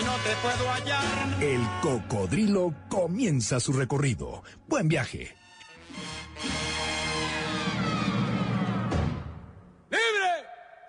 y 0.00 0.04
no 0.04 0.12
te 0.16 0.34
puedo 0.42 0.70
hallar. 0.70 1.42
El 1.42 1.60
Cocodrilo 1.80 2.74
comienza 2.88 3.60
su 3.60 3.72
recorrido. 3.72 4.42
Buen 4.66 4.88
viaje. 4.88 5.36
¡Libre! 9.90 10.32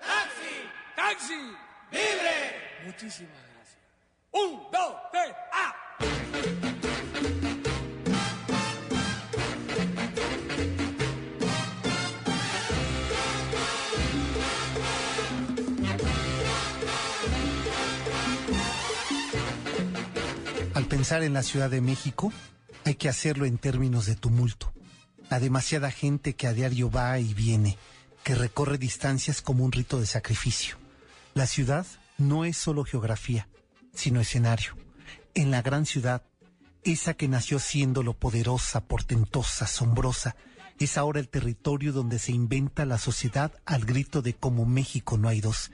¡Taxi! 0.01 0.69
¡Taxi! 0.95 1.33
¡Libre! 1.91 2.85
Muchísimas 2.85 3.37
gracias. 3.53 3.79
Un, 4.31 4.61
dos, 4.71 4.95
tres, 5.11 5.33
¡ah! 5.53 6.64
Pensar 21.05 21.21
en 21.21 21.33
la 21.33 21.43
Ciudad 21.43 21.69
de 21.69 21.81
México, 21.81 22.33
hay 22.83 22.95
que 22.95 23.09
hacerlo 23.09 23.45
en 23.45 23.59
términos 23.59 24.07
de 24.07 24.15
tumulto. 24.15 24.73
La 25.29 25.39
demasiada 25.39 25.91
gente 25.91 26.33
que 26.33 26.47
a 26.47 26.53
diario 26.53 26.89
va 26.89 27.19
y 27.19 27.35
viene, 27.35 27.77
que 28.23 28.33
recorre 28.33 28.79
distancias 28.79 29.43
como 29.43 29.63
un 29.63 29.71
rito 29.71 29.99
de 29.99 30.07
sacrificio. 30.07 30.77
La 31.35 31.45
ciudad 31.45 31.85
no 32.17 32.43
es 32.43 32.57
solo 32.57 32.83
geografía, 32.83 33.47
sino 33.93 34.19
escenario. 34.19 34.75
En 35.35 35.51
la 35.51 35.61
gran 35.61 35.85
ciudad, 35.85 36.23
esa 36.83 37.13
que 37.13 37.27
nació 37.27 37.59
siendo 37.59 38.01
lo 38.01 38.15
poderosa, 38.15 38.81
portentosa, 38.81 39.65
asombrosa, 39.65 40.35
es 40.79 40.97
ahora 40.97 41.19
el 41.19 41.29
territorio 41.29 41.93
donde 41.93 42.17
se 42.17 42.31
inventa 42.31 42.83
la 42.83 42.97
sociedad 42.97 43.51
al 43.67 43.85
grito 43.85 44.23
de 44.23 44.33
como 44.33 44.65
México 44.65 45.19
no 45.19 45.27
hay 45.27 45.39
dos. 45.39 45.69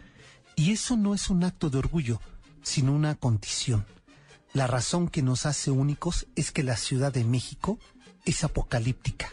Y 0.57 0.73
eso 0.73 0.97
no 0.97 1.13
es 1.13 1.29
un 1.29 1.45
acto 1.45 1.69
de 1.69 1.77
orgullo, 1.77 2.19
sino 2.63 2.91
una 2.91 3.15
condición. 3.15 3.85
La 4.53 4.67
razón 4.67 5.07
que 5.07 5.21
nos 5.21 5.45
hace 5.45 5.71
únicos 5.71 6.27
es 6.35 6.51
que 6.51 6.61
la 6.61 6.75
Ciudad 6.75 7.13
de 7.13 7.23
México 7.23 7.79
es 8.25 8.43
apocalíptica. 8.43 9.29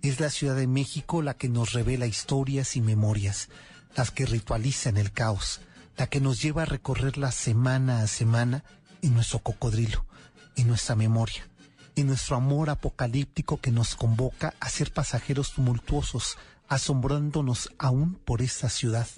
Es 0.00 0.20
la 0.20 0.30
Ciudad 0.30 0.54
de 0.54 0.68
México 0.68 1.22
la 1.22 1.34
que 1.34 1.48
nos 1.48 1.72
revela 1.72 2.06
historias 2.06 2.76
y 2.76 2.80
memorias, 2.80 3.48
las 3.96 4.12
que 4.12 4.26
ritualizan 4.26 4.96
el 4.96 5.10
caos, 5.10 5.60
la 5.96 6.06
que 6.06 6.20
nos 6.20 6.40
lleva 6.40 6.62
a 6.62 6.66
recorrerla 6.66 7.32
semana 7.32 8.02
a 8.02 8.06
semana 8.06 8.62
en 9.02 9.14
nuestro 9.14 9.40
cocodrilo, 9.40 10.06
en 10.54 10.68
nuestra 10.68 10.94
memoria, 10.94 11.48
en 11.96 12.06
nuestro 12.06 12.36
amor 12.36 12.70
apocalíptico 12.70 13.60
que 13.60 13.72
nos 13.72 13.96
convoca 13.96 14.54
a 14.60 14.70
ser 14.70 14.92
pasajeros 14.92 15.54
tumultuosos, 15.54 16.38
asombrándonos 16.68 17.72
aún 17.76 18.14
por 18.14 18.40
esta 18.40 18.68
ciudad. 18.68 19.08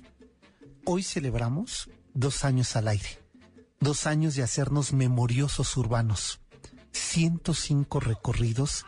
Hoy 0.86 1.02
celebramos 1.02 1.90
dos 2.14 2.42
años 2.46 2.74
al 2.74 2.88
aire 2.88 3.25
dos 3.80 4.06
años 4.06 4.34
de 4.34 4.42
hacernos 4.42 4.92
memoriosos 4.92 5.76
urbanos, 5.76 6.40
105 6.92 8.00
recorridos 8.00 8.84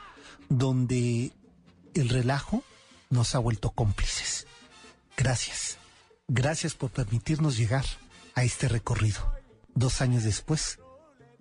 donde 0.48 1.32
el 1.94 2.08
relajo 2.08 2.62
nos 3.10 3.34
ha 3.34 3.38
vuelto 3.38 3.70
cómplices. 3.70 4.46
Gracias, 5.16 5.78
gracias 6.28 6.74
por 6.74 6.90
permitirnos 6.90 7.56
llegar 7.56 7.84
a 8.34 8.44
este 8.44 8.68
recorrido. 8.68 9.32
Dos 9.74 10.00
años 10.00 10.24
después, 10.24 10.78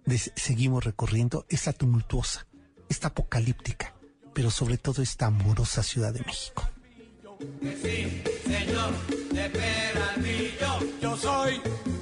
des- 0.06 0.32
seguimos 0.36 0.84
recorriendo 0.84 1.46
esta 1.50 1.74
tumultuosa, 1.74 2.48
esta 2.90 3.08
apocalíptica, 3.10 3.94
pero 4.34 4.52
sobre 4.52 4.78
todo 4.78 5.02
esta 5.02 5.28
amorosa 5.28 5.84
Ciudad 5.84 6.14
de 6.14 6.22
México. 6.22 6.68
Yo 11.02 11.16
soy 11.18 11.62
de 11.62 11.64
la 11.64 11.97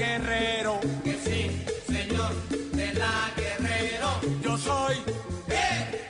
Guerrero. 0.00 0.80
Que 1.04 1.12
sí, 1.12 1.64
señor, 1.86 2.32
de 2.72 2.94
la 2.94 3.30
Guerrero. 3.36 4.10
Yo 4.42 4.56
soy 4.56 4.96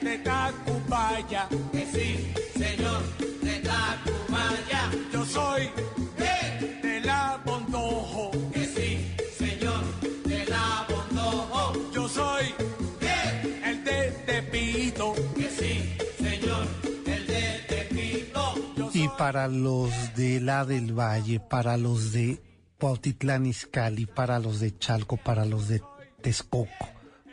de 0.01 0.19
Tacubaya. 0.19 1.49
Que 1.73 1.85
sí, 1.95 2.33
señor, 2.57 3.03
de 3.43 3.55
Tacubaya. 3.69 4.83
Yo 5.13 5.25
soy 5.25 5.71
de 6.17 7.01
la 7.01 7.41
Bondojo. 7.45 8.31
Que 8.53 8.65
sí, 8.65 9.17
señor, 9.37 9.83
de 10.25 10.45
la 10.47 10.87
Bondojo. 10.89 11.91
Yo 11.93 12.09
soy 12.09 12.55
el 13.65 13.83
de 13.83 14.13
Tepito. 14.25 15.15
Que 15.35 15.51
sí, 15.51 15.97
señor, 16.23 16.65
el 17.07 17.27
de 17.27 17.43
Tepito. 17.69 18.55
Yo 18.77 18.91
Y 18.95 19.09
para 19.19 19.49
los 19.49 19.91
de 20.15 20.41
la 20.41 20.65
del 20.65 20.93
Valle, 20.97 21.41
para 21.41 21.77
los 21.77 22.13
de 22.13 22.41
Para 24.15 24.39
los 24.39 24.61
de 24.61 24.79
Chalco, 24.79 25.17
para 25.17 25.45
los 25.45 25.69
de 25.69 25.83
Texcoco, 26.23 26.89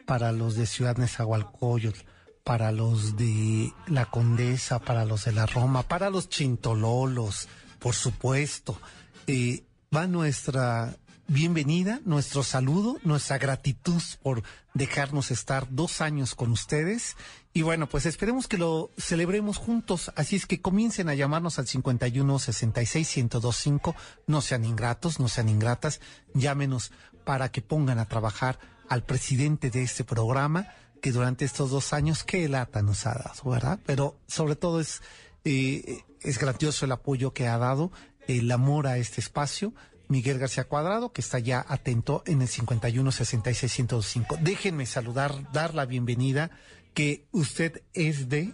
para 0.06 0.32
los 0.32 0.56
de 0.56 0.66
Ciudad 0.66 0.98
Nezahualcóyotl, 0.98 2.00
para 2.44 2.72
los 2.72 3.18
de 3.18 3.74
La 3.88 4.06
Condesa, 4.06 4.80
para 4.80 5.06
los 5.06 5.26
de 5.26 5.32
la 5.32 5.46
Roma, 5.46 5.84
para 5.84 6.10
los 6.10 6.30
chintololos, 6.30 7.48
por 7.80 7.96
supuesto. 7.96 8.80
Eh, 9.28 9.64
va 9.96 10.08
nuestra 10.08 10.96
bienvenida, 11.28 12.00
nuestro 12.06 12.44
saludo, 12.44 12.98
nuestra 13.04 13.38
gratitud 13.38 14.02
por 14.24 14.44
dejarnos 14.74 15.32
estar 15.32 15.68
dos 15.70 16.02
años 16.02 16.36
con 16.36 16.52
ustedes. 16.52 17.16
Y 17.54 17.64
bueno, 17.64 17.88
pues 17.88 18.06
esperemos 18.06 18.48
que 18.48 18.58
lo 18.58 18.92
celebremos 18.98 19.58
juntos. 19.58 20.12
Así 20.16 20.36
es 20.36 20.46
que 20.46 20.62
comiencen 20.62 21.10
a 21.10 21.16
llamarnos 21.16 21.60
al 21.60 21.68
51 21.68 22.40
66 22.40 23.18
1025. 23.18 23.96
No 24.28 24.42
sean 24.42 24.64
ingratos, 24.66 25.20
no 25.20 25.28
sean 25.28 25.50
ingratas. 25.50 26.00
Llámenos 26.34 26.92
para 27.26 27.52
que 27.52 27.62
pongan 27.62 28.00
a 28.00 28.06
trabajar 28.06 28.60
al 28.88 29.04
presidente 29.04 29.70
de 29.70 29.84
este 29.84 30.04
programa, 30.04 30.68
que 31.02 31.12
durante 31.12 31.46
estos 31.46 31.72
dos 31.72 31.92
años, 31.94 32.24
qué 32.24 32.48
lata 32.48 32.82
nos 32.82 33.06
ha 33.06 33.14
dado, 33.14 33.50
¿verdad? 33.50 33.80
Pero 33.86 34.18
sobre 34.28 34.56
todo 34.56 34.80
es, 34.80 35.02
eh, 35.44 36.04
es 36.22 36.40
grandioso 36.40 36.86
el 36.86 36.94
apoyo 36.94 37.34
que 37.34 37.48
ha 37.48 37.58
dado, 37.58 37.92
el 38.28 38.50
amor 38.52 38.88
a 38.88 38.98
este 38.98 39.20
espacio. 39.20 39.74
Miguel 40.08 40.40
García 40.40 40.66
Cuadrado, 40.66 41.12
que 41.12 41.22
está 41.22 41.40
ya 41.40 41.66
atento 41.68 42.24
en 42.26 42.42
el 42.42 42.48
51 42.48 43.12
66 43.12 43.80
1025. 43.80 44.38
Déjenme 44.42 44.86
saludar, 44.86 45.52
dar 45.52 45.74
la 45.76 45.86
bienvenida, 45.86 46.52
que 46.94 47.28
usted 47.32 47.84
es 47.94 48.30
de 48.30 48.54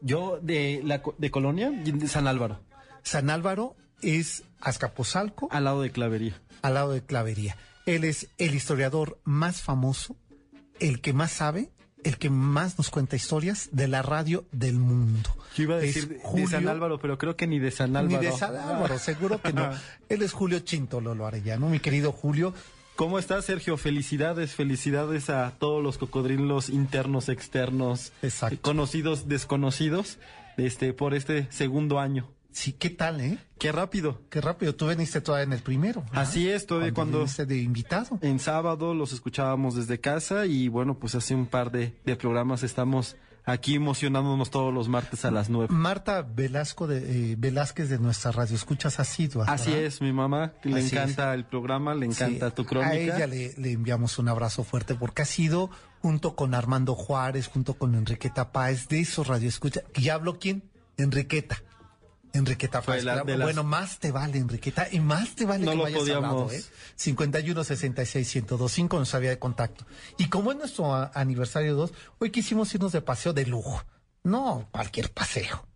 Yo 0.00 0.38
de 0.42 0.82
la 0.84 1.02
de 1.18 1.30
Colonia, 1.30 1.70
de 1.70 2.08
San 2.08 2.26
Álvaro, 2.26 2.60
San 3.02 3.30
Álvaro, 3.30 3.76
es 4.02 4.42
Azcapotzalco, 4.60 5.48
al 5.50 5.64
lado 5.64 5.82
de 5.82 5.90
Clavería. 5.90 6.40
al 6.62 6.74
lado 6.74 6.92
de 6.92 7.02
Clavería. 7.02 7.56
Él 7.86 8.04
es 8.04 8.28
el 8.38 8.54
historiador 8.54 9.18
más 9.24 9.62
famoso, 9.62 10.16
el 10.80 11.00
que 11.00 11.12
más 11.12 11.32
sabe, 11.32 11.70
el 12.04 12.16
que 12.18 12.30
más 12.30 12.78
nos 12.78 12.90
cuenta 12.90 13.16
historias 13.16 13.68
de 13.72 13.88
la 13.88 14.02
radio 14.02 14.44
del 14.52 14.74
mundo. 14.76 15.30
Yo 15.56 15.64
iba 15.64 15.74
a 15.76 15.78
Es 15.78 15.94
decir 15.94 16.08
de- 16.08 16.14
de 16.16 16.20
Julio- 16.22 16.48
San 16.48 16.68
Álvaro, 16.68 16.98
pero 17.00 17.18
creo 17.18 17.36
que 17.36 17.46
ni 17.46 17.58
de 17.58 17.70
San 17.70 17.96
Álvaro. 17.96 18.20
Ni 18.20 18.26
de 18.26 18.32
San 18.32 18.54
Álvaro, 18.56 18.98
seguro 18.98 19.40
que 19.40 19.52
no. 19.52 19.70
Él 20.08 20.22
es 20.22 20.32
Julio 20.32 20.60
Chintololo 20.60 21.26
Arellano, 21.26 21.68
mi 21.68 21.80
querido 21.80 22.12
Julio. 22.12 22.54
¿Cómo 22.96 23.18
estás, 23.18 23.46
Sergio? 23.46 23.76
Felicidades, 23.76 24.54
felicidades 24.54 25.28
a 25.28 25.52
todos 25.58 25.82
los 25.82 25.98
cocodrilos 25.98 26.68
internos, 26.68 27.28
externos, 27.28 28.12
Exacto. 28.22 28.58
conocidos, 28.62 29.26
desconocidos, 29.28 30.18
este, 30.56 30.92
por 30.92 31.14
este 31.14 31.48
segundo 31.50 31.98
año. 31.98 32.28
Sí, 32.54 32.72
¿qué 32.72 32.88
tal, 32.88 33.20
eh? 33.20 33.36
Qué 33.58 33.72
rápido. 33.72 34.22
Qué 34.30 34.40
rápido, 34.40 34.74
tú 34.76 34.86
veniste 34.86 35.20
todavía 35.20 35.44
en 35.44 35.52
el 35.54 35.60
primero. 35.62 36.02
¿verdad? 36.02 36.22
Así 36.22 36.48
es, 36.48 36.66
todavía 36.66 36.94
cuando- 36.94 37.18
viniste 37.18 37.46
de 37.46 37.58
invitado. 37.58 38.18
En 38.22 38.38
sábado 38.38 38.94
los 38.94 39.12
escuchábamos 39.12 39.74
desde 39.74 39.98
casa 40.00 40.46
y 40.46 40.68
bueno, 40.68 40.94
pues 40.98 41.16
hace 41.16 41.34
un 41.34 41.46
par 41.46 41.72
de, 41.72 41.98
de 42.04 42.14
programas 42.16 42.62
estamos 42.62 43.16
aquí 43.44 43.74
emocionándonos 43.74 44.50
todos 44.50 44.72
los 44.72 44.88
martes 44.88 45.24
a 45.24 45.32
las 45.32 45.50
nueve. 45.50 45.66
Marta 45.74 46.22
Velasco 46.22 46.86
de, 46.86 47.32
eh, 47.32 47.36
Velázquez 47.36 47.88
de 47.88 47.98
nuestra 47.98 48.30
radio, 48.30 48.54
escuchas 48.54 49.00
así, 49.00 49.26
¿verdad? 49.26 49.52
Así 49.52 49.72
es, 49.72 50.00
mi 50.00 50.12
mamá, 50.12 50.52
le 50.62 50.78
Así 50.78 50.94
encanta 50.94 51.34
el 51.34 51.44
programa, 51.44 51.92
le 51.94 52.06
encanta 52.06 52.50
Sí, 52.50 52.54
tu 52.54 52.64
crónica. 52.64 52.90
A 52.92 53.16
ella 53.16 53.26
le, 53.26 53.52
le 53.58 53.72
enviamos 53.72 54.18
un 54.20 54.28
abrazo 54.28 54.62
fuerte 54.62 54.94
porque 54.94 55.22
ha 55.22 55.26
sido, 55.26 55.70
junto 56.02 56.36
con 56.36 56.54
Armando 56.54 56.94
Juárez, 56.94 57.48
junto 57.48 57.74
con 57.74 57.96
Enriqueta 57.96 58.52
Páez, 58.52 58.86
de 58.86 59.00
esos 59.00 59.26
radioescuchas. 59.26 59.82
¿Y 59.96 60.08
hablo 60.10 60.38
quién? 60.38 60.62
Enriqueta. 60.96 61.58
Enriqueta 62.34 62.82
Fue 62.82 62.94
Páez. 62.94 63.04
la- 63.04 63.24
las- 63.24 63.40
Bueno, 63.42 63.64
más 63.64 63.98
te 64.00 64.10
vale, 64.12 64.38
Enriqueta, 64.38 64.88
y 64.90 65.00
más 65.00 65.34
te 65.34 65.46
vale 65.46 65.64
No 65.64 65.70
que 65.70 65.76
lo 65.78 65.82
me 65.84 65.88
hayas 65.90 66.00
podíamos- 66.00 66.30
hablado, 66.30 66.50
¿eh? 66.52 66.62
51 66.96 67.64
66 67.64 68.26
1025 68.34 68.98
nos 68.98 69.14
había 69.14 69.30
de 69.30 69.38
contacto. 69.38 69.86
Y 70.18 70.28
como 70.28 70.52
es 70.52 70.58
nuestro 70.58 70.92
aniversario 71.16 71.74
2, 71.76 71.92
hoy 72.18 72.30
quisimos 72.30 72.74
irnos 72.74 72.92
de 72.92 73.00
paseo 73.00 73.32
de 73.32 73.46
lujo. 73.46 73.82
No 74.24 74.68
cualquier 74.72 75.10
paseo. 75.12 75.66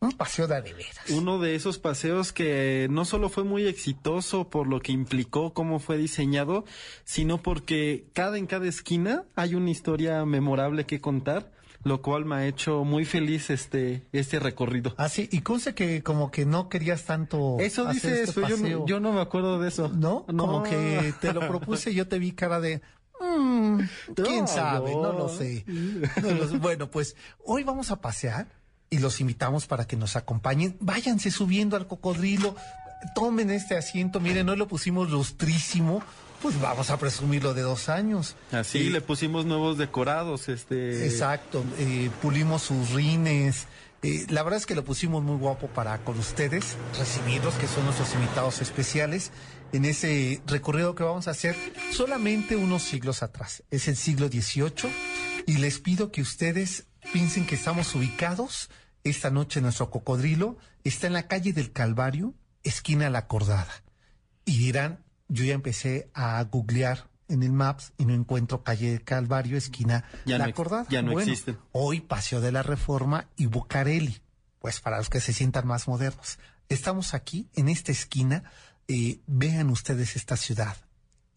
Un 0.00 0.12
paseo 0.12 0.46
de 0.46 0.60
veras. 0.60 1.10
Uno 1.10 1.40
de 1.40 1.56
esos 1.56 1.78
paseos 1.78 2.32
que 2.32 2.86
no 2.88 3.04
solo 3.04 3.28
fue 3.28 3.42
muy 3.42 3.66
exitoso 3.66 4.48
por 4.48 4.68
lo 4.68 4.80
que 4.80 4.92
implicó 4.92 5.52
cómo 5.52 5.80
fue 5.80 5.98
diseñado, 5.98 6.64
sino 7.04 7.38
porque 7.42 8.06
cada 8.12 8.38
en 8.38 8.46
cada 8.46 8.68
esquina 8.68 9.24
hay 9.34 9.56
una 9.56 9.70
historia 9.70 10.24
memorable 10.24 10.86
que 10.86 11.00
contar, 11.00 11.50
lo 11.88 12.02
cual 12.02 12.24
me 12.24 12.36
ha 12.36 12.46
hecho 12.46 12.84
muy 12.84 13.04
feliz 13.04 13.50
este 13.50 14.06
este 14.12 14.38
recorrido. 14.38 14.94
Ah, 14.98 15.08
sí, 15.08 15.28
y 15.32 15.40
conste 15.40 15.74
que 15.74 16.02
como 16.02 16.30
que 16.30 16.46
no 16.46 16.68
querías 16.68 17.04
tanto. 17.04 17.56
Eso 17.58 17.88
hacer 17.88 17.94
dice 18.12 18.22
este 18.24 18.40
eso, 18.42 18.48
yo 18.48 18.56
no, 18.78 18.86
yo 18.86 19.00
no 19.00 19.12
me 19.12 19.20
acuerdo 19.20 19.58
de 19.58 19.68
eso. 19.68 19.88
¿No? 19.88 20.24
Como 20.26 20.62
que 20.62 21.12
te 21.20 21.32
lo 21.32 21.40
propuse, 21.48 21.92
yo 21.94 22.06
te 22.06 22.18
vi 22.18 22.32
cara 22.32 22.60
de. 22.60 22.80
"Mm, 23.20 23.80
¿Quién 24.14 24.40
No, 24.42 24.46
sabe? 24.46 24.92
No 24.92 25.12
no. 25.12 25.18
lo 25.18 25.28
sé. 25.28 25.64
No 25.66 26.30
lo 26.30 26.48
sé. 26.48 26.58
Bueno, 26.58 26.90
pues 26.90 27.16
hoy 27.44 27.64
vamos 27.64 27.90
a 27.90 28.00
pasear 28.00 28.46
y 28.90 28.98
los 28.98 29.20
invitamos 29.20 29.66
para 29.66 29.86
que 29.86 29.96
nos 29.96 30.14
acompañen. 30.16 30.76
Váyanse 30.80 31.30
subiendo 31.30 31.76
al 31.76 31.86
cocodrilo, 31.88 32.54
tomen 33.14 33.50
este 33.50 33.76
asiento. 33.76 34.20
Miren, 34.20 34.48
hoy 34.48 34.56
lo 34.56 34.68
pusimos 34.68 35.10
lustrísimo. 35.10 36.02
Pues 36.42 36.60
vamos 36.60 36.90
a 36.90 36.98
presumirlo 36.98 37.52
de 37.52 37.62
dos 37.62 37.88
años. 37.88 38.36
Así 38.52 38.90
le 38.90 39.00
pusimos 39.00 39.44
nuevos 39.44 39.76
decorados, 39.76 40.48
este 40.48 41.06
Exacto, 41.06 41.64
eh, 41.78 42.10
pulimos 42.22 42.62
sus 42.62 42.90
rines. 42.90 43.66
eh, 44.02 44.24
la 44.28 44.44
verdad 44.44 44.58
es 44.58 44.66
que 44.66 44.76
lo 44.76 44.84
pusimos 44.84 45.24
muy 45.24 45.36
guapo 45.36 45.66
para 45.66 45.98
con 46.04 46.16
ustedes, 46.18 46.76
recibirlos, 46.96 47.54
que 47.54 47.66
son 47.66 47.84
nuestros 47.84 48.14
invitados 48.14 48.60
especiales, 48.60 49.32
en 49.72 49.84
ese 49.84 50.40
recorrido 50.46 50.94
que 50.94 51.02
vamos 51.02 51.26
a 51.26 51.32
hacer 51.32 51.56
solamente 51.92 52.54
unos 52.54 52.82
siglos 52.82 53.24
atrás. 53.24 53.64
Es 53.70 53.88
el 53.88 53.96
siglo 53.96 54.28
XVIII 54.28 54.92
y 55.46 55.58
les 55.58 55.80
pido 55.80 56.12
que 56.12 56.22
ustedes 56.22 56.86
piensen 57.12 57.46
que 57.46 57.56
estamos 57.56 57.94
ubicados 57.96 58.70
esta 59.02 59.30
noche 59.30 59.58
en 59.58 59.64
nuestro 59.64 59.90
cocodrilo. 59.90 60.56
Está 60.84 61.08
en 61.08 61.14
la 61.14 61.26
calle 61.26 61.52
del 61.52 61.72
Calvario, 61.72 62.34
esquina 62.62 63.10
La 63.10 63.26
Cordada. 63.26 63.82
Y 64.44 64.58
dirán, 64.58 65.04
yo 65.28 65.44
ya 65.44 65.54
empecé 65.54 66.10
a 66.14 66.42
googlear 66.44 67.08
en 67.28 67.42
el 67.42 67.52
Maps 67.52 67.92
y 67.98 68.06
no 68.06 68.14
encuentro 68.14 68.62
calle 68.64 68.90
del 68.92 69.04
Calvario, 69.04 69.56
esquina 69.58 70.04
Ya 70.24 70.38
La 70.38 70.46
no 70.46 70.54
Cordada. 70.54 70.86
ya 70.88 71.02
no 71.02 71.12
Bueno. 71.12 71.30
Hoy 71.72 72.00
Paseo 72.00 72.40
de 72.40 72.52
la 72.52 72.62
Reforma 72.62 73.28
y 73.36 73.46
Bucareli, 73.46 74.22
pues 74.60 74.80
para 74.80 74.96
los 74.98 75.10
que 75.10 75.20
se 75.20 75.32
sientan 75.32 75.66
más 75.66 75.88
modernos. 75.88 76.38
Estamos 76.68 77.14
aquí, 77.14 77.48
en 77.54 77.68
esta 77.68 77.92
esquina. 77.92 78.44
eh, 78.90 79.20
vean 79.26 79.68
ustedes 79.68 80.16
esta 80.16 80.36
ciudad. 80.38 80.74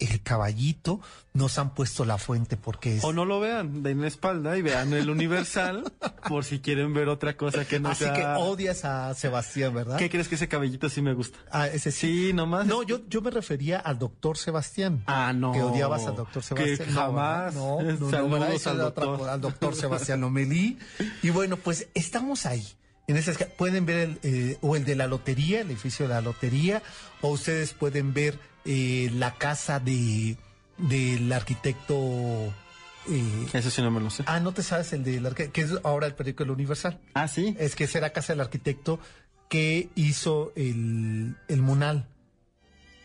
El 0.02 0.22
caballito, 0.24 1.00
nos 1.34 1.58
han 1.60 1.74
puesto 1.74 2.04
la 2.06 2.18
fuente 2.18 2.58
porque 2.58 2.98
es... 2.98 3.04
o 3.04 3.14
no 3.14 3.24
lo 3.24 3.40
vean, 3.40 3.84
den 3.84 4.02
la 4.02 4.08
espalda 4.08 4.58
y 4.58 4.62
vean 4.62 4.92
el 4.94 5.10
Universal 5.10 5.84
por 6.28 6.44
si 6.44 6.60
quieren 6.60 6.94
ver 6.94 7.08
otra 7.08 7.38
cosa 7.38 7.66
que 7.66 7.80
no 7.80 7.90
Así 7.90 8.04
sea 8.06 8.14
que 8.14 8.26
odias 8.26 8.84
a 8.84 9.14
Sebastián, 9.14 9.74
¿verdad? 9.74 9.98
¿Qué 9.98 10.10
crees 10.10 10.28
que 10.28 10.36
ese 10.36 10.48
cabellito 10.48 10.90
sí 10.90 11.02
me 11.02 11.14
gusta? 11.14 11.38
Ah, 11.52 11.68
ese 11.68 11.92
sí. 11.92 12.28
Sí, 12.30 12.34
nomás. 12.34 12.66
No, 12.66 12.84
yo, 12.84 13.02
yo 13.08 13.22
me 13.22 13.32
refería 13.32 13.78
al 13.80 14.00
doctor 14.00 14.38
Sebastián. 14.38 15.04
Ah, 15.06 15.32
no. 15.34 15.52
Que 15.54 15.62
odiabas 15.62 16.06
al 16.08 16.16
doctor 16.16 16.42
Que 16.42 16.48
Sebastián. 16.78 16.94
No, 16.94 17.00
jamás. 17.02 17.54
No, 17.56 17.82
no, 17.82 18.28
no. 18.28 18.46
Eso 18.48 18.70
al 18.72 18.82
otra 18.82 19.06
doctor. 19.06 19.18
cosa, 19.20 19.34
al 19.34 19.42
doctor 19.42 19.76
Sebastián 19.76 20.22
Lomelí. 20.22 20.78
Y 21.22 21.30
bueno, 21.30 21.58
pues 21.58 21.88
estamos 21.94 22.46
ahí. 22.46 22.66
En 23.08 23.18
esa 23.18 23.32
esca- 23.34 23.48
pueden 23.56 23.86
ver 23.86 23.98
el, 23.98 24.20
eh, 24.24 24.58
o 24.62 24.76
el 24.76 24.86
de 24.86 24.96
la 24.96 25.08
lotería, 25.08 25.62
el 25.62 25.68
edificio 25.70 26.08
de 26.08 26.14
la 26.14 26.22
lotería, 26.22 26.82
o 27.22 27.30
ustedes 27.30 27.74
pueden 27.74 28.14
ver 28.14 28.40
eh, 28.66 29.10
la 29.14 29.36
casa 29.36 29.80
de 29.80 30.38
del 30.78 31.32
arquitecto. 31.32 31.96
eh, 33.10 33.48
Eso 33.54 33.70
sí 33.70 33.82
no 33.82 33.92
me 33.92 34.00
lo 34.00 34.10
sé. 34.10 34.24
ah, 34.28 34.40
no 34.40 34.52
te 34.54 34.64
sabes 34.64 34.94
el 34.94 35.04
del 35.04 35.26
arquitecto, 35.26 35.54
que 35.54 35.62
es 35.62 35.72
ahora 35.84 36.08
el 36.08 36.16
periódico 36.16 36.44
El 36.44 36.52
Universal. 36.52 37.00
Ah, 37.14 37.28
sí. 37.28 37.56
Es 37.60 37.76
que 37.76 37.88
será 37.88 38.12
casa 38.12 38.34
del 38.34 38.42
arquitecto 38.42 39.00
que 39.50 39.90
hizo 39.96 40.54
el, 40.56 41.36
el 41.48 41.62
Munal. 41.62 42.08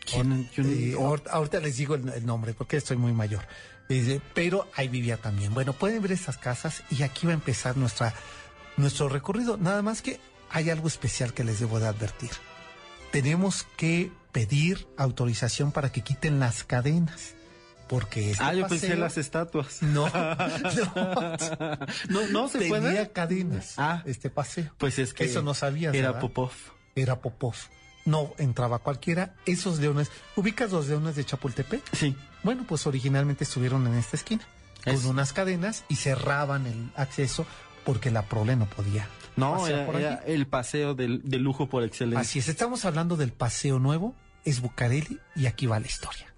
¿Quién? 0.05 0.49
Yo 0.55 0.63
no- 0.63 0.69
Eh, 0.69 0.95
ahorita, 0.97 1.31
ahorita 1.31 1.59
les 1.59 1.77
digo 1.77 1.95
el, 1.95 2.07
el 2.09 2.25
nombre 2.25 2.53
porque 2.53 2.77
estoy 2.77 2.97
muy 2.97 3.11
mayor. 3.13 3.45
Eh, 3.89 4.19
pero 4.33 4.67
ahí 4.75 4.87
vivía 4.87 5.17
también. 5.17 5.53
Bueno, 5.53 5.73
pueden 5.73 6.01
ver 6.01 6.11
estas 6.13 6.37
casas 6.37 6.83
y 6.89 7.03
aquí 7.03 7.25
va 7.27 7.31
a 7.33 7.35
empezar 7.35 7.77
nuestra, 7.77 8.13
nuestro 8.77 9.09
recorrido. 9.09 9.57
Nada 9.57 9.81
más 9.81 10.01
que 10.01 10.19
hay 10.49 10.69
algo 10.69 10.87
especial 10.87 11.33
que 11.33 11.43
les 11.43 11.59
debo 11.59 11.79
de 11.79 11.87
advertir. 11.87 12.31
Tenemos 13.11 13.63
que 13.77 14.11
pedir 14.45 14.87
autorización 14.97 15.71
para 15.71 15.91
que 15.91 16.01
quiten 16.01 16.39
las 16.39 16.63
cadenas. 16.63 17.33
Porque 17.87 18.31
este 18.31 18.43
ah, 18.43 18.53
yo 18.53 18.67
pensé 18.67 18.87
paseo- 18.89 18.99
las 18.99 19.17
estatuas. 19.17 19.81
No, 19.81 20.07
no. 20.13 21.37
No, 22.09 22.27
no 22.31 22.47
se 22.49 22.59
Tenía 22.59 22.69
puede. 22.79 23.11
cadenas. 23.11 23.73
Ah. 23.77 24.03
este 24.05 24.29
paseo. 24.29 24.71
Pues 24.77 24.99
es 24.99 25.13
que 25.13 25.25
Eso 25.25 25.41
no 25.41 25.53
sabías, 25.53 25.95
Era 25.95 26.09
¿verdad? 26.09 26.21
Popov. 26.21 26.51
Era 26.95 27.19
Popov. 27.21 27.55
No 28.05 28.33
entraba 28.37 28.79
cualquiera. 28.79 29.33
Esos 29.45 29.79
leones, 29.79 30.11
¿ubicas 30.35 30.71
los 30.71 30.87
leones 30.87 31.15
de 31.15 31.25
Chapultepec? 31.25 31.81
Sí. 31.93 32.15
Bueno, 32.43 32.65
pues 32.67 32.85
originalmente 32.87 33.43
estuvieron 33.43 33.87
en 33.87 33.95
esta 33.95 34.17
esquina, 34.17 34.43
Es- 34.85 35.01
con 35.01 35.11
unas 35.11 35.33
cadenas 35.33 35.83
y 35.89 35.95
cerraban 35.95 36.67
el 36.67 36.91
acceso 36.95 37.45
porque 37.85 38.11
la 38.11 38.23
prole 38.23 38.55
no 38.55 38.65
podía. 38.67 39.07
No, 39.37 39.65
era, 39.67 39.85
por 39.85 39.95
era 39.95 40.15
el 40.25 40.47
paseo 40.47 40.93
del, 40.95 41.21
de 41.23 41.37
lujo 41.37 41.67
por 41.69 41.83
excelencia. 41.83 42.19
Así 42.21 42.39
es, 42.39 42.47
estamos 42.49 42.85
hablando 42.85 43.15
del 43.17 43.31
paseo 43.33 43.77
nuevo, 43.79 44.15
es 44.47 44.61
Bucareli 44.61 45.19
y 45.35 45.45
aquí 45.45 45.65
va 45.65 45.77
la 45.77 45.87
historia. 45.87 46.33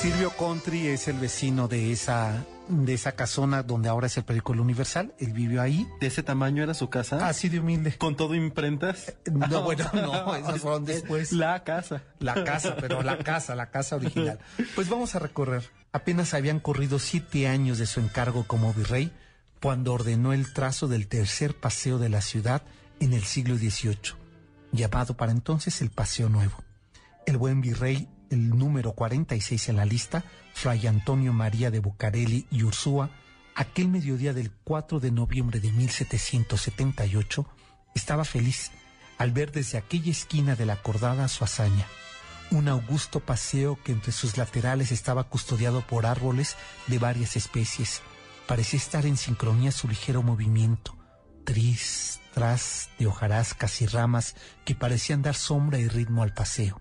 Silvio 0.00 0.30
Country 0.36 0.88
es 0.88 1.06
el 1.06 1.18
vecino 1.18 1.68
de 1.68 1.92
esa, 1.92 2.44
de 2.68 2.94
esa 2.94 3.12
casona 3.12 3.62
donde 3.62 3.88
ahora 3.88 4.06
es 4.06 4.16
el 4.16 4.24
periódico 4.24 4.52
El 4.52 4.60
Universal. 4.60 5.14
Él 5.18 5.32
vivió 5.32 5.62
ahí. 5.62 5.88
¿De 6.00 6.06
ese 6.06 6.22
tamaño 6.22 6.62
era 6.62 6.74
su 6.74 6.90
casa? 6.90 7.26
Así 7.26 7.48
de 7.48 7.60
humilde. 7.60 7.96
¿Con 7.98 8.16
todo 8.16 8.34
imprentas? 8.34 9.14
No, 9.30 9.62
bueno, 9.64 9.90
no, 9.94 10.34
esas 10.34 10.60
fueron 10.60 10.84
después. 10.84 11.32
La 11.32 11.64
casa. 11.64 12.02
La 12.18 12.44
casa, 12.44 12.76
pero 12.76 13.02
la 13.02 13.18
casa, 13.18 13.54
la 13.54 13.70
casa 13.70 13.96
original. 13.96 14.38
Pues 14.74 14.88
vamos 14.88 15.14
a 15.14 15.18
recorrer. 15.18 15.70
Apenas 15.92 16.34
habían 16.34 16.60
corrido 16.60 16.98
siete 16.98 17.48
años 17.48 17.78
de 17.78 17.86
su 17.86 18.00
encargo 18.00 18.44
como 18.44 18.72
virrey 18.72 19.12
cuando 19.60 19.92
ordenó 19.92 20.32
el 20.32 20.52
trazo 20.52 20.88
del 20.88 21.08
tercer 21.08 21.54
paseo 21.54 21.98
de 21.98 22.08
la 22.08 22.20
ciudad 22.20 22.62
en 23.00 23.12
el 23.12 23.24
siglo 23.24 23.56
XVIII, 23.56 24.14
llamado 24.72 25.16
para 25.16 25.32
entonces 25.32 25.80
el 25.80 25.90
Paseo 25.90 26.28
Nuevo. 26.28 26.56
El 27.26 27.36
buen 27.36 27.60
virrey, 27.60 28.08
el 28.30 28.50
número 28.50 28.92
46 28.92 29.68
en 29.68 29.76
la 29.76 29.84
lista, 29.84 30.24
Fray 30.54 30.86
Antonio 30.86 31.32
María 31.32 31.70
de 31.70 31.80
Bucareli 31.80 32.46
y 32.50 32.62
Ursúa, 32.62 33.10
aquel 33.54 33.88
mediodía 33.88 34.32
del 34.32 34.50
4 34.50 35.00
de 35.00 35.10
noviembre 35.10 35.60
de 35.60 35.72
1778, 35.72 37.46
estaba 37.94 38.24
feliz 38.24 38.70
al 39.18 39.32
ver 39.32 39.50
desde 39.52 39.78
aquella 39.78 40.10
esquina 40.10 40.54
de 40.54 40.66
la 40.66 40.74
acordada 40.74 41.28
su 41.28 41.44
hazaña. 41.44 41.86
Un 42.50 42.68
augusto 42.68 43.20
paseo 43.20 43.78
que 43.82 43.92
entre 43.92 44.12
sus 44.12 44.36
laterales 44.36 44.92
estaba 44.92 45.24
custodiado 45.24 45.82
por 45.86 46.06
árboles 46.06 46.56
de 46.86 46.98
varias 46.98 47.36
especies. 47.36 48.00
Parecía 48.46 48.78
estar 48.78 49.04
en 49.04 49.16
sincronía 49.16 49.72
su 49.72 49.88
ligero 49.88 50.22
movimiento, 50.22 50.96
tris, 51.44 52.20
tras 52.32 52.88
de 52.98 53.06
hojarascas 53.06 53.82
y 53.82 53.86
ramas 53.86 54.36
que 54.64 54.74
parecían 54.74 55.22
dar 55.22 55.34
sombra 55.34 55.78
y 55.78 55.88
ritmo 55.88 56.22
al 56.22 56.32
paseo. 56.32 56.80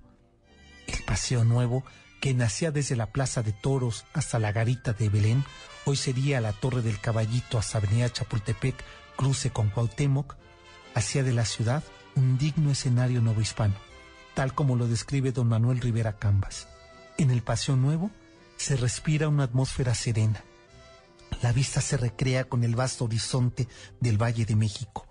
El 0.88 1.04
paseo 1.04 1.44
nuevo, 1.44 1.84
que 2.20 2.34
nacía 2.34 2.72
desde 2.72 2.96
la 2.96 3.08
Plaza 3.08 3.44
de 3.44 3.54
Toros 3.54 4.06
hasta 4.14 4.40
la 4.40 4.52
Garita 4.52 4.94
de 4.94 5.10
Belén, 5.10 5.44
hoy 5.86 5.96
sería 5.96 6.42
la 6.42 6.54
Torre 6.54 6.82
del 6.82 7.00
Caballito 7.00 7.58
hasta 7.58 7.78
Avenida 7.78 8.12
Chapultepec, 8.12 8.76
cruce 9.16 9.52
con 9.52 9.70
Cuauhtémoc, 9.70 10.36
hacía 10.96 11.24
de 11.24 11.34
la 11.34 11.46
ciudad 11.46 11.84
un 12.16 12.38
digno 12.38 12.72
escenario 12.72 13.22
novohispano, 13.22 13.76
tal 14.34 14.54
como 14.56 14.76
lo 14.76 14.88
describe 14.88 15.32
don 15.32 15.48
Manuel 15.48 15.80
Rivera 15.80 16.18
Cambas. 16.18 16.68
En 17.18 17.32
el 17.32 17.44
Paseo 17.44 17.76
Nuevo 17.76 18.12
se 18.58 18.76
respira 18.76 19.28
una 19.28 19.44
atmósfera 19.44 19.94
serena. 19.94 20.44
La 21.42 21.52
vista 21.52 21.82
se 21.82 21.98
recrea 21.98 22.46
con 22.46 22.64
el 22.64 22.76
vasto 22.76 23.06
horizonte 23.06 23.68
del 24.00 24.22
Valle 24.22 24.46
de 24.46 24.56
México, 24.56 25.07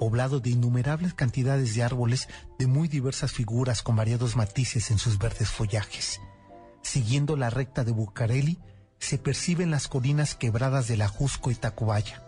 poblado 0.00 0.40
de 0.40 0.48
innumerables 0.48 1.12
cantidades 1.12 1.74
de 1.74 1.82
árboles 1.82 2.26
de 2.58 2.66
muy 2.66 2.88
diversas 2.88 3.32
figuras 3.32 3.82
con 3.82 3.96
variados 3.96 4.34
matices 4.34 4.90
en 4.90 4.96
sus 4.96 5.18
verdes 5.18 5.50
follajes. 5.50 6.22
Siguiendo 6.80 7.36
la 7.36 7.50
recta 7.50 7.84
de 7.84 7.92
Bucareli, 7.92 8.58
se 8.98 9.18
perciben 9.18 9.70
las 9.70 9.88
colinas 9.88 10.34
quebradas 10.34 10.88
del 10.88 11.02
Ajusco 11.02 11.50
y 11.50 11.54
Tacubaya. 11.54 12.22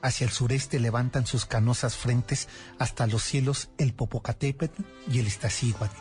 Hacia 0.00 0.24
el 0.24 0.30
sureste 0.30 0.80
levantan 0.80 1.26
sus 1.26 1.44
canosas 1.44 1.94
frentes 1.94 2.48
hasta 2.78 3.06
los 3.06 3.22
cielos 3.22 3.68
el 3.76 3.92
Popocatépetl 3.92 4.82
y 5.12 5.18
el 5.18 5.26
Iztaccíhuatl. 5.26 6.00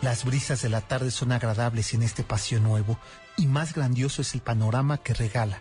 Las 0.00 0.24
brisas 0.24 0.62
de 0.62 0.70
la 0.70 0.80
tarde 0.80 1.10
son 1.10 1.32
agradables 1.32 1.92
en 1.92 2.02
este 2.02 2.24
paseo 2.24 2.58
nuevo 2.58 2.98
y 3.36 3.48
más 3.48 3.74
grandioso 3.74 4.22
es 4.22 4.32
el 4.32 4.40
panorama 4.40 4.96
que 4.96 5.12
regala. 5.12 5.60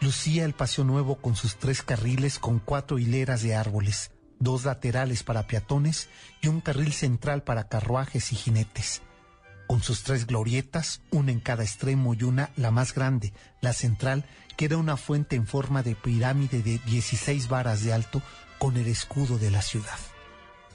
Lucía 0.00 0.46
el 0.46 0.54
paseo 0.54 0.84
nuevo 0.84 1.16
con 1.16 1.36
sus 1.36 1.56
tres 1.56 1.82
carriles 1.82 2.38
con 2.38 2.58
cuatro 2.58 2.98
hileras 2.98 3.42
de 3.42 3.54
árboles, 3.54 4.12
dos 4.38 4.64
laterales 4.64 5.22
para 5.22 5.46
peatones 5.46 6.08
y 6.40 6.48
un 6.48 6.62
carril 6.62 6.94
central 6.94 7.42
para 7.42 7.68
carruajes 7.68 8.32
y 8.32 8.36
jinetes. 8.36 9.02
Con 9.66 9.82
sus 9.82 10.02
tres 10.02 10.26
glorietas, 10.26 11.02
una 11.10 11.32
en 11.32 11.40
cada 11.40 11.64
extremo 11.64 12.14
y 12.14 12.24
una, 12.24 12.50
la 12.56 12.70
más 12.70 12.94
grande, 12.94 13.34
la 13.60 13.74
central, 13.74 14.24
que 14.56 14.64
era 14.64 14.78
una 14.78 14.96
fuente 14.96 15.36
en 15.36 15.46
forma 15.46 15.82
de 15.82 15.94
pirámide 15.94 16.62
de 16.62 16.78
16 16.78 17.48
varas 17.48 17.84
de 17.84 17.92
alto 17.92 18.22
con 18.58 18.78
el 18.78 18.86
escudo 18.86 19.36
de 19.36 19.50
la 19.50 19.60
ciudad. 19.60 19.98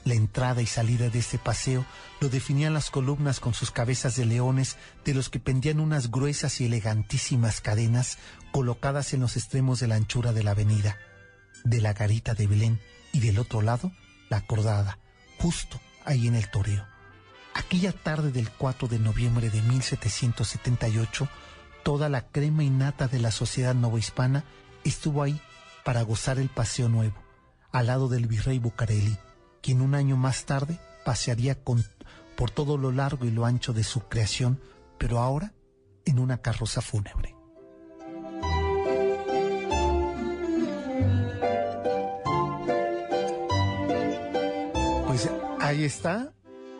La 0.06 0.14
entrada 0.14 0.62
y 0.62 0.66
salida 0.66 1.10
de 1.10 1.18
este 1.18 1.36
paseo 1.36 1.84
lo 2.20 2.28
definían 2.28 2.72
las 2.74 2.92
columnas 2.92 3.40
con 3.40 3.54
sus 3.54 3.72
cabezas 3.72 4.14
de 4.14 4.24
leones, 4.24 4.76
de 5.04 5.14
los 5.14 5.30
que 5.30 5.40
pendían 5.40 5.80
unas 5.80 6.12
gruesas 6.12 6.60
y 6.60 6.66
elegantísimas 6.66 7.60
cadenas 7.60 8.16
colocadas 8.56 9.12
en 9.12 9.20
los 9.20 9.36
extremos 9.36 9.80
de 9.80 9.86
la 9.86 9.96
anchura 9.96 10.32
de 10.32 10.42
la 10.42 10.52
avenida. 10.52 10.96
De 11.64 11.78
la 11.82 11.92
garita 11.92 12.32
de 12.32 12.46
Belén 12.46 12.80
y 13.12 13.20
del 13.20 13.38
otro 13.38 13.60
lado, 13.60 13.92
la 14.30 14.38
acordada, 14.38 14.98
justo 15.38 15.78
ahí 16.06 16.26
en 16.26 16.36
el 16.36 16.50
toreo. 16.50 16.82
Aquella 17.52 17.92
tarde 17.92 18.32
del 18.32 18.50
4 18.50 18.88
de 18.88 18.98
noviembre 18.98 19.50
de 19.50 19.60
1778, 19.60 21.28
toda 21.82 22.08
la 22.08 22.28
crema 22.28 22.64
innata 22.64 23.08
de 23.08 23.18
la 23.18 23.30
sociedad 23.30 23.74
novohispana 23.74 24.42
estuvo 24.84 25.22
ahí 25.22 25.38
para 25.84 26.00
gozar 26.00 26.38
el 26.38 26.48
paseo 26.48 26.88
nuevo, 26.88 27.22
al 27.72 27.88
lado 27.88 28.08
del 28.08 28.26
virrey 28.26 28.58
Bucareli, 28.58 29.18
quien 29.60 29.82
un 29.82 29.94
año 29.94 30.16
más 30.16 30.46
tarde 30.46 30.80
pasearía 31.04 31.62
con, 31.62 31.84
por 32.38 32.50
todo 32.50 32.78
lo 32.78 32.90
largo 32.90 33.26
y 33.26 33.30
lo 33.30 33.44
ancho 33.44 33.74
de 33.74 33.84
su 33.84 34.08
creación, 34.08 34.62
pero 34.96 35.18
ahora 35.18 35.52
en 36.06 36.18
una 36.18 36.38
carroza 36.38 36.80
fúnebre. 36.80 37.35
Ahí 45.66 45.84
está 45.84 46.32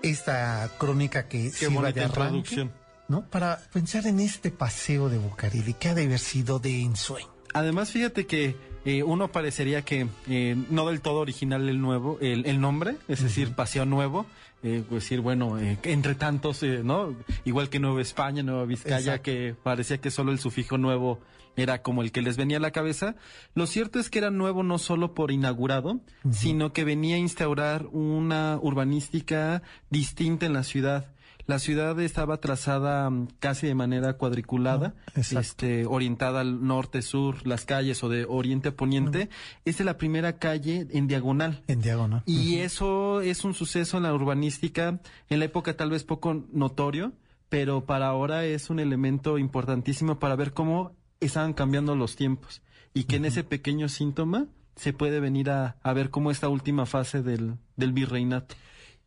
esta 0.02 0.70
crónica 0.78 1.28
que 1.28 1.44
Qué 1.44 1.50
sirva 1.50 1.92
de 1.92 2.04
arranque. 2.04 2.70
¿no? 3.08 3.28
Para 3.28 3.60
pensar 3.72 4.06
en 4.06 4.20
este 4.20 4.50
paseo 4.50 5.08
de 5.08 5.18
Bucareli, 5.18 5.74
que 5.74 5.88
ha 5.88 5.94
de 5.94 6.04
haber 6.04 6.18
sido 6.18 6.58
de 6.58 6.82
ensueño. 6.82 7.28
Además, 7.54 7.90
fíjate 7.90 8.26
que 8.26 8.56
eh, 8.86 9.02
uno 9.02 9.28
parecería 9.28 9.82
que 9.82 10.06
eh, 10.28 10.56
no 10.70 10.86
del 10.86 11.02
todo 11.02 11.20
original 11.20 11.68
el 11.68 11.80
nuevo, 11.80 12.18
el, 12.22 12.46
el 12.46 12.60
nombre, 12.60 12.96
es 13.08 13.22
decir, 13.22 13.52
Paseo 13.52 13.84
Nuevo, 13.84 14.24
eh, 14.62 14.82
pues 14.88 15.04
decir, 15.04 15.20
bueno, 15.20 15.58
eh, 15.58 15.78
entre 15.82 16.14
tantos, 16.14 16.62
eh, 16.62 16.80
¿no? 16.82 17.14
Igual 17.44 17.68
que 17.68 17.78
Nueva 17.78 18.00
España, 18.00 18.42
Nueva 18.42 18.64
Vizcaya, 18.64 18.98
Exacto. 18.98 19.22
que 19.24 19.54
parecía 19.62 19.98
que 19.98 20.10
solo 20.10 20.32
el 20.32 20.38
sufijo 20.38 20.78
nuevo 20.78 21.20
era 21.56 21.82
como 21.82 22.02
el 22.02 22.12
que 22.12 22.22
les 22.22 22.36
venía 22.36 22.58
a 22.58 22.60
la 22.60 22.70
cabeza. 22.70 23.16
Lo 23.54 23.66
cierto 23.66 23.98
es 23.98 24.10
que 24.10 24.18
era 24.18 24.30
nuevo 24.30 24.62
no 24.62 24.78
solo 24.78 25.14
por 25.14 25.30
inaugurado, 25.30 26.00
sino 26.30 26.72
que 26.72 26.84
venía 26.84 27.16
a 27.16 27.18
instaurar 27.18 27.86
una 27.92 28.58
urbanística 28.60 29.62
distinta 29.90 30.46
en 30.46 30.52
la 30.52 30.62
ciudad. 30.64 31.06
La 31.46 31.58
ciudad 31.60 31.98
estaba 32.00 32.38
trazada 32.38 33.08
mm, 33.08 33.28
casi 33.38 33.66
de 33.68 33.74
manera 33.74 34.14
cuadriculada, 34.14 34.94
Ah, 35.14 35.20
este, 35.20 35.86
orientada 35.86 36.40
al 36.40 36.66
norte-sur, 36.66 37.46
las 37.46 37.64
calles 37.64 38.02
o 38.02 38.08
de 38.08 38.24
oriente-poniente. 38.24 39.28
Esta 39.64 39.82
es 39.82 39.86
la 39.86 39.96
primera 39.96 40.38
calle 40.38 40.86
en 40.90 41.06
diagonal. 41.06 41.62
En 41.68 41.80
diagonal. 41.80 42.22
Y 42.26 42.56
eso 42.56 43.20
es 43.20 43.44
un 43.44 43.54
suceso 43.54 43.96
en 43.96 44.02
la 44.04 44.14
urbanística, 44.14 45.00
en 45.28 45.38
la 45.38 45.44
época 45.44 45.76
tal 45.76 45.90
vez 45.90 46.04
poco 46.04 46.44
notorio, 46.52 47.12
pero 47.48 47.86
para 47.86 48.08
ahora 48.08 48.44
es 48.44 48.70
un 48.70 48.80
elemento 48.80 49.38
importantísimo 49.38 50.18
para 50.18 50.36
ver 50.36 50.52
cómo 50.52 50.96
estaban 51.20 51.54
cambiando 51.54 51.94
los 51.94 52.16
tiempos 52.16 52.62
y 52.92 53.04
que 53.04 53.16
en 53.16 53.24
ese 53.24 53.44
pequeño 53.44 53.88
síntoma 53.88 54.46
se 54.74 54.92
puede 54.92 55.20
venir 55.20 55.50
a, 55.50 55.76
a 55.82 55.92
ver 55.92 56.10
cómo 56.10 56.30
esta 56.30 56.48
última 56.48 56.86
fase 56.86 57.22
del, 57.22 57.54
del 57.76 57.92
virreinato. 57.92 58.56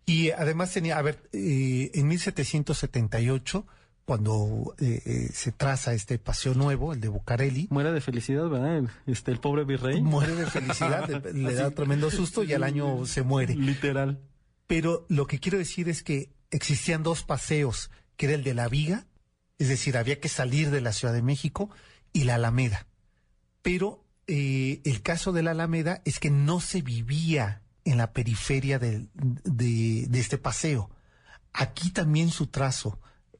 Y 0.09 0.31
además 0.31 0.71
tenía, 0.73 0.97
a 0.97 1.01
ver, 1.01 1.29
eh, 1.33 1.91
en 1.93 2.07
1778, 2.07 3.65
cuando 4.05 4.73
eh, 4.79 5.01
eh, 5.05 5.29
se 5.33 5.51
traza 5.51 5.93
este 5.93 6.17
paseo 6.17 6.53
nuevo, 6.55 6.93
el 6.93 6.99
de 7.01 7.09
Bucareli, 7.09 7.67
Muera 7.69 7.91
de 7.91 8.01
felicidad, 8.01 8.49
¿verdad? 8.49 8.77
El, 8.77 8.89
este, 9.05 9.31
el 9.31 9.39
pobre 9.39 9.65
virrey. 9.65 10.01
muere 10.01 10.33
de 10.35 10.45
felicidad, 10.49 11.07
le- 11.07 11.33
le 11.33 11.53
da 11.53 11.69
tremendo 11.71 12.09
susto 12.09 12.43
y 12.43 12.53
al 12.53 12.63
año 12.63 13.05
se 13.05 13.21
muere. 13.21 13.55
Literal. 13.55 14.19
Pero 14.65 15.05
lo 15.09 15.27
que 15.27 15.39
quiero 15.39 15.57
decir 15.59 15.89
es 15.89 16.01
que 16.03 16.31
existían 16.51 17.03
dos 17.03 17.23
paseos, 17.23 17.91
que 18.17 18.25
era 18.27 18.35
el 18.35 18.43
de 18.43 18.55
la 18.55 18.67
Viga, 18.67 19.05
es 19.59 19.67
decir, 19.67 19.95
había 19.97 20.19
que 20.19 20.29
salir 20.29 20.71
de 20.71 20.81
la 20.81 20.93
Ciudad 20.93 21.13
de 21.13 21.21
México, 21.21 21.69
y 22.13 22.23
la 22.23 22.35
Alameda. 22.35 22.87
Pero 23.61 24.03
eh, 24.25 24.81
el 24.85 25.01
caso 25.03 25.31
de 25.33 25.43
la 25.43 25.51
Alameda 25.51 26.01
es 26.05 26.19
que 26.19 26.31
no 26.31 26.59
se 26.61 26.81
vivía 26.81 27.61
en 27.85 27.97
la 27.97 28.13
periferia 28.13 28.79
de, 28.79 29.07
de 29.13 30.19
este 30.19 30.37
paseo. 30.37 30.89
Aquí 31.53 31.91
también 31.91 32.29
su 32.29 32.47
trazo, 32.47 32.99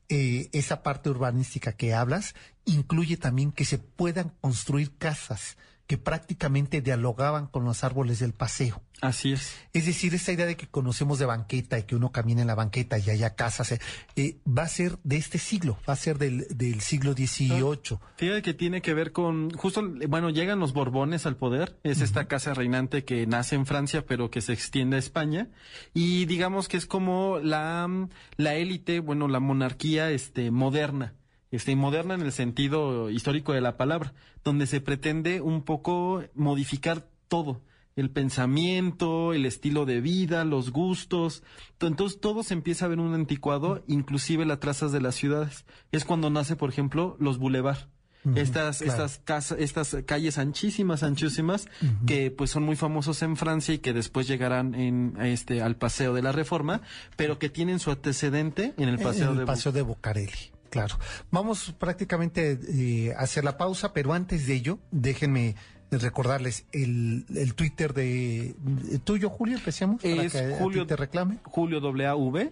eh, 0.09 0.49
esa 0.53 0.81
parte 0.81 1.09
urbanística 1.09 1.73
que 1.73 1.93
hablas, 1.93 2.33
incluye 2.65 3.17
también 3.17 3.51
que 3.51 3.65
se 3.65 3.77
puedan 3.77 4.29
construir 4.41 4.97
casas 4.97 5.57
que 5.89 5.97
prácticamente 5.97 6.81
dialogaban 6.81 7.47
con 7.47 7.65
los 7.65 7.83
árboles 7.83 8.19
del 8.19 8.31
paseo. 8.31 8.83
Así 9.01 9.31
es. 9.31 9.55
Es 9.73 9.87
decir, 9.87 10.13
esa 10.13 10.31
idea 10.31 10.45
de 10.45 10.55
que 10.55 10.67
conocemos 10.67 11.17
de 11.17 11.25
banqueta 11.25 11.79
y 11.79 11.83
que 11.83 11.95
uno 11.95 12.11
camina 12.11 12.41
en 12.41 12.47
la 12.47 12.53
banqueta 12.53 12.99
y 12.99 13.09
haya 13.09 13.33
casas, 13.33 13.71
eh, 14.15 14.37
va 14.47 14.63
a 14.63 14.67
ser 14.67 14.99
de 15.03 15.17
este 15.17 15.39
siglo, 15.39 15.79
va 15.89 15.93
a 15.93 15.95
ser 15.95 16.19
del, 16.19 16.45
del 16.55 16.81
siglo 16.81 17.13
XVIII. 17.13 17.97
Fíjate 18.17 18.43
que 18.43 18.53
tiene 18.53 18.83
que 18.83 18.93
ver 18.93 19.11
con, 19.11 19.49
justo, 19.49 19.81
bueno, 20.07 20.29
llegan 20.29 20.59
los 20.59 20.73
Borbones 20.73 21.25
al 21.25 21.37
poder, 21.37 21.79
es 21.81 22.01
esta 22.01 22.27
casa 22.27 22.53
reinante 22.53 23.03
que 23.03 23.25
nace 23.25 23.55
en 23.55 23.65
Francia 23.65 24.05
pero 24.05 24.29
que 24.29 24.41
se 24.41 24.53
extiende 24.53 24.97
a 24.97 24.99
España 24.99 25.49
y 25.95 26.25
digamos 26.25 26.67
que 26.67 26.77
es 26.77 26.85
como 26.85 27.39
la, 27.39 27.89
la 28.37 28.53
élite, 28.53 28.99
bueno, 28.99 29.27
la 29.27 29.39
monarquía, 29.39 30.11
este, 30.11 30.51
moderna, 30.51 31.15
este, 31.51 31.75
moderna 31.75 32.13
en 32.15 32.21
el 32.21 32.31
sentido 32.31 33.09
histórico 33.09 33.53
de 33.53 33.61
la 33.61 33.77
palabra, 33.77 34.13
donde 34.43 34.67
se 34.67 34.81
pretende 34.81 35.41
un 35.41 35.63
poco 35.63 36.23
modificar 36.35 37.07
todo. 37.27 37.61
El 37.95 38.09
pensamiento, 38.11 39.33
el 39.33 39.45
estilo 39.45 39.85
de 39.85 39.99
vida, 39.99 40.45
los 40.45 40.71
gustos. 40.71 41.43
To- 41.77 41.87
Entonces 41.87 42.21
todo 42.21 42.43
se 42.43 42.53
empieza 42.53 42.85
a 42.85 42.87
ver 42.87 42.99
un 42.99 43.13
anticuado, 43.13 43.83
inclusive 43.87 44.45
las 44.45 44.59
trazas 44.59 44.91
de 44.91 45.01
las 45.01 45.15
ciudades. 45.15 45.65
Es 45.91 46.05
cuando 46.05 46.29
nace, 46.29 46.55
por 46.55 46.69
ejemplo, 46.69 47.17
los 47.19 47.37
bulevar. 47.39 47.89
Estas, 48.35 48.79
claro. 48.79 48.91
estas 48.91 49.19
casas, 49.23 49.57
estas 49.61 49.95
calles 50.05 50.37
anchísimas, 50.37 51.03
anchísimas, 51.03 51.67
que 52.05 52.31
pues 52.31 52.51
son 52.51 52.63
muy 52.63 52.75
famosos 52.75 53.21
en 53.21 53.37
Francia 53.37 53.73
y 53.73 53.79
que 53.79 53.93
después 53.93 54.27
llegarán 54.27 54.75
en 54.75 55.15
este 55.21 55.61
al 55.61 55.77
paseo 55.77 56.13
de 56.13 56.21
la 56.21 56.33
Reforma, 56.33 56.81
pero 57.15 57.39
que 57.39 57.49
tienen 57.49 57.79
su 57.79 57.91
antecedente 57.91 58.73
en 58.77 58.89
el 58.89 58.99
paseo 58.99 59.27
en 59.27 59.31
el 59.31 59.37
de 59.39 59.45
paseo 59.45 59.71
de 59.71 59.81
Bocarelli. 59.83 60.51
Claro. 60.69 60.97
Vamos 61.31 61.73
prácticamente 61.79 62.59
eh, 62.69 63.13
a 63.15 63.21
hacer 63.21 63.43
la 63.43 63.57
pausa, 63.57 63.93
pero 63.93 64.13
antes 64.13 64.45
de 64.47 64.53
ello, 64.55 64.79
déjenme 64.91 65.55
recordarles 65.91 66.65
el, 66.71 67.25
el 67.35 67.55
Twitter 67.55 67.93
de, 67.93 68.55
tuyo, 69.03 69.29
Julio, 69.29 69.57
empecemos 69.57 70.01
para 70.01 70.23
Es 70.23 70.31
que 70.33 70.37
a 70.39 70.47
ti 70.49 70.53
Julio- 70.59 70.85
te 70.85 70.95
reclame. 70.95 71.39
Julio 71.43 71.79
WAV. 71.81 72.51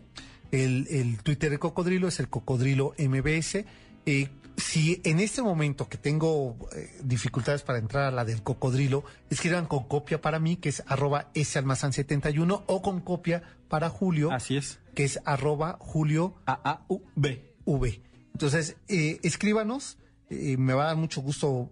El, 0.51 0.87
el 0.89 1.17
Twitter 1.23 1.51
de 1.51 1.59
Cocodrilo 1.59 2.07
es 2.07 2.19
el 2.19 2.29
Cocodrilo 2.29 2.93
MBS. 2.97 3.65
Eh, 4.05 4.29
si 4.55 4.99
en 5.03 5.19
este 5.19 5.43
momento 5.43 5.87
que 5.87 5.97
tengo 5.99 6.55
eh, 6.75 6.89
dificultades 7.03 7.61
para 7.61 7.77
entrar 7.77 8.05
a 8.05 8.11
la 8.11 8.25
del 8.25 8.41
Cocodrilo, 8.41 9.03
escriban 9.29 9.67
con 9.67 9.83
copia 9.83 10.19
para 10.19 10.39
mí, 10.39 10.55
que 10.55 10.69
es 10.69 10.81
arroba 10.87 11.31
salmazán71, 11.35 12.63
o 12.65 12.81
con 12.81 13.01
copia 13.01 13.43
para 13.67 13.89
Julio, 13.89 14.31
Así 14.31 14.57
es. 14.57 14.79
que 14.95 15.03
es 15.03 15.19
arroba 15.25 15.77
Julio 15.79 16.33
AAUB. 16.45 17.39
V. 17.65 18.01
Entonces, 18.37 18.75
eh, 18.87 19.19
escríbanos. 19.23 19.97
eh, 20.29 20.57
me 20.57 20.73
va 20.73 20.83
a 20.83 20.87
dar 20.87 20.95
mucho 20.95 21.21
gusto 21.21 21.71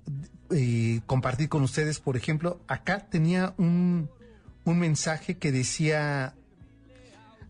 eh, 0.49 1.01
compartir 1.05 1.47
con 1.47 1.61
ustedes. 1.61 1.99
Por 1.99 2.17
ejemplo, 2.17 2.59
acá 2.67 3.07
tenía 3.07 3.53
un, 3.59 4.09
un 4.63 4.79
mensaje 4.79 5.37
que 5.37 5.51
decía. 5.51 6.33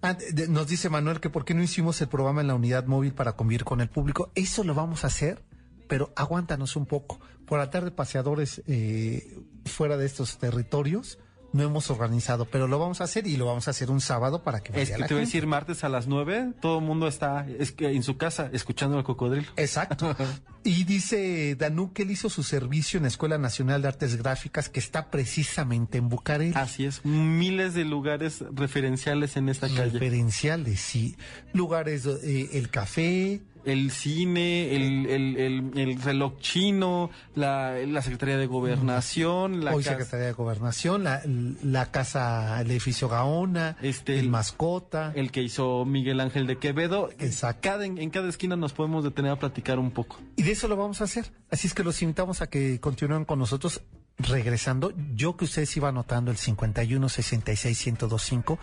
ah, 0.01 0.13
de- 0.15 0.49
nos 0.49 0.67
dice 0.67 0.89
Manuel 0.89 1.21
que 1.21 1.29
por 1.29 1.45
qué 1.45 1.53
no 1.53 1.63
hicimos 1.63 2.01
el 2.01 2.09
programa 2.09 2.41
en 2.41 2.47
la 2.47 2.55
unidad 2.55 2.87
móvil 2.87 3.13
para 3.13 3.37
convivir 3.37 3.63
con 3.63 3.79
el 3.79 3.87
público. 3.87 4.31
Eso 4.35 4.65
lo 4.65 4.73
vamos 4.73 5.05
a 5.05 5.07
hacer, 5.07 5.45
pero 5.87 6.11
aguántanos 6.17 6.75
un 6.75 6.85
poco. 6.85 7.21
Por 7.45 7.59
la 7.59 7.69
tarde, 7.69 7.91
paseadores 7.91 8.63
eh, 8.67 9.39
fuera 9.65 9.95
de 9.95 10.07
estos 10.07 10.39
territorios 10.39 11.19
no 11.55 11.63
hemos 11.63 11.89
organizado, 11.89 12.45
pero 12.45 12.67
lo 12.67 12.77
vamos 12.77 13.01
a 13.01 13.05
hacer 13.05 13.25
y 13.27 13.37
lo 13.37 13.45
vamos 13.45 13.67
a 13.67 13.71
hacer 13.71 13.89
un 13.89 14.01
sábado 14.01 14.43
para 14.43 14.61
que 14.61 14.71
vaya 14.71 14.83
Es 14.83 14.91
que 14.91 14.99
la 14.99 15.07
te 15.07 15.13
voy 15.13 15.23
a 15.23 15.25
decir 15.25 15.47
martes 15.47 15.83
a 15.83 15.89
las 15.89 16.07
9, 16.07 16.53
todo 16.59 16.79
el 16.79 16.85
mundo 16.85 17.07
está 17.07 17.47
es 17.59 17.71
que 17.71 17.91
en 17.91 18.03
su 18.03 18.17
casa 18.17 18.49
escuchando 18.51 18.97
el 18.97 19.03
cocodrilo. 19.03 19.47
Exacto. 19.55 20.15
Y 20.67 20.83
dice 20.83 21.55
Danú 21.55 21.93
que 21.93 22.01
él 22.01 22.09
hizo 22.09 22.27
su 22.27 22.41
servicio 22.41 22.97
en 22.97 23.03
la 23.03 23.09
Escuela 23.09 23.37
Nacional 23.37 23.83
de 23.83 23.87
Artes 23.87 24.15
Gráficas 24.15 24.67
que 24.67 24.79
está 24.79 25.11
precisamente 25.11 25.99
en 25.99 26.09
Bucareli. 26.09 26.53
Así 26.55 26.85
es, 26.85 27.05
miles 27.05 27.75
de 27.75 27.85
lugares 27.85 28.43
referenciales 28.51 29.37
en 29.37 29.49
esta 29.49 29.67
calle. 29.67 29.91
Referenciales, 29.91 30.79
sí. 30.79 31.17
Lugares, 31.53 32.07
eh, 32.07 32.49
el 32.53 32.71
café, 32.71 33.41
el 33.65 33.91
cine, 33.91 34.75
el, 34.75 35.05
el, 35.07 35.37
el, 35.37 35.71
el 35.79 36.01
reloj 36.01 36.37
chino, 36.39 37.09
la, 37.35 37.73
la 37.87 38.01
Secretaría 38.01 38.37
de 38.37 38.45
Gobernación, 38.47 39.63
la 39.65 39.73
hoy 39.75 39.83
casa- 39.83 39.97
Secretaría 39.97 40.27
de 40.27 40.31
Gobernación, 40.33 41.03
la, 41.03 41.21
la 41.63 41.91
casa, 41.91 42.61
el 42.61 42.71
edificio 42.71 43.09
Gaona, 43.09 43.77
Este, 43.81 44.19
el 44.19 44.29
mascota. 44.29 45.11
el 45.15 45.31
que 45.31 45.41
hizo 45.41 45.83
Miguel 45.85 46.19
Ángel 46.19 46.47
de 46.47 46.57
Quevedo. 46.57 47.09
Exacto. 47.19 47.61
Cada, 47.63 47.85
en, 47.85 47.97
en 47.97 48.09
cada 48.09 48.29
esquina 48.29 48.55
nos 48.55 48.73
podemos 48.73 49.03
detener 49.03 49.31
a 49.31 49.39
platicar 49.39 49.79
un 49.79 49.91
poco. 49.91 50.19
Y 50.35 50.43
de 50.43 50.51
eso 50.51 50.67
lo 50.67 50.75
vamos 50.77 51.01
a 51.01 51.05
hacer. 51.05 51.31
Así 51.51 51.67
es 51.67 51.73
que 51.73 51.83
los 51.83 52.01
invitamos 52.01 52.41
a 52.41 52.47
que 52.47 52.79
continúen 52.79 53.25
con 53.25 53.39
nosotros 53.39 53.81
regresando. 54.17 54.93
Yo 55.13 55.35
que 55.37 55.45
ustedes 55.45 55.75
iban 55.77 55.95
anotando 55.95 56.31
el 56.31 56.37
51 56.37 57.09
66 57.09 57.85
1025 57.87 58.59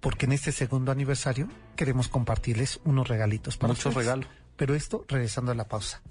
porque 0.00 0.26
en 0.26 0.32
este 0.32 0.52
segundo 0.52 0.92
aniversario 0.92 1.48
queremos 1.76 2.08
compartirles 2.08 2.80
unos 2.84 3.08
regalitos 3.08 3.56
para 3.56 3.72
Mucho 3.72 3.88
ustedes. 3.88 4.06
regalo. 4.06 4.26
Pero 4.56 4.74
esto 4.74 5.04
regresando 5.08 5.52
a 5.52 5.54
la 5.54 5.68
pausa. 5.68 6.02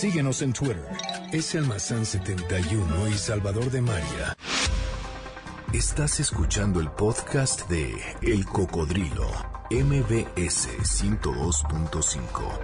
Síguenos 0.00 0.40
en 0.42 0.52
Twitter. 0.54 0.82
Es 1.30 1.54
Almazán 1.54 2.04
71 2.06 3.08
y 3.08 3.12
Salvador 3.12 3.70
de 3.70 3.82
María. 3.82 4.36
Estás 5.72 6.18
escuchando 6.18 6.80
el 6.80 6.90
podcast 6.90 7.68
de 7.68 7.94
El 8.22 8.44
Cocodrilo. 8.46 9.59
MBS 9.70 10.66
102.5. 10.82 12.58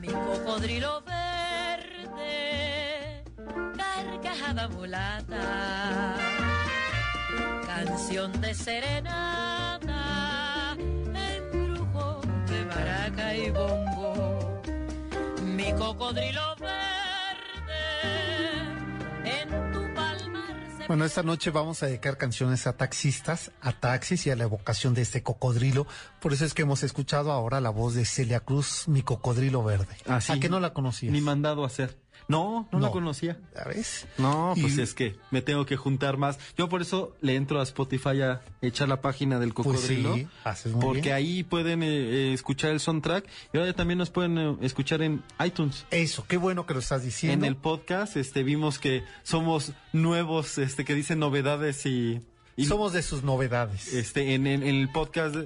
Mi 0.00 0.08
cocodrilo 0.08 1.02
verde, 1.02 2.42
carcajada 3.76 4.66
mulata, 4.70 6.16
canción 7.64 8.40
de 8.40 8.54
serenata, 8.54 10.02
embrujo 10.76 12.22
de 12.48 12.64
maraca 12.64 13.36
y 13.36 13.50
bombo. 13.50 14.62
Mi 15.44 15.72
cocodrilo 15.74 16.56
verde, 16.56 16.75
Bueno, 20.86 21.04
esta 21.04 21.24
noche 21.24 21.50
vamos 21.50 21.82
a 21.82 21.86
dedicar 21.86 22.16
canciones 22.16 22.68
a 22.68 22.76
taxistas, 22.76 23.50
a 23.60 23.72
taxis 23.72 24.24
y 24.26 24.30
a 24.30 24.36
la 24.36 24.44
evocación 24.44 24.94
de 24.94 25.02
este 25.02 25.20
cocodrilo. 25.20 25.84
Por 26.20 26.32
eso 26.32 26.44
es 26.44 26.54
que 26.54 26.62
hemos 26.62 26.84
escuchado 26.84 27.32
ahora 27.32 27.60
la 27.60 27.70
voz 27.70 27.94
de 27.94 28.04
Celia 28.04 28.38
Cruz, 28.38 28.86
mi 28.86 29.02
cocodrilo 29.02 29.64
verde. 29.64 29.96
Así. 30.06 30.32
¿A 30.32 30.38
qué 30.38 30.48
no 30.48 30.60
la 30.60 30.72
conocías? 30.72 31.12
Ni 31.12 31.20
mandado 31.20 31.64
a 31.64 31.66
hacer. 31.66 31.98
No, 32.28 32.68
no, 32.72 32.78
No. 32.78 32.86
la 32.86 32.90
conocía. 32.92 33.38
¿Sabes? 33.54 34.06
No, 34.18 34.54
pues 34.60 34.76
Y- 34.78 34.82
es 34.82 34.94
que 34.94 35.16
me 35.30 35.42
tengo 35.42 35.64
que 35.66 35.76
juntar 35.76 36.16
más. 36.16 36.38
Yo 36.56 36.68
por 36.68 36.82
eso 36.82 37.14
le 37.20 37.36
entro 37.36 37.60
a 37.60 37.62
Spotify 37.62 38.20
a 38.22 38.42
echar 38.62 38.88
la 38.88 39.00
página 39.00 39.38
del 39.38 39.52
Pues 39.54 39.66
cocodrilo. 39.66 40.14
sí, 40.14 40.26
haces 40.44 40.72
muy 40.72 40.82
porque 40.84 41.00
bien. 41.02 41.14
ahí 41.14 41.42
pueden 41.44 41.82
eh, 41.82 41.86
eh, 41.88 42.32
escuchar 42.32 42.72
el 42.72 42.80
soundtrack 42.80 43.26
y 43.52 43.58
ahora 43.58 43.72
también 43.72 43.98
nos 43.98 44.10
pueden 44.10 44.38
eh, 44.38 44.56
escuchar 44.62 45.02
en 45.02 45.22
iTunes. 45.44 45.86
Eso, 45.90 46.24
qué 46.26 46.36
bueno 46.36 46.66
que 46.66 46.74
lo 46.74 46.80
estás 46.80 47.04
diciendo. 47.04 47.44
En 47.46 47.48
el 47.48 47.56
podcast 47.56 48.16
este 48.16 48.42
vimos 48.42 48.78
que 48.78 49.04
somos 49.22 49.72
nuevos, 49.92 50.58
este 50.58 50.84
que 50.84 50.94
dicen 50.94 51.18
novedades 51.18 51.86
y, 51.86 52.20
y 52.56 52.66
Somos 52.66 52.92
de 52.92 53.02
sus 53.02 53.22
novedades. 53.22 53.92
este 53.94 54.34
en, 54.34 54.46
en- 54.46 54.62
en 54.62 54.74
el 54.76 54.88
podcast 54.90 55.36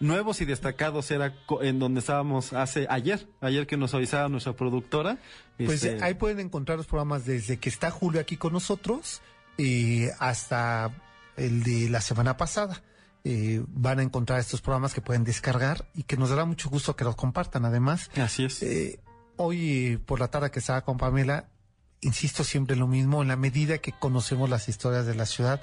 nuevos 0.00 0.40
y 0.40 0.44
destacados 0.44 1.10
era 1.10 1.34
en 1.60 1.78
donde 1.78 2.00
estábamos 2.00 2.52
hace 2.52 2.86
ayer, 2.88 3.28
ayer 3.40 3.66
que 3.66 3.76
nos 3.76 3.94
avisaba 3.94 4.28
nuestra 4.28 4.54
productora. 4.54 5.18
Pues 5.56 5.84
este, 5.84 6.02
ahí 6.04 6.14
pueden 6.14 6.40
encontrar 6.40 6.78
los 6.78 6.86
programas 6.86 7.26
desde 7.26 7.58
que 7.58 7.68
está 7.68 7.90
Julio 7.90 8.20
aquí 8.20 8.36
con 8.36 8.52
nosotros 8.52 9.20
eh, 9.58 10.10
hasta 10.18 10.92
el 11.36 11.62
de 11.62 11.88
la 11.90 12.00
semana 12.00 12.36
pasada. 12.36 12.82
Eh, 13.24 13.62
van 13.68 13.98
a 13.98 14.02
encontrar 14.02 14.38
estos 14.38 14.60
programas 14.60 14.94
que 14.94 15.00
pueden 15.00 15.24
descargar 15.24 15.86
y 15.94 16.04
que 16.04 16.16
nos 16.16 16.30
dará 16.30 16.44
mucho 16.44 16.70
gusto 16.70 16.96
que 16.96 17.04
los 17.04 17.16
compartan. 17.16 17.64
Además, 17.64 18.10
así 18.16 18.44
es. 18.44 18.62
eh, 18.62 19.00
hoy 19.36 20.00
por 20.06 20.20
la 20.20 20.28
tarde 20.28 20.50
que 20.50 20.60
estaba 20.60 20.82
con 20.82 20.96
Pamela, 20.96 21.48
insisto 22.00 22.44
siempre 22.44 22.74
en 22.74 22.80
lo 22.80 22.86
mismo, 22.86 23.22
en 23.22 23.28
la 23.28 23.36
medida 23.36 23.78
que 23.78 23.92
conocemos 23.92 24.48
las 24.48 24.68
historias 24.68 25.04
de 25.06 25.14
la 25.14 25.26
ciudad, 25.26 25.60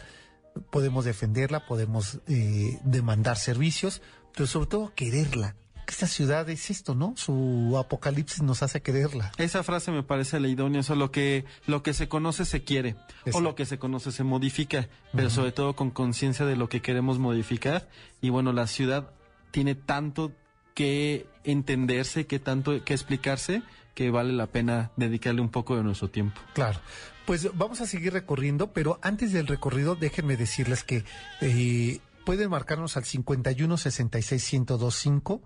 podemos 0.69 1.06
defenderla, 1.06 1.65
podemos 1.65 2.19
eh, 2.28 2.80
demandar 2.84 3.38
servicios, 3.38 4.02
pero 4.36 4.48
sobre 4.48 4.67
todo 4.67 4.93
quererla. 4.95 5.56
Que 5.86 5.91
esta 5.91 6.08
ciudad 6.08 6.50
es 6.50 6.71
esto, 6.71 6.95
¿no? 6.95 7.13
Su 7.15 7.78
apocalipsis 7.80 8.41
nos 8.41 8.63
hace 8.63 8.82
quererla. 8.82 9.32
Esa 9.38 9.62
frase 9.63 9.91
me 9.91 10.02
parece 10.02 10.39
la 10.39 10.48
idónea, 10.48 10.82
o 10.82 10.84
sea, 10.84 10.95
lo 10.95 11.12
que, 11.12 11.45
lo 11.67 11.84
que 11.84 11.93
se 11.93 12.08
conoce 12.08 12.45
se 12.45 12.63
quiere, 12.63 12.95
o 13.32 13.39
lo 13.39 13.54
que 13.54 13.67
se 13.67 13.78
conoce 13.78 14.12
se 14.12 14.24
modifica, 14.24 14.89
pero 15.15 15.30
sobre 15.30 15.52
todo 15.52 15.76
con 15.76 15.91
conciencia 15.91 16.45
de 16.45 16.56
lo 16.56 16.69
que 16.69 16.82
queremos 16.82 17.19
modificar. 17.19 17.88
Y 18.19 18.30
bueno, 18.30 18.52
la 18.52 18.65
ciudad 18.65 19.12
tiene 19.52 19.76
tanto 19.76 20.32
que 20.74 21.28
entenderse, 21.43 22.26
que 22.26 22.39
tanto 22.39 22.84
que 22.84 22.93
explicarse, 22.93 23.62
que 23.93 24.10
vale 24.10 24.34
la 24.34 24.48
pena 24.48 24.91
dedicarle 24.98 25.41
un 25.41 25.50
poco 25.50 25.78
de 25.78 25.84
nuestro 25.84 26.10
tiempo. 26.10 26.41
Claro. 26.54 26.80
Pues 27.26 27.50
vamos 27.56 27.82
a 27.82 27.88
seguir 27.88 28.13
recorriendo, 28.13 28.74
pero 28.74 29.00
antes 29.02 29.32
del 29.32 29.48
recorrido 29.48 29.95
déjenme 29.95 30.36
decirles 30.36 30.84
que 30.84 31.06
eh, 31.41 32.00
pueden 32.26 32.50
marcarnos 32.50 32.98
al 32.98 33.06
51 33.06 33.78
66 33.78 34.54
1025 34.54 35.42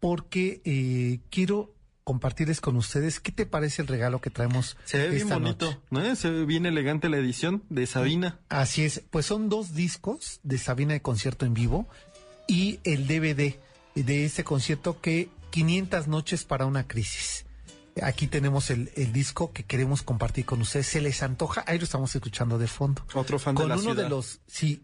porque 0.00 0.62
eh, 0.64 1.20
quiero 1.30 1.74
compartirles 2.04 2.60
con 2.62 2.76
ustedes 2.76 3.20
qué 3.20 3.32
te 3.32 3.44
parece 3.44 3.82
el 3.82 3.88
regalo 3.88 4.20
que 4.20 4.30
traemos 4.30 4.78
Se 4.84 4.96
ve 4.96 5.10
bien 5.10 5.28
bonito, 5.28 5.66
noche. 5.66 5.78
¿no? 5.90 6.16
Se 6.16 6.30
ve 6.30 6.46
bien 6.46 6.64
elegante 6.64 7.08
la 7.10 7.18
edición 7.18 7.64
de 7.68 7.86
Sabina. 7.86 8.38
Así 8.48 8.84
es, 8.84 9.02
pues 9.10 9.26
son 9.26 9.48
dos 9.50 9.74
discos 9.74 10.40
de 10.42 10.56
Sabina 10.56 10.94
de 10.94 11.02
concierto 11.02 11.44
en 11.44 11.52
vivo 11.52 11.86
y 12.46 12.80
el 12.84 13.06
DVD 13.06 13.56
de 13.94 14.24
este 14.24 14.44
concierto 14.44 15.00
que 15.02 15.28
500 15.50 16.08
noches 16.08 16.44
para 16.44 16.64
una 16.64 16.86
crisis. 16.86 17.44
Aquí 18.02 18.26
tenemos 18.26 18.70
el, 18.70 18.90
el 18.94 19.12
disco 19.12 19.52
que 19.52 19.64
queremos 19.64 20.02
compartir 20.02 20.44
con 20.44 20.60
ustedes. 20.60 20.86
Se 20.86 21.00
les 21.00 21.22
antoja, 21.22 21.64
ahí 21.66 21.78
lo 21.78 21.84
estamos 21.84 22.14
escuchando 22.14 22.56
de 22.56 22.68
fondo. 22.68 23.04
Otro 23.12 23.38
fan 23.38 23.54
de 23.54 23.60
con 23.60 23.68
la 23.68 23.74
uno 23.74 23.82
ciudad. 23.82 24.04
de 24.04 24.08
los, 24.08 24.40
sí. 24.46 24.82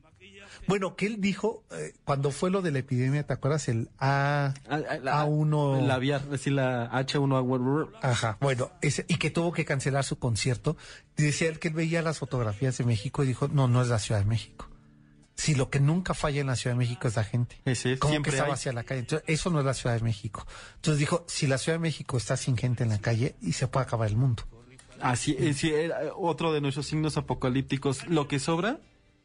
Bueno, 0.66 0.96
que 0.96 1.06
él 1.06 1.20
dijo 1.20 1.62
eh, 1.72 1.92
cuando 2.04 2.30
fue 2.30 2.50
lo 2.50 2.62
de 2.62 2.70
la 2.72 2.78
epidemia, 2.80 3.26
¿te 3.26 3.32
acuerdas? 3.32 3.68
El 3.68 3.88
A, 3.98 4.54
Ah, 4.68 4.80
ah, 4.88 4.96
la- 5.02 5.24
A1. 5.24 5.86
La 5.86 5.98
vía, 5.98 6.18
decir 6.18 6.52
la 6.54 6.90
H1 6.90 7.90
Ajá, 8.02 8.38
bueno, 8.40 8.70
ese, 8.80 9.04
y 9.08 9.16
que 9.16 9.30
tuvo 9.30 9.52
que 9.52 9.64
cancelar 9.64 10.04
su 10.04 10.18
concierto. 10.18 10.76
Decía 11.16 11.48
él 11.48 11.58
que 11.58 11.68
él 11.68 11.74
veía 11.74 12.02
las 12.02 12.18
fotografías 12.18 12.76
de 12.78 12.84
México 12.84 13.22
y 13.22 13.26
dijo, 13.26 13.48
no, 13.48 13.68
no 13.68 13.82
es 13.82 13.88
la 13.88 13.98
Ciudad 13.98 14.20
de 14.20 14.26
México. 14.26 14.68
Si 15.36 15.54
lo 15.56 15.68
que 15.68 15.80
nunca 15.80 16.14
falla 16.14 16.40
en 16.40 16.46
la 16.46 16.54
Ciudad 16.56 16.74
de 16.76 16.78
México 16.78 17.08
es 17.08 17.16
la 17.16 17.24
gente. 17.24 17.56
Es, 17.64 17.84
Como 17.98 18.22
que 18.22 18.30
está 18.30 18.44
hay. 18.44 18.50
vacía 18.50 18.72
la 18.72 18.84
calle. 18.84 19.00
Entonces, 19.00 19.28
eso 19.28 19.50
no 19.50 19.58
es 19.58 19.64
la 19.66 19.74
Ciudad 19.74 19.96
de 19.96 20.02
México. 20.02 20.46
Entonces 20.76 20.98
dijo, 21.00 21.24
si 21.26 21.46
la 21.48 21.58
Ciudad 21.58 21.76
de 21.78 21.82
México 21.82 22.16
está 22.16 22.36
sin 22.36 22.56
gente 22.56 22.84
en 22.84 22.90
la 22.90 22.98
calle, 22.98 23.34
y 23.42 23.52
se 23.54 23.66
puede 23.66 23.84
acabar 23.86 24.08
el 24.08 24.16
mundo. 24.16 24.44
Así 25.00 25.36
es, 25.38 25.56
sí, 25.58 25.72
era 25.72 25.98
otro 26.16 26.52
de 26.52 26.60
nuestros 26.60 26.86
signos 26.86 27.16
apocalípticos. 27.16 28.06
Lo 28.06 28.28
que 28.28 28.38
sobra 28.38 28.78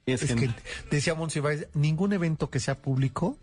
es, 0.05 0.23
Es 0.23 0.29
gente. 0.29 0.61
que, 0.61 0.95
decía 0.95 1.15
Monsiváis, 1.15 1.67
ningún 1.73 2.13
evento 2.13 2.49
que 2.49 2.59
sea 2.59 2.81
público 2.81 3.37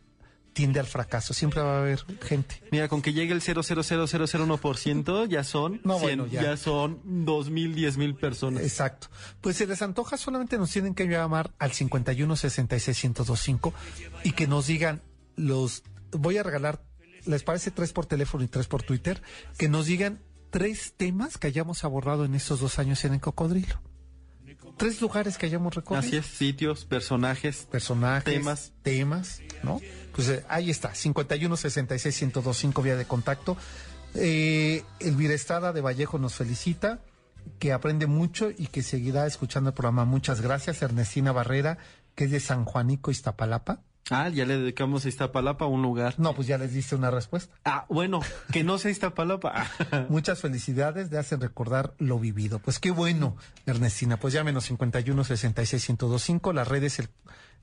tiende 0.52 0.80
al 0.80 0.86
fracaso. 0.86 1.34
Siempre 1.34 1.60
va 1.60 1.76
a 1.76 1.80
haber 1.80 2.00
gente. 2.22 2.62
Mira, 2.72 2.88
con 2.88 3.02
que 3.02 3.12
llegue 3.12 3.34
el 3.34 3.42
0.00001% 3.42 5.28
ya 5.28 5.44
son 5.44 5.80
No, 5.84 5.98
100, 5.98 6.02
bueno, 6.18 6.26
ya. 6.26 6.42
ya. 6.42 6.56
son 6.56 7.02
2.000, 7.04 7.74
10.000 7.74 8.16
personas. 8.18 8.62
Exacto. 8.62 9.08
Pues 9.40 9.56
si 9.56 9.66
les 9.66 9.82
antoja, 9.82 10.16
solamente 10.16 10.56
nos 10.58 10.70
tienen 10.70 10.94
que 10.94 11.06
llamar 11.06 11.52
al 11.58 11.72
51 11.72 12.36
66 12.36 13.04
1025 13.04 13.74
y 14.24 14.32
que 14.32 14.46
nos 14.46 14.66
digan 14.66 15.02
los. 15.36 15.82
Voy 16.12 16.38
a 16.38 16.42
regalar, 16.42 16.82
¿les 17.26 17.42
parece 17.42 17.70
tres 17.70 17.92
por 17.92 18.06
teléfono 18.06 18.42
y 18.44 18.48
tres 18.48 18.66
por 18.66 18.82
Twitter? 18.82 19.22
Que 19.58 19.68
nos 19.68 19.86
digan 19.86 20.20
tres 20.50 20.94
temas 20.96 21.36
que 21.36 21.48
hayamos 21.48 21.84
abordado 21.84 22.24
en 22.24 22.34
estos 22.34 22.60
dos 22.60 22.78
años 22.78 23.04
en 23.04 23.12
el 23.14 23.20
Cocodrilo. 23.20 23.80
Tres 24.76 25.00
lugares 25.00 25.38
que 25.38 25.46
hayamos 25.46 25.74
recorrido. 25.74 26.06
Así 26.06 26.16
es, 26.16 26.26
sitios, 26.26 26.84
personajes. 26.84 27.66
Personajes, 27.70 28.24
Temas. 28.24 28.72
temas, 28.82 29.40
¿no? 29.62 29.80
Pues 30.14 30.28
eh, 30.28 30.44
ahí 30.48 30.70
está, 30.70 30.94
51 30.94 31.56
66 31.56 32.22
1025 32.22 32.82
vía 32.82 32.96
de 32.96 33.06
contacto. 33.06 33.56
Eh, 34.14 34.82
Elvira 35.00 35.34
Estrada 35.34 35.72
de 35.72 35.80
Vallejo 35.80 36.18
nos 36.18 36.34
felicita, 36.34 37.00
que 37.58 37.72
aprende 37.72 38.06
mucho 38.06 38.50
y 38.50 38.66
que 38.66 38.82
seguirá 38.82 39.26
escuchando 39.26 39.70
el 39.70 39.74
programa. 39.74 40.04
Muchas 40.04 40.40
gracias. 40.40 40.82
Ernestina 40.82 41.32
Barrera, 41.32 41.78
que 42.14 42.24
es 42.24 42.30
de 42.30 42.40
San 42.40 42.64
Juanico, 42.64 43.10
Iztapalapa. 43.10 43.82
Ah, 44.10 44.28
ya 44.28 44.44
le 44.46 44.58
dedicamos 44.58 45.04
a 45.04 45.08
Iztapalapa 45.08 45.66
un 45.66 45.82
lugar. 45.82 46.14
No, 46.18 46.32
pues 46.34 46.46
ya 46.46 46.58
les 46.58 46.72
diste 46.72 46.94
una 46.94 47.10
respuesta. 47.10 47.52
Ah, 47.64 47.86
bueno, 47.88 48.20
que 48.52 48.62
no 48.62 48.78
sea 48.78 48.90
Iztapalapa. 48.92 49.66
Muchas 50.08 50.40
felicidades, 50.40 51.10
le 51.10 51.18
hacen 51.18 51.40
recordar 51.40 51.94
lo 51.98 52.18
vivido. 52.20 52.60
Pues 52.60 52.78
qué 52.78 52.92
bueno, 52.92 53.36
Ernestina. 53.66 54.16
Pues 54.18 54.32
llámenos 54.32 54.64
51 54.66 55.24
66 55.24 55.88
1025. 55.90 56.52
Las 56.52 56.68
redes, 56.68 57.00
el, 57.00 57.08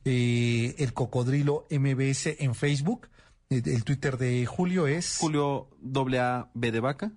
eh, 0.06 0.75
el 0.79 0.93
Cocodrilo 0.93 1.65
MBS 1.69 2.36
en 2.39 2.56
Facebook. 2.56 3.08
El, 3.49 3.67
el 3.69 3.84
Twitter 3.84 4.17
de 4.17 4.45
Julio 4.45 4.88
es. 4.88 5.17
Julio 5.19 5.69
AA 5.82 6.49
B 6.53 6.71
de 6.71 6.79
vaca. 6.79 7.12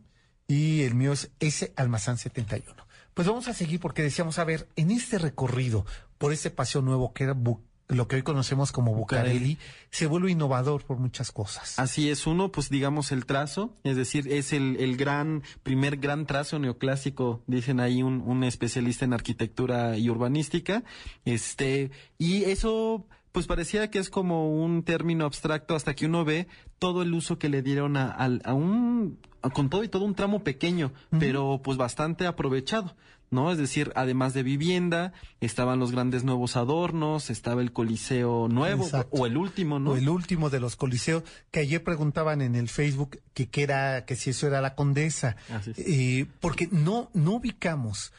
y 0.46 0.82
el 0.82 0.94
mío 0.94 1.12
es 1.12 1.30
S 1.40 1.72
Almazán 1.76 2.18
71. 2.18 2.86
Pues 3.14 3.26
vamos 3.26 3.48
a 3.48 3.54
seguir 3.54 3.80
porque 3.80 4.02
decíamos, 4.02 4.38
a 4.38 4.44
ver, 4.44 4.68
en 4.76 4.90
este 4.90 5.18
recorrido 5.18 5.84
por 6.18 6.32
ese 6.32 6.50
paseo 6.50 6.82
nuevo 6.82 7.12
que 7.12 7.24
era 7.24 7.34
Bu- 7.34 7.62
lo 7.88 8.08
que 8.08 8.16
hoy 8.16 8.22
conocemos 8.22 8.72
como 8.72 8.94
Bucareli, 8.94 9.58
se 9.90 10.06
vuelve 10.06 10.32
innovador 10.32 10.84
por 10.84 10.98
muchas 10.98 11.30
cosas. 11.30 11.78
Así 11.78 12.10
es, 12.10 12.26
uno, 12.26 12.50
pues 12.50 12.68
digamos 12.68 13.12
el 13.12 13.26
trazo, 13.26 13.74
es 13.84 13.96
decir, 13.96 14.26
es 14.32 14.52
el, 14.52 14.76
el 14.80 14.96
gran, 14.96 15.42
primer 15.62 15.96
gran 15.98 16.26
trazo 16.26 16.58
neoclásico, 16.58 17.42
dicen 17.46 17.78
ahí 17.78 18.02
un, 18.02 18.22
un 18.26 18.42
especialista 18.42 19.04
en 19.04 19.12
arquitectura 19.12 19.96
y 19.98 20.10
urbanística, 20.10 20.82
este, 21.24 21.90
y 22.18 22.44
eso, 22.44 23.06
pues 23.32 23.46
parecía 23.46 23.90
que 23.90 23.98
es 23.98 24.10
como 24.10 24.50
un 24.52 24.82
término 24.82 25.24
abstracto 25.24 25.74
hasta 25.74 25.94
que 25.94 26.06
uno 26.06 26.24
ve 26.24 26.48
todo 26.78 27.02
el 27.02 27.14
uso 27.14 27.38
que 27.38 27.48
le 27.48 27.62
dieron 27.62 27.96
a, 27.96 28.10
al- 28.10 28.42
a 28.44 28.54
un, 28.54 29.18
a- 29.42 29.50
con 29.50 29.70
todo 29.70 29.84
y 29.84 29.88
todo 29.88 30.04
un 30.04 30.14
tramo 30.14 30.42
pequeño, 30.42 30.92
pero 31.18 31.60
pues 31.62 31.78
bastante 31.78 32.26
aprovechado. 32.26 32.96
¿No? 33.30 33.50
Es 33.52 33.58
decir, 33.58 33.92
además 33.94 34.34
de 34.34 34.42
vivienda, 34.42 35.12
estaban 35.40 35.78
los 35.78 35.92
grandes 35.92 36.24
nuevos 36.24 36.56
adornos, 36.56 37.30
estaba 37.30 37.62
el 37.62 37.72
Coliseo 37.72 38.48
nuevo, 38.48 38.84
Exacto. 38.84 39.16
o 39.16 39.26
el 39.26 39.36
último, 39.36 39.78
¿no? 39.78 39.92
O 39.92 39.96
el 39.96 40.08
último 40.08 40.50
de 40.50 40.60
los 40.60 40.76
coliseos, 40.76 41.24
que 41.50 41.60
ayer 41.60 41.82
preguntaban 41.82 42.42
en 42.42 42.54
el 42.54 42.68
Facebook 42.68 43.20
que, 43.34 43.48
qué 43.48 43.62
era, 43.62 44.04
que 44.04 44.16
si 44.16 44.30
eso 44.30 44.46
era 44.46 44.60
la 44.60 44.74
condesa. 44.74 45.36
Así 45.50 45.72
es. 45.72 45.78
Eh, 45.78 46.26
porque 46.40 46.68
no, 46.70 47.10
no 47.14 47.32
ubicamos, 47.32 48.12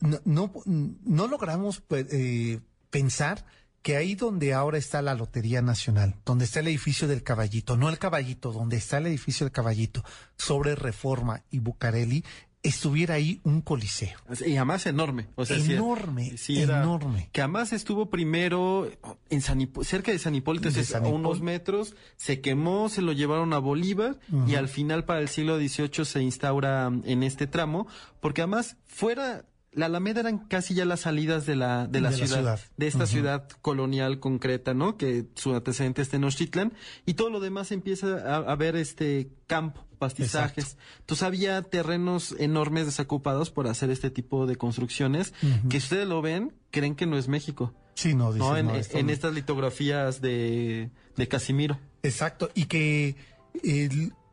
no, 0.00 0.20
no, 0.24 0.52
no 0.66 1.26
logramos 1.26 1.80
pues, 1.80 2.06
eh, 2.12 2.60
pensar 2.90 3.44
que 3.82 3.96
ahí 3.96 4.14
donde 4.14 4.52
ahora 4.52 4.78
está 4.78 5.00
la 5.00 5.14
Lotería 5.14 5.62
Nacional, 5.62 6.14
donde 6.26 6.44
está 6.44 6.60
el 6.60 6.68
edificio 6.68 7.08
del 7.08 7.22
Caballito, 7.22 7.76
no 7.76 7.88
el 7.88 7.98
Caballito, 7.98 8.52
donde 8.52 8.76
está 8.76 8.98
el 8.98 9.06
edificio 9.06 9.46
del 9.46 9.52
Caballito, 9.52 10.04
sobre 10.36 10.74
Reforma 10.74 11.42
y 11.50 11.60
Bucareli, 11.60 12.24
estuviera 12.62 13.14
ahí 13.14 13.40
un 13.44 13.62
coliseo. 13.62 14.18
Y 14.46 14.56
además 14.56 14.84
enorme. 14.86 15.28
O 15.34 15.46
sea, 15.46 15.58
sí- 15.58 15.72
Enorme, 15.72 16.36
era- 16.58 16.82
enorme. 16.82 17.28
Que 17.32 17.40
además 17.40 17.72
estuvo 17.72 18.10
primero 18.10 18.90
en 19.30 19.40
San 19.40 19.66
cerca 19.82 20.12
de 20.12 20.18
San 20.18 20.34
Hipólito, 20.34 20.68
a 20.68 20.72
unos 21.14 21.40
metros, 21.40 21.94
se 22.16 22.40
quemó, 22.40 22.88
se 22.88 23.00
lo 23.02 23.12
llevaron 23.12 23.52
a 23.54 23.58
Bolívar 23.58 24.18
y 24.46 24.54
al 24.56 24.68
final 24.68 25.04
para 25.04 25.20
el 25.20 25.28
siglo 25.28 25.58
XVIII 25.58 26.04
se 26.04 26.22
instaura 26.22 26.90
mm, 26.90 27.02
en 27.06 27.22
este 27.22 27.46
tramo, 27.46 27.86
porque 28.20 28.42
además 28.42 28.76
fuera... 28.86 29.44
La 29.72 29.86
Alameda 29.86 30.18
eran 30.18 30.38
casi 30.48 30.74
ya 30.74 30.84
las 30.84 30.98
salidas 31.02 31.46
de 31.46 31.54
la, 31.54 31.86
de 31.86 32.00
la, 32.00 32.10
De 32.10 32.18
la 32.18 32.26
ciudad, 32.26 32.60
de 32.76 32.86
esta 32.88 33.06
ciudad 33.06 33.48
colonial 33.62 34.18
concreta, 34.18 34.74
¿no? 34.74 34.96
Que 34.96 35.26
su 35.36 35.54
antecedente 35.54 36.02
es 36.02 36.08
Tenochtitlan, 36.08 36.72
y 37.06 37.14
todo 37.14 37.30
lo 37.30 37.38
demás 37.38 37.70
empieza 37.70 38.16
a, 38.16 38.38
a 38.38 38.56
ver 38.56 38.74
este 38.74 39.30
campo, 39.46 39.86
pastizajes. 40.00 40.76
Entonces 40.98 41.22
había 41.22 41.62
terrenos 41.62 42.34
enormes 42.38 42.86
desocupados 42.86 43.50
por 43.52 43.68
hacer 43.68 43.90
este 43.90 44.10
tipo 44.10 44.46
de 44.46 44.56
construcciones, 44.56 45.32
que 45.68 45.76
ustedes 45.76 46.08
lo 46.08 46.22
ven, 46.22 46.52
creen 46.72 46.96
que 46.96 47.06
no 47.06 47.16
es 47.16 47.28
México, 47.28 47.72
Sí, 47.94 48.14
no, 48.14 48.32
¿no? 48.32 48.56
En, 48.56 48.66
no, 48.66 48.74
esto 48.76 48.96
en 48.96 49.06
no. 49.06 49.12
estas 49.12 49.34
litografías 49.34 50.22
de, 50.22 50.90
de 51.16 51.28
Casimiro. 51.28 51.78
Exacto, 52.02 52.50
y 52.54 52.64
que 52.64 53.14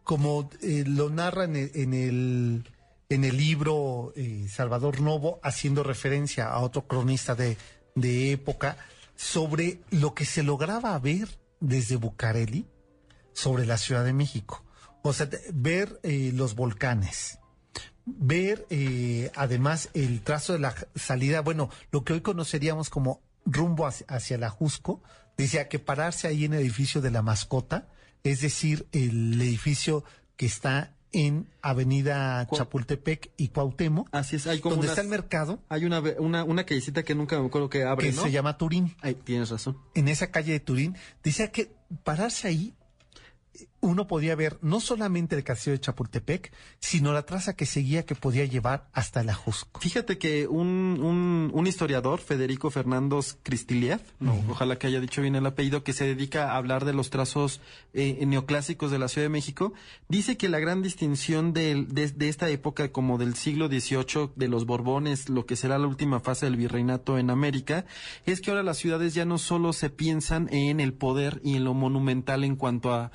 como 0.04 0.50
eh, 0.62 0.86
lo 0.88 1.10
narra 1.10 1.44
en 1.44 1.58
el, 1.58 1.72
en 1.76 1.94
el, 1.94 2.64
en 3.10 3.24
el 3.26 3.36
libro 3.36 4.14
eh, 4.16 4.48
Salvador 4.50 5.02
Novo, 5.02 5.40
haciendo 5.44 5.84
referencia 5.84 6.48
a 6.48 6.60
otro 6.60 6.88
cronista 6.88 7.36
de, 7.36 7.58
de 7.94 8.32
época, 8.32 8.78
sobre 9.18 9.82
lo 9.90 10.14
que 10.14 10.24
se 10.24 10.44
lograba 10.44 10.98
ver 11.00 11.28
desde 11.60 11.98
Bucareli 11.98 12.68
sobre 13.34 13.66
la 13.66 13.78
Ciudad 13.78 14.06
de 14.06 14.14
México. 14.14 14.64
O 15.08 15.14
sea, 15.14 15.30
ver 15.54 16.00
eh, 16.04 16.32
los 16.34 16.56
volcanes, 16.56 17.40
ver 18.06 18.66
eh, 18.70 19.32
además 19.36 19.90
el 19.94 20.22
trazo 20.22 20.54
de 20.54 20.60
la 20.60 20.76
salida, 20.96 21.42
bueno, 21.42 21.70
lo 21.92 22.04
que 22.04 22.14
hoy 22.14 22.22
conoceríamos 22.22 22.90
como 22.90 23.22
rumbo 23.46 23.86
hacia, 23.88 24.06
hacia 24.08 24.38
la 24.38 24.50
Jusco, 24.50 25.02
decía 25.38 25.70
que 25.70 25.80
pararse 25.80 26.28
ahí 26.28 26.46
en 26.46 26.54
el 26.54 26.60
edificio 26.62 27.02
de 27.02 27.12
la 27.12 27.22
mascota, 27.22 27.88
es 28.24 28.42
decir, 28.42 28.88
el 28.92 29.40
edificio 29.42 30.04
que 30.36 30.46
está 30.46 30.94
en 31.14 31.48
Avenida 31.62 32.46
Chapultepec 32.52 33.32
y 33.38 33.48
Cuauhtémoc, 33.48 34.10
Así 34.12 34.36
es, 34.36 34.46
hay 34.46 34.60
como 34.60 34.76
donde 34.76 34.88
unas- 34.88 34.98
está 34.98 35.02
el 35.04 35.08
mercado, 35.08 35.64
Hay 35.70 35.86
una, 35.86 36.00
una, 36.20 36.44
una 36.44 36.66
callecita 36.66 37.04
que 37.04 37.16
nunca 37.16 37.40
me 37.40 37.48
acuerdo 37.48 37.70
que 37.70 37.84
abre, 37.86 38.10
que 38.10 38.16
¿no? 38.16 38.24
se 38.24 38.32
llama 38.32 38.58
Turín. 38.58 38.96
Ay, 39.02 39.16
tienes 39.16 39.50
razón. 39.50 39.78
en 39.96 40.10
esa 40.10 40.32
calle 40.32 40.52
de 40.52 40.60
Turín, 40.60 40.98
decía 41.24 41.50
que 41.52 41.72
pararse 42.04 42.50
ahí 42.50 42.74
uno 43.80 44.08
podía 44.08 44.36
ver 44.36 44.58
no 44.62 44.80
solamente 44.80 45.36
el 45.36 45.44
castillo 45.44 45.74
de 45.74 45.82
Chapultepec, 45.82 46.52
sino 46.80 47.14
la 47.14 47.24
traza 47.24 47.56
que 47.56 47.66
seguía 47.66 48.06
que 48.06 48.16
podía 48.16 48.46
llevar 48.46 48.88
hasta 48.94 49.22
el 49.22 49.30
Ajusco. 49.30 49.80
Fíjate 49.80 50.18
que 50.18 50.48
un, 50.48 51.00
un, 51.02 51.52
un 51.54 51.68
historiador, 51.68 52.20
Federico 52.20 52.72
Fernandos 52.72 53.38
Cristiliev, 53.44 54.02
no, 54.20 54.44
ojalá 54.50 54.78
que 54.78 54.88
haya 54.88 55.00
dicho 55.00 55.22
bien 55.22 55.36
el 55.36 55.46
apellido, 55.46 55.84
que 55.84 55.94
se 55.94 56.06
dedica 56.06 56.52
a 56.52 56.58
hablar 56.58 56.86
de 56.86 56.94
los 56.94 57.10
trazos 57.10 57.62
eh, 57.94 58.26
neoclásicos 58.26 58.92
de 58.92 59.00
la 59.00 59.08
Ciudad 59.08 59.26
de 59.26 59.30
México, 59.30 59.74
dice 60.10 60.38
que 60.38 60.50
la 60.50 60.60
gran 60.60 60.82
distinción 60.82 61.54
de, 61.54 61.86
de 61.86 62.30
esta 62.30 62.50
época 62.50 62.92
como 62.92 63.18
del 63.18 63.36
siglo 63.36 63.68
XVIII, 63.68 64.32
de 64.36 64.48
los 64.48 64.66
Borbones, 64.66 65.30
lo 65.30 65.46
que 65.46 65.56
será 65.56 65.78
la 65.78 65.88
última 65.88 66.20
fase 66.20 66.46
del 66.46 66.58
virreinato 66.58 67.18
en 67.18 67.30
América, 67.30 67.86
es 68.26 68.42
que 68.42 68.50
ahora 68.50 68.64
las 68.64 68.78
ciudades 68.78 69.14
ya 69.14 69.26
no 69.26 69.38
solo 69.38 69.74
se 69.74 69.90
piensan 69.90 70.52
en 70.52 70.80
el 70.80 70.94
poder 70.94 71.42
y 71.44 71.56
en 71.56 71.64
lo 71.64 71.74
monumental 71.74 72.44
en 72.44 72.56
cuanto 72.56 72.94
a 72.94 73.12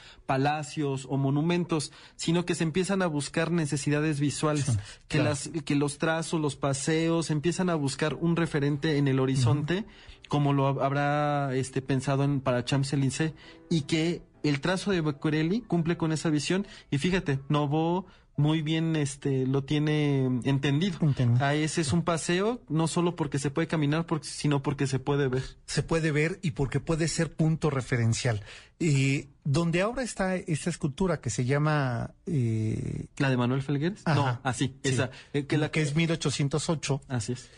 palacios 0.53 1.07
o 1.09 1.17
monumentos, 1.17 1.93
sino 2.17 2.45
que 2.45 2.55
se 2.55 2.65
empiezan 2.65 3.03
a 3.03 3.07
buscar 3.07 3.51
necesidades 3.51 4.21
visuales, 4.21 4.79
que 5.09 5.19
claro. 5.19 5.31
las 5.31 5.49
que 5.65 5.75
los 5.75 5.99
trazos, 5.99 6.41
los 6.41 6.57
paseos, 6.57 7.31
empiezan 7.31 7.71
a 7.71 7.75
buscar 7.75 8.15
un 8.15 8.37
referente 8.37 8.99
en 8.99 9.09
el 9.09 9.19
horizonte, 9.19 9.85
como 10.29 10.53
lo 10.53 10.69
hab- 10.69 10.85
habrá 10.85 11.55
este 11.55 11.83
pensado 11.83 12.25
en 12.25 12.41
para 12.41 12.65
Champs-Élysées, 12.65 13.33
y 13.71 13.83
que 13.83 14.23
el 14.43 14.61
trazo 14.61 14.91
de 14.91 15.01
Becquereli 15.01 15.61
cumple 15.63 15.97
con 15.97 16.13
esa 16.13 16.29
visión. 16.31 16.67
Y 16.91 16.99
fíjate, 16.99 17.39
Novo 17.49 18.07
muy 18.37 18.63
bien 18.63 18.97
este 18.97 19.47
lo 19.47 19.63
tiene 19.65 20.25
entendido. 20.45 20.99
Entendido. 21.03 21.45
Ah, 21.45 21.55
ese 21.55 21.81
es 21.83 21.93
un 21.93 22.03
paseo, 22.03 22.63
no 22.69 22.89
solo 22.89 23.15
porque 23.15 23.39
se 23.39 23.51
puede 23.51 23.69
caminar, 23.69 24.07
porque, 24.07 24.27
sino 24.27 24.63
porque 24.63 24.87
se 24.87 24.99
puede 24.99 25.29
ver. 25.29 25.43
Se 25.67 25.83
puede 25.83 26.13
ver 26.13 26.39
y 26.43 26.53
porque 26.53 26.81
puede 26.81 27.09
ser 27.09 27.35
punto 27.35 27.69
referencial. 27.71 28.43
Eh, 28.81 29.29
donde 29.45 29.83
ahora 29.83 30.03
está 30.03 30.35
esta 30.37 30.71
escultura 30.71 31.21
que 31.21 31.31
se 31.31 31.45
llama... 31.45 32.15
eh, 32.27 33.07
¿La 33.19 33.29
de 33.31 33.37
Manuel 33.37 33.63
Felgueres? 33.63 34.01
Ajá. 34.07 34.15
No, 34.15 34.41
así, 34.43 34.77
Sí. 34.83 34.91
esa. 34.91 35.11
eh, 35.33 35.47
que 35.47 35.59
la 35.59 35.71
que 35.71 35.83
es 35.83 35.95
1808, 35.95 37.03
Así 37.09 37.33
es. 37.35 37.49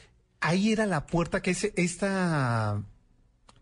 ahí 0.40 0.72
era 0.72 0.86
la 0.86 1.06
puerta 1.06 1.40
que 1.40 1.52
es 1.52 1.72
esta 1.76 2.82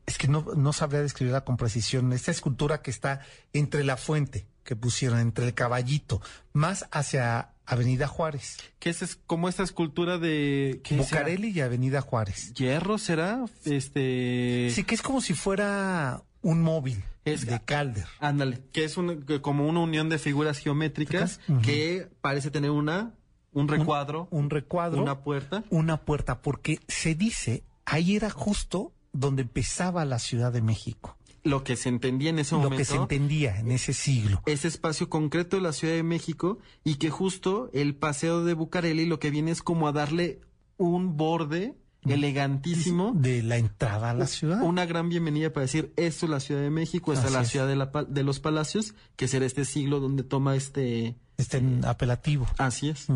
es 0.06 0.18
que 0.18 0.26
no, 0.26 0.44
no 0.56 0.72
sabría 0.72 1.00
describirla 1.02 1.44
con 1.44 1.56
precisión, 1.56 2.12
esta 2.12 2.32
escultura 2.32 2.82
que 2.82 2.90
está 2.90 3.20
entre 3.52 3.84
la 3.84 3.96
fuente 3.96 4.46
que 4.64 4.76
pusieron, 4.76 5.18
entre 5.20 5.46
el 5.46 5.54
caballito, 5.54 6.20
más 6.52 6.86
hacia 6.92 7.50
Avenida 7.66 8.06
Juárez. 8.08 8.58
Que 8.78 8.90
esa 8.90 9.04
es 9.04 9.16
como 9.16 9.48
esta 9.48 9.62
escultura 9.62 10.18
de... 10.18 10.80
¿qué 10.84 10.96
será? 11.02 11.20
Bucareli 11.22 11.50
y 11.50 11.60
Avenida 11.60 12.00
Juárez. 12.00 12.52
¿Hierro 12.54 12.98
será? 12.98 13.44
Este... 13.64 14.68
Sí, 14.74 14.84
que 14.84 14.94
es 14.94 15.02
como 15.02 15.20
si 15.20 15.34
fuera 15.34 16.22
un 16.42 16.62
móvil 16.62 17.02
Es- 17.24 17.46
de 17.46 17.60
Calder. 17.60 18.06
Ándale, 18.20 18.62
que 18.72 18.84
es 18.84 18.96
un- 18.96 19.24
como 19.40 19.66
una 19.68 19.80
unión 19.80 20.08
de 20.08 20.18
figuras 20.18 20.58
geométricas 20.58 21.40
que 21.62 22.08
parece 22.20 22.50
tener 22.50 22.70
una 22.70 23.14
un 23.54 23.68
recuadro, 23.68 24.28
Un 24.30 24.48
recuadro, 24.48 25.02
una 25.02 25.20
puerta. 25.20 25.62
una 25.68 25.98
puerta, 25.98 26.40
porque 26.40 26.78
se 26.88 27.14
dice, 27.14 27.64
ahí 27.84 28.16
era 28.16 28.30
justo 28.30 28.92
donde 29.12 29.42
empezaba 29.42 30.06
la 30.06 30.18
Ciudad 30.18 30.52
de 30.52 30.62
México, 30.62 31.18
Lo 31.44 31.64
que 31.64 31.76
se 31.76 31.88
entendía 31.88 32.30
en 32.30 32.38
ese 32.38 32.54
lo 32.54 32.62
momento. 32.62 32.78
que 32.78 32.84
se 32.84 32.96
entendía 32.96 33.58
en 33.58 33.72
ese 33.72 33.92
siglo. 33.92 34.42
ese 34.46 34.68
espacio 34.68 35.08
concreto 35.08 35.56
de 35.56 35.62
la 35.62 35.72
Ciudad 35.72 35.94
de 35.94 36.02
México 36.02 36.58
y 36.84 36.96
que 36.96 37.10
justo 37.10 37.68
el 37.72 37.94
paseo 37.94 38.44
de 38.44 38.54
Bucareli 38.54 39.06
lo 39.06 39.18
que 39.18 39.30
viene 39.30 39.50
es 39.50 39.62
como 39.62 39.88
a 39.88 39.92
darle 39.92 40.40
un 40.76 41.16
borde 41.16 41.76
elegantísimo. 42.04 43.12
De 43.14 43.42
la 43.42 43.56
entrada 43.56 44.10
a 44.10 44.14
la 44.14 44.26
ciudad. 44.26 44.62
Una 44.62 44.86
gran 44.86 45.08
bienvenida 45.08 45.52
para 45.52 45.62
decir, 45.62 45.92
esto 45.96 46.26
es 46.26 46.30
la 46.30 46.40
Ciudad 46.40 46.60
de 46.60 46.70
México, 46.70 47.12
esta 47.12 47.26
es 47.26 47.32
la 47.32 47.44
ciudad 47.44 47.68
de, 47.68 47.76
la 47.76 47.86
de 47.86 48.22
los 48.22 48.40
palacios, 48.40 48.94
que 49.16 49.28
será 49.28 49.46
este 49.46 49.64
siglo 49.64 50.00
donde 50.00 50.22
toma 50.22 50.56
este... 50.56 51.16
Este 51.38 51.62
apelativo. 51.84 52.46
Así 52.58 52.88
es. 52.88 53.06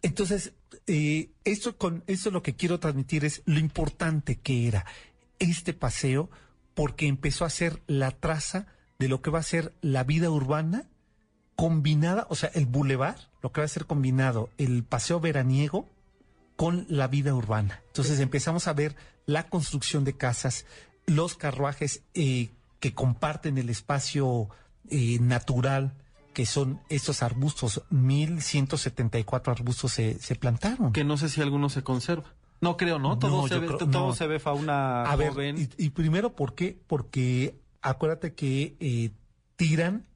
Entonces, 0.00 0.54
eh, 0.86 1.30
esto 1.44 1.76
con 1.76 2.02
esto 2.06 2.30
lo 2.30 2.42
que 2.42 2.56
quiero 2.56 2.80
transmitir 2.80 3.24
es 3.24 3.42
lo 3.44 3.58
importante 3.58 4.36
que 4.36 4.66
era 4.66 4.84
este 5.38 5.72
paseo, 5.72 6.30
porque 6.74 7.06
empezó 7.06 7.44
a 7.44 7.50
ser 7.50 7.82
la 7.86 8.10
traza 8.10 8.66
de 8.98 9.08
lo 9.08 9.22
que 9.22 9.30
va 9.30 9.40
a 9.40 9.44
ser 9.44 9.74
la 9.80 10.04
vida 10.04 10.30
urbana 10.30 10.88
combinada, 11.56 12.26
o 12.30 12.34
sea, 12.34 12.50
el 12.54 12.66
bulevar, 12.66 13.30
lo 13.42 13.52
que 13.52 13.60
va 13.60 13.64
a 13.64 13.68
ser 13.68 13.86
combinado 13.86 14.50
el 14.58 14.84
paseo 14.84 15.20
veraniego 15.20 15.88
con 16.56 16.86
la 16.88 17.08
vida 17.08 17.34
urbana. 17.34 17.82
Entonces 17.88 18.20
empezamos 18.20 18.68
a 18.68 18.72
ver 18.72 18.96
la 19.26 19.48
construcción 19.48 20.04
de 20.04 20.16
casas, 20.16 20.66
los 21.06 21.34
carruajes 21.36 22.02
eh, 22.14 22.50
que 22.80 22.94
comparten 22.94 23.58
el 23.58 23.70
espacio 23.70 24.48
eh, 24.88 25.18
natural, 25.20 25.94
que 26.32 26.46
son 26.46 26.80
estos 26.88 27.22
arbustos, 27.22 27.82
1174 27.90 29.52
arbustos 29.52 29.92
se, 29.92 30.18
se 30.18 30.34
plantaron. 30.34 30.92
Que 30.92 31.04
no 31.04 31.16
sé 31.16 31.28
si 31.28 31.42
alguno 31.42 31.68
se 31.68 31.82
conserva. 31.82 32.32
No 32.62 32.76
creo, 32.78 32.98
¿no? 32.98 33.18
Todo, 33.18 33.42
No, 33.42 33.48
se, 33.48 33.58
ve, 33.58 33.66
creo- 33.66 33.76
todo 33.78 33.88
no. 34.08 34.14
se 34.14 34.26
ve 34.26 34.38
fauna 34.38 35.02
A 35.04 35.16
ver, 35.16 35.30
joven. 35.32 35.68
y, 35.76 35.84
y 35.86 35.90
primero, 35.90 36.34
¿por 36.34 36.54
qué? 36.54 36.80
Porque 36.86 37.60
acuérdate 37.82 38.34
que 38.34 38.76
eh, 38.80 39.10
tiran 39.56 40.06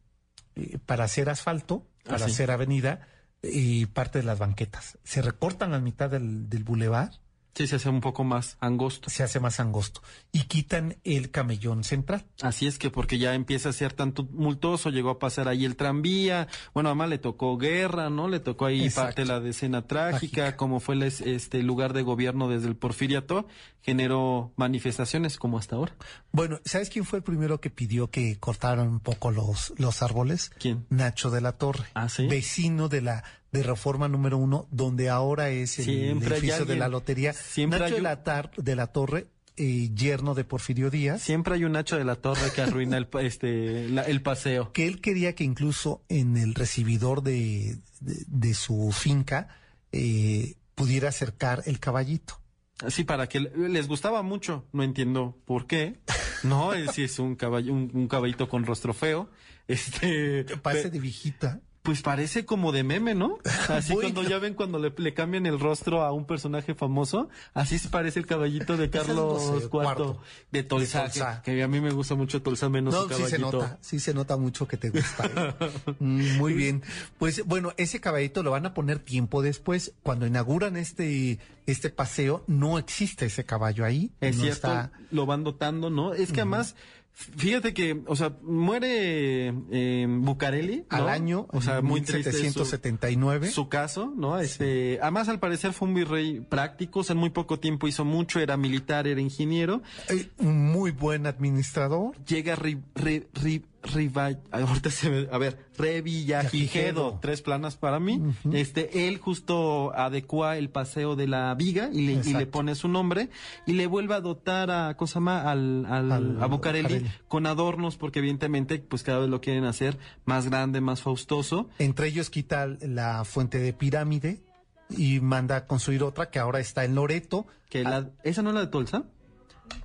eh, 0.54 0.78
para 0.86 1.04
hacer 1.04 1.28
asfalto, 1.28 1.86
para 2.04 2.16
Ah, 2.16 2.18
sí. 2.20 2.30
hacer 2.30 2.50
avenida, 2.50 3.06
y 3.42 3.86
parte 3.86 4.18
de 4.20 4.24
las 4.24 4.38
banquetas. 4.38 4.96
Se 5.04 5.20
recortan 5.22 5.70
la 5.72 5.78
mitad 5.80 6.08
del, 6.08 6.48
del 6.48 6.64
bulevar, 6.64 7.10
Sí, 7.56 7.66
se 7.66 7.76
hace 7.76 7.88
un 7.88 8.00
poco 8.02 8.22
más 8.22 8.56
angosto. 8.60 9.08
se 9.10 9.22
hace 9.22 9.40
más 9.40 9.58
angosto, 9.60 10.02
y 10.30 10.42
quitan 10.44 10.96
el 11.04 11.30
camellón 11.30 11.82
central. 11.84 12.26
Así 12.42 12.66
es 12.66 12.78
que 12.78 12.90
porque 12.90 13.18
ya 13.18 13.34
empieza 13.34 13.70
a 13.70 13.72
ser 13.72 13.94
tan 13.94 14.12
tumultuoso, 14.12 14.90
llegó 14.90 15.10
a 15.10 15.18
pasar 15.18 15.48
ahí 15.48 15.64
el 15.64 15.74
tranvía, 15.76 16.48
bueno, 16.74 16.90
además 16.90 17.08
le 17.08 17.18
tocó 17.18 17.56
guerra, 17.56 18.10
¿no? 18.10 18.28
Le 18.28 18.40
tocó 18.40 18.66
ahí 18.66 18.84
Exacto. 18.84 19.06
parte 19.08 19.22
de 19.22 19.28
la 19.28 19.40
decena 19.40 19.86
trágica, 19.86 20.56
como 20.56 20.80
fue 20.80 20.96
el, 20.96 21.02
es- 21.04 21.22
este 21.22 21.62
lugar 21.62 21.94
de 21.94 22.02
gobierno 22.02 22.48
desde 22.48 22.68
el 22.68 22.76
porfiriato, 22.76 23.46
generó 23.80 24.52
manifestaciones 24.56 25.38
como 25.38 25.58
hasta 25.58 25.76
ahora. 25.76 25.94
Bueno, 26.32 26.60
¿sabes 26.64 26.90
quién 26.90 27.04
fue 27.04 27.18
el 27.20 27.22
primero 27.22 27.60
que 27.60 27.70
pidió 27.70 28.10
que 28.10 28.38
cortaran 28.38 28.88
un 28.88 29.00
poco 29.00 29.30
los, 29.30 29.72
los 29.78 30.02
árboles? 30.02 30.50
¿Quién? 30.58 30.84
Nacho 30.90 31.30
de 31.30 31.40
la 31.40 31.52
Torre. 31.52 31.86
Ah, 31.94 32.08
¿sí? 32.08 32.26
Vecino 32.26 32.88
de 32.88 33.00
la 33.00 33.24
de 33.52 33.62
Reforma 33.62 34.08
número 34.08 34.38
uno, 34.38 34.66
donde 34.70 35.08
ahora 35.08 35.50
es 35.50 35.78
el 35.78 35.84
Siempre 35.86 36.36
edificio 36.36 36.64
de 36.64 36.76
la 36.76 36.88
lotería. 36.88 37.32
siempre 37.32 37.78
Nacho 37.78 37.94
hay 37.94 38.00
de, 38.00 38.02
la 38.02 38.22
Tar- 38.24 38.50
de 38.56 38.76
la 38.76 38.86
Torre, 38.88 39.26
eh, 39.56 39.88
yerno 39.94 40.34
de 40.34 40.44
Porfirio 40.44 40.90
Díaz, 40.90 41.22
Siempre 41.22 41.54
hay 41.54 41.64
un 41.64 41.72
Nacho 41.72 41.96
de 41.96 42.04
la 42.04 42.16
Torre 42.16 42.50
que 42.54 42.60
arruina 42.60 42.98
el, 42.98 43.08
este, 43.22 43.88
la- 43.88 44.02
el 44.02 44.20
paseo. 44.20 44.72
que 44.72 44.86
él 44.86 45.00
quería 45.00 45.34
que 45.34 45.44
incluso 45.44 46.02
en 46.08 46.36
el 46.36 46.54
recibidor 46.54 47.22
de, 47.22 47.78
de, 48.00 48.16
de 48.26 48.54
su 48.54 48.92
finca 48.92 49.48
eh, 49.92 50.56
pudiera 50.74 51.08
acercar 51.08 51.62
el 51.66 51.78
caballito. 51.80 52.40
Sí, 52.88 53.04
para 53.04 53.26
que 53.28 53.40
le- 53.40 53.68
les 53.70 53.88
gustaba 53.88 54.20
mucho, 54.22 54.66
no 54.72 54.82
entiendo 54.82 55.38
por 55.46 55.66
qué. 55.66 56.00
No, 56.42 56.74
es, 56.74 56.90
sí 56.90 57.04
es 57.04 57.18
un 57.18 57.34
caballo, 57.36 57.72
un, 57.72 57.90
un 57.94 58.06
caballito 58.08 58.50
con 58.50 58.66
rostro 58.66 58.92
feo. 58.92 59.30
Este, 59.68 60.44
pe- 60.62 60.90
de 60.90 61.00
viejita. 61.00 61.60
Pues 61.86 62.02
parece 62.02 62.44
como 62.44 62.72
de 62.72 62.82
meme, 62.82 63.14
¿no? 63.14 63.38
Así 63.68 63.94
Bueno. 63.94 64.10
cuando 64.12 64.28
ya 64.28 64.38
ven 64.38 64.54
cuando 64.54 64.78
le, 64.78 64.92
le 64.96 65.14
cambian 65.14 65.46
el 65.46 65.58
rostro 65.60 66.02
a 66.02 66.12
un 66.12 66.26
personaje 66.26 66.74
famoso, 66.74 67.28
así 67.54 67.78
se 67.78 67.88
parece 67.88 68.18
el 68.18 68.26
caballito 68.26 68.76
de 68.76 68.90
Carlos 68.90 69.42
IV 69.62 69.68
Cuarto. 69.70 70.20
de 70.50 70.64
Tolsa. 70.64 71.42
Que, 71.42 71.52
que 71.54 71.62
a 71.62 71.68
mí 71.68 71.80
me 71.80 71.92
gusta 71.92 72.14
mucho 72.16 72.42
Tolsa 72.42 72.68
menos 72.68 72.92
No, 72.92 73.02
su 73.02 73.08
sí 73.10 73.14
se 73.14 73.36
caballito. 73.36 73.52
nota, 73.58 73.78
sí 73.80 74.00
se 74.00 74.12
nota 74.14 74.36
mucho 74.36 74.66
que 74.66 74.76
te 74.76 74.90
gusta. 74.90 75.26
¿eh? 75.60 75.70
Mm, 76.00 76.36
Muy 76.38 76.52
bien. 76.52 76.82
Pues 77.18 77.44
bueno, 77.46 77.72
ese 77.76 78.00
caballito 78.00 78.42
lo 78.42 78.50
van 78.50 78.66
a 78.66 78.74
poner 78.74 78.98
tiempo 78.98 79.40
después. 79.40 79.92
Cuando 80.02 80.26
inauguran 80.26 80.76
este, 80.76 81.38
este 81.66 81.90
paseo, 81.90 82.42
no 82.48 82.78
existe 82.78 83.26
ese 83.26 83.44
caballo 83.44 83.84
ahí. 83.84 84.10
Es 84.20 84.36
no 84.36 84.42
cierto, 84.42 84.66
está- 84.68 84.90
lo 85.12 85.24
van 85.24 85.44
dotando, 85.44 85.88
¿no? 85.88 86.12
Es 86.12 86.32
que 86.32 86.40
además, 86.40 86.74
fíjate 87.16 87.72
que, 87.72 88.02
o 88.06 88.14
sea, 88.14 88.36
muere 88.42 89.54
eh, 89.70 90.06
Bucareli. 90.08 90.84
¿no? 90.90 90.96
al 90.96 91.08
año, 91.08 91.46
o 91.50 91.60
sea, 91.62 91.80
muy 91.80 92.02
triste 92.02 92.30
su- 92.32 92.38
1779. 92.38 93.50
su 93.50 93.68
caso, 93.68 94.12
¿no? 94.16 94.38
Este, 94.38 94.98
además 95.00 95.28
al 95.28 95.40
parecer 95.40 95.72
fue 95.72 95.88
un 95.88 95.94
virrey 95.94 96.40
práctico, 96.40 97.00
o 97.00 97.04
sea, 97.04 97.14
en 97.14 97.20
muy 97.20 97.30
poco 97.30 97.58
tiempo 97.58 97.88
hizo 97.88 98.04
mucho, 98.04 98.38
era 98.40 98.56
militar, 98.56 99.06
era 99.06 99.20
ingeniero. 99.20 99.82
Eh, 100.10 100.28
un 100.38 100.70
muy 100.70 100.90
buen 100.90 101.26
administrador. 101.26 102.14
Llega 102.26 102.54
Ri, 102.54 102.78
Ri- 102.94 103.26
Ri- 103.34 103.64
Riva- 103.94 104.38
ahorita 104.50 104.90
se 104.90 105.10
me- 105.10 105.28
a 105.30 105.38
ver, 105.38 105.66
Revillagigedo, 105.76 107.18
tres 107.20 107.42
planas 107.42 107.76
para 107.76 108.00
mí. 108.00 108.20
Este, 108.52 109.08
él 109.08 109.18
justo 109.18 109.92
adecua 109.94 110.56
el 110.56 110.70
paseo 110.70 111.16
de 111.16 111.26
la 111.26 111.54
viga 111.54 111.88
y 111.92 112.06
le, 112.06 112.12
y 112.12 112.16
le 112.16 112.20
Exacto. 112.30 112.50
pone 112.50 112.74
su 112.74 112.88
nombre 112.88 113.30
y 113.66 113.72
le 113.74 113.86
vuelve 113.86 114.14
a 114.14 114.20
dotar 114.20 114.70
a 114.70 114.96
Cosama 114.96 115.50
al, 115.50 115.86
al, 115.86 116.12
Al- 116.12 116.42
a 116.42 116.46
Bucareli. 116.46 117.06
con 117.28 117.46
adornos 117.46 117.96
porque 117.96 118.18
evidentemente 118.20 118.78
pues 118.78 119.02
cada 119.02 119.20
vez 119.20 119.28
lo 119.28 119.40
quieren 119.40 119.64
hacer 119.64 119.98
más 120.24 120.48
grande, 120.48 120.80
más 120.80 121.02
faustoso. 121.02 121.68
Entre 121.78 122.08
ellos 122.08 122.30
quita 122.30 122.66
la 122.66 123.24
fuente 123.24 123.58
de 123.58 123.72
pirámide 123.72 124.42
y 124.90 125.20
manda 125.20 125.56
a 125.56 125.66
construir 125.66 126.02
otra 126.02 126.30
que 126.30 126.38
ahora 126.38 126.60
está 126.60 126.84
en 126.84 126.94
Loreto. 126.94 127.46
Que 127.68 127.82
la, 127.82 128.10
esa 128.22 128.42
no 128.42 128.50
es 128.50 128.54
la 128.54 128.60
de 128.62 128.66
Tolsa. 128.68 129.04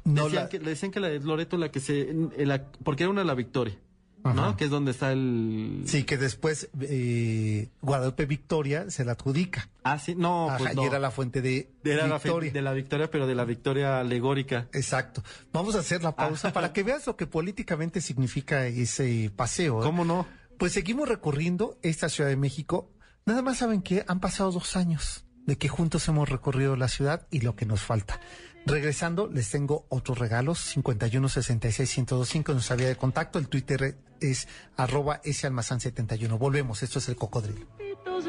No 0.03 0.25
decían, 0.25 0.43
la- 0.43 0.49
que, 0.49 0.59
le 0.59 0.69
decían 0.69 0.91
que 0.91 0.99
la 0.99 1.07
de 1.09 1.19
Loreto 1.19 1.57
la 1.57 1.71
que 1.71 1.79
se 1.79 2.13
la- 2.37 2.67
porque 2.83 3.03
era 3.03 3.09
una 3.09 3.21
de 3.21 3.25
la 3.25 3.33
Victoria, 3.33 3.75
¿no? 4.23 4.55
Que 4.57 4.65
es 4.65 4.69
donde 4.69 4.91
está 4.91 5.11
el 5.11 5.83
Sí, 5.85 6.03
que 6.03 6.17
después 6.17 6.69
eh, 6.79 7.69
Guadalupe 7.81 8.25
Victoria 8.25 8.89
se 8.91 9.03
la 9.05 9.13
adjudica. 9.13 9.69
Ah, 9.83 9.97
sí, 9.99 10.15
no, 10.15 10.49
Ajá, 10.49 10.57
pues 10.59 10.77
y 10.77 10.81
era 10.85 10.99
la 10.99 11.11
fuente 11.11 11.41
de 11.41 11.71
Era 11.83 12.07
la 12.07 12.15
Victoria. 12.15 12.51
de 12.51 12.61
la 12.61 12.73
victoria, 12.73 13.09
pero 13.11 13.27
de 13.27 13.35
la 13.35 13.45
victoria 13.45 13.99
alegórica. 13.99 14.67
Exacto. 14.73 15.23
Vamos 15.51 15.75
a 15.75 15.79
hacer 15.79 16.03
la 16.03 16.15
pausa 16.15 16.53
para 16.53 16.71
que 16.73 16.83
veas 16.83 17.07
lo 17.07 17.15
que 17.15 17.27
políticamente 17.27 18.01
significa 18.01 18.65
ese 18.67 19.31
paseo. 19.35 19.81
¿eh? 19.81 19.83
¿Cómo 19.85 20.05
no? 20.05 20.27
Pues 20.57 20.73
seguimos 20.73 21.09
recorriendo 21.09 21.77
esta 21.81 22.07
Ciudad 22.09 22.29
de 22.29 22.37
México. 22.37 22.91
Nada 23.25 23.41
más 23.41 23.57
saben 23.57 23.81
que 23.81 24.03
han 24.07 24.19
pasado 24.19 24.51
dos 24.51 24.75
años 24.75 25.25
de 25.45 25.57
que 25.57 25.67
juntos 25.67 26.07
hemos 26.07 26.29
recorrido 26.29 26.75
la 26.75 26.87
ciudad 26.87 27.27
y 27.31 27.41
lo 27.41 27.55
que 27.55 27.65
nos 27.65 27.81
falta. 27.81 28.19
Regresando, 28.65 29.27
les 29.27 29.49
tengo 29.49 29.85
otros 29.89 30.19
regalos, 30.19 30.59
51 30.59 31.29
66 31.29 31.97
1025, 31.97 32.53
nuestra 32.53 32.75
vía 32.75 32.87
de 32.87 32.95
contacto, 32.95 33.39
el 33.39 33.47
Twitter 33.47 33.97
es 34.19 34.47
arroba 34.77 35.21
salmazán 35.23 35.79
71. 35.79 36.37
Volvemos, 36.37 36.83
esto 36.83 36.99
es 36.99 37.09
el 37.09 37.15
cocodrilo. 37.15 37.65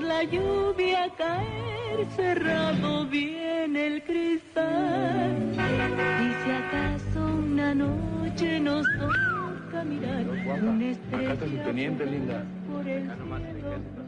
La 0.01 0.25
lluvia 0.25 1.09
caer, 1.17 2.07
cerrado 2.17 3.07
bien 3.07 3.77
el 3.77 4.03
cristal. 4.05 5.53
Y 5.53 6.45
si 6.45 6.51
acaso 6.51 7.25
una 7.25 7.75
noche 7.75 8.59
nos 8.59 8.87
toca 8.99 9.85
mirar 9.85 10.29
una 10.29 10.91
estrella 10.91 11.37
por 12.69 12.89
el 12.89 13.09
cielo. 13.11 14.03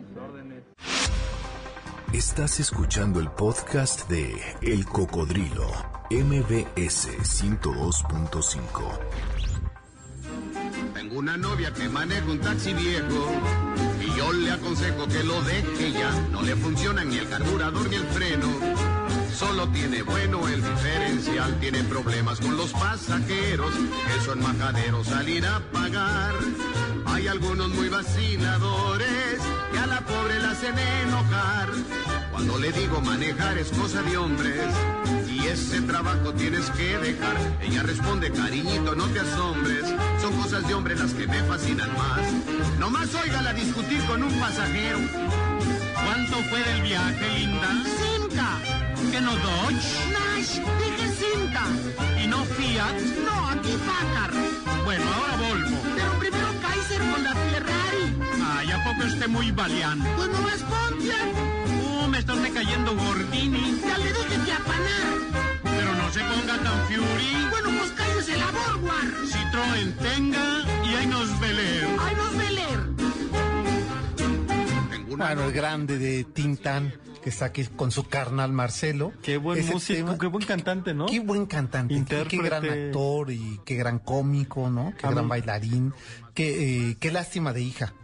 Estás 2.14 2.60
escuchando 2.60 3.18
el 3.18 3.28
podcast 3.28 4.08
de 4.08 4.40
El 4.62 4.86
Cocodrilo, 4.86 5.66
MBS 6.10 7.08
102.5. 7.18 8.98
Tengo 10.94 11.18
una 11.18 11.36
novia 11.36 11.74
que 11.74 11.88
maneja 11.88 12.30
un 12.30 12.38
taxi 12.38 12.72
viejo 12.72 13.26
y 14.00 14.16
yo 14.16 14.32
le 14.32 14.52
aconsejo 14.52 15.08
que 15.08 15.24
lo 15.24 15.42
deje 15.42 15.90
ya. 15.90 16.12
No 16.30 16.42
le 16.42 16.54
funciona 16.54 17.02
ni 17.02 17.18
el 17.18 17.28
carburador 17.28 17.90
ni 17.90 17.96
el 17.96 18.06
freno. 18.06 18.46
Solo 19.34 19.66
tiene 19.68 20.02
bueno 20.02 20.46
el 20.46 20.62
diferencial, 20.62 21.58
tiene 21.58 21.82
problemas 21.82 22.38
con 22.38 22.56
los 22.56 22.70
pasajeros, 22.72 23.74
eso 24.16 24.32
en 24.32 24.40
majadero 24.40 25.02
salir 25.02 25.44
a 25.44 25.58
pagar. 25.72 26.34
Hay 27.06 27.26
algunos 27.26 27.68
muy 27.70 27.88
vaciladores 27.88 29.40
que 29.72 29.78
a 29.78 29.86
la 29.86 30.00
pobre 30.02 30.38
la 30.38 30.52
hacen 30.52 30.78
enojar. 30.78 31.68
Cuando 32.30 32.58
le 32.58 32.70
digo 32.72 33.00
manejar 33.00 33.58
es 33.58 33.70
cosa 33.70 34.02
de 34.02 34.16
hombres 34.16 34.68
y 35.28 35.46
ese 35.48 35.80
trabajo 35.80 36.32
tienes 36.34 36.70
que 36.70 36.96
dejar. 36.98 37.36
Ella 37.60 37.82
responde, 37.82 38.30
cariñito, 38.30 38.94
no 38.94 39.06
te 39.08 39.18
asombres, 39.18 39.84
son 40.22 40.32
cosas 40.40 40.66
de 40.68 40.74
hombre 40.74 40.94
las 40.94 41.12
que 41.12 41.26
me 41.26 41.42
fascinan 41.42 41.92
más. 41.94 42.78
Nomás 42.78 43.12
óigala 43.16 43.52
discutir 43.52 44.00
con 44.06 44.22
un 44.22 44.32
pasajero. 44.38 44.98
¿Cuánto 46.04 46.36
fue 46.50 46.62
del 46.62 46.82
viaje, 46.82 47.38
linda? 47.38 47.68
Cinca. 47.84 48.83
¿Que 49.10 49.20
no 49.20 49.32
Dodge? 49.36 49.90
Nash, 50.12 50.58
dije 50.80 51.06
Cinca. 51.20 51.64
¿Y 52.22 52.26
no 52.26 52.44
Fiat? 52.44 52.98
No, 53.24 53.48
aquí 53.50 53.74
Packard. 53.86 54.34
Bueno, 54.84 55.04
ahora 55.14 55.36
Volvo. 55.36 55.76
Pero 55.94 56.18
primero 56.18 56.48
Kaiser 56.62 57.00
con 57.10 57.24
la 57.24 57.34
Ferrari. 57.34 58.06
Ay, 58.56 58.70
¿a 58.72 58.84
poco 58.84 59.06
esté 59.06 59.28
muy 59.28 59.50
valiante? 59.50 60.08
Pues 60.16 60.28
no 60.28 60.48
es 60.48 60.62
Pontiac. 60.62 61.28
Uh, 61.82 62.08
me 62.08 62.18
estás 62.18 62.38
cayendo 62.52 62.96
Gordini. 62.96 63.80
Ya 63.86 63.98
le 63.98 64.12
dije 64.12 64.36
que 64.44 64.52
apanar. 64.52 65.24
se 66.14 66.20
ponga 66.20 66.56
tan 66.62 66.78
fury. 66.86 67.48
Bueno, 67.50 67.68
pues 67.78 67.90
cállese 67.92 68.36
la 68.36 68.50
Borguar. 68.52 69.06
Citroën 69.30 69.92
tenga 69.98 70.46
y 70.84 70.94
ahí 70.94 71.06
nos 71.06 71.40
veler. 71.40 71.88
¡Ay, 71.98 72.14
nos 72.14 72.36
veler! 72.36 72.78
Tengo 74.90 75.14
una 75.14 75.26
Bueno, 75.26 75.44
el 75.44 75.52
grande 75.52 75.98
de 75.98 76.24
Tintán, 76.24 76.92
que 77.24 77.30
está 77.30 77.46
aquí 77.46 77.64
con 77.64 77.90
su 77.90 78.06
carnal 78.06 78.52
Marcelo. 78.52 79.10
Qué 79.22 79.38
buen 79.38 79.58
Ese 79.58 79.72
músico, 79.72 79.96
tema- 79.96 80.18
qué 80.18 80.26
buen 80.26 80.44
cantante, 80.46 80.92
¿no? 80.92 81.06
Qué 81.06 81.20
buen 81.20 81.46
cantante, 81.46 82.04
qué- 82.28 82.36
gran 82.36 82.64
actor 82.68 83.30
y 83.30 83.60
qué 83.64 83.76
gran 83.76 83.98
cómico, 83.98 84.68
¿no? 84.68 84.92
Qué 84.98 85.06
A 85.06 85.10
gran 85.10 85.24
mí- 85.24 85.30
bailarín. 85.30 85.94
Qué, 86.34 86.90
eh, 86.90 86.96
qué 87.00 87.10
lástima 87.10 87.54
de 87.54 87.62
hija, 87.62 87.94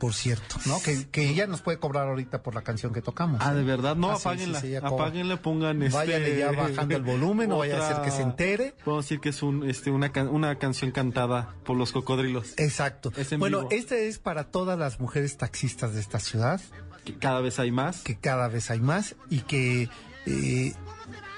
por 0.00 0.12
cierto, 0.12 0.56
¿no? 0.66 0.82
Que, 0.82 1.06
que 1.08 1.30
ella 1.30 1.46
nos 1.46 1.62
puede 1.62 1.78
cobrar 1.78 2.08
ahorita 2.08 2.42
por 2.42 2.54
la 2.56 2.62
canción 2.62 2.92
que 2.92 3.00
tocamos. 3.00 3.40
Ah, 3.44 3.54
de 3.54 3.62
verdad, 3.62 3.94
no, 3.94 4.10
Ah, 4.10 4.14
apáguenla, 4.16 4.60
sí, 4.60 4.68
sí, 4.70 4.74
apáguenla, 4.76 5.40
pongan 5.40 5.80
este... 5.82 5.96
Váyanle 5.96 6.38
ya 6.38 6.50
bajando 6.50 6.96
el 6.96 7.02
volumen, 7.02 7.48
no 7.50 7.58
vaya 7.58 7.78
a 7.80 7.94
ser 7.94 8.02
que 8.02 8.10
se 8.10 8.22
entere. 8.22 8.74
Podemos 8.84 9.04
decir 9.04 9.20
que 9.20 9.28
es 9.28 9.40
un, 9.44 9.70
este, 9.70 9.92
una, 9.92 10.10
can- 10.10 10.28
una 10.28 10.56
canción 10.58 10.90
cantada 10.90 11.54
por 11.64 11.76
los 11.76 11.92
cocodrilos, 11.92 12.54
Exacto. 12.56 13.12
Es 13.16 13.38
Bueno, 13.38 13.58
vivo. 13.68 13.70
este 13.70 14.08
es 14.08 14.18
para 14.18 14.50
todas 14.50 14.76
las 14.76 14.98
mujeres 14.98 15.36
taxistas 15.36 15.94
de 15.94 16.00
esta 16.00 16.18
ciudad, 16.18 16.60
que 17.04 17.14
cada 17.18 17.40
vez 17.40 17.58
hay 17.58 17.70
más. 17.70 18.02
que 18.02 18.16
cada 18.16 18.48
vez 18.48 18.70
hay 18.70 18.80
más 18.80 19.14
y 19.30 19.40
que 19.40 19.88
eh, 20.26 20.72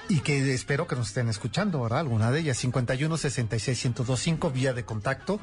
y 0.08 0.20
que 0.20 0.54
espero 0.54 0.86
que 0.86 0.94
nos 0.96 1.08
estén 1.08 1.28
escuchando, 1.28 1.82
¿verdad? 1.82 1.98
Alguna 2.00 2.30
de 2.30 2.40
ellas 2.40 2.56
51 2.58 3.16
66 3.16 3.84
1025 3.86 4.50
vía 4.50 4.72
de 4.72 4.84
contacto 4.84 5.40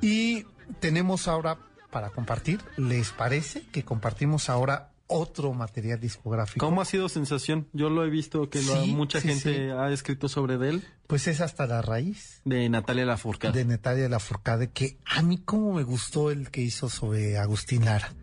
y 0.00 0.46
tenemos 0.80 1.28
ahora 1.28 1.58
para 1.90 2.08
compartir, 2.10 2.60
¿les 2.78 3.10
parece 3.10 3.62
que 3.70 3.84
compartimos 3.84 4.48
ahora 4.48 4.88
otro 5.08 5.52
material 5.52 6.00
discográfico? 6.00 6.64
¿Cómo 6.64 6.80
ha 6.80 6.86
sido 6.86 7.10
sensación? 7.10 7.68
Yo 7.74 7.90
lo 7.90 8.02
he 8.06 8.08
visto 8.08 8.48
que 8.48 8.62
lo- 8.62 8.82
Sí, 8.82 8.94
mucha 8.94 9.20
sí, 9.20 9.28
gente 9.28 9.54
sí. 9.66 9.70
ha 9.70 9.90
escrito 9.92 10.30
sobre 10.30 10.56
de 10.56 10.70
él, 10.70 10.84
Pues 11.06 11.26
es 11.26 11.42
hasta 11.42 11.66
la 11.66 11.82
raíz. 11.82 12.40
de 12.46 12.66
Natalia 12.70 13.04
Lafourcade. 13.04 13.58
de 13.58 13.64
Natalia 13.66 14.08
Lafourcade, 14.08 14.70
que 14.70 14.96
a 15.04 15.20
mí 15.20 15.36
como 15.36 15.74
me 15.74 15.82
gustó 15.82 16.30
el 16.30 16.50
que 16.50 16.62
hizo 16.62 16.88
sobre 16.88 17.36
Agustín 17.36 17.84
Lara. 17.84 18.14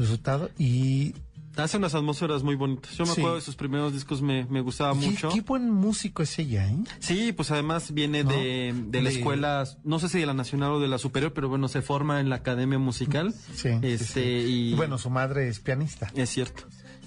Resultado, 0.00 0.50
y 0.58 1.14
Hace 1.56 1.76
unas 1.78 1.94
atmósferas 1.96 2.44
muy 2.44 2.54
bonitas. 2.54 2.92
Yo 2.96 3.04
me 3.04 3.12
Sí. 3.12 3.20
acuerdo 3.20 3.34
de 3.36 3.42
sus 3.42 3.56
primeros 3.56 3.92
discos, 3.92 4.22
me, 4.22 4.46
me 4.46 4.60
gustaba 4.60 4.98
qué, 4.98 5.06
mucho. 5.10 5.28
qué 5.30 5.40
buen 5.40 5.68
músico 5.68 6.22
es 6.22 6.38
ella, 6.38 6.66
¿eh? 6.68 6.76
Sí, 7.00 7.32
pues 7.32 7.50
además 7.50 7.92
viene 7.92 8.22
¿No? 8.22 8.30
de, 8.30 8.72
de 8.86 9.02
la 9.02 9.10
De- 9.10 9.16
escuela, 9.16 9.64
no 9.82 9.98
sé 9.98 10.08
si 10.08 10.20
de 10.20 10.26
la 10.26 10.32
nacional 10.32 10.70
o 10.70 10.80
de 10.80 10.86
la 10.86 10.96
superior, 10.96 11.32
pero 11.34 11.48
bueno, 11.48 11.66
se 11.68 11.82
forma 11.82 12.20
en 12.20 12.30
la 12.30 12.36
academia 12.36 12.78
musical. 12.78 13.34
Sí. 13.54 13.68
Este, 13.82 13.98
sí, 13.98 14.04
sí. 14.06 14.20
y 14.20 14.74
Bueno, 14.74 14.96
su 14.96 15.10
madre 15.10 15.48
es 15.48 15.58
pianista. 15.58 16.10
es 16.14 16.30
cierto. 16.30 16.62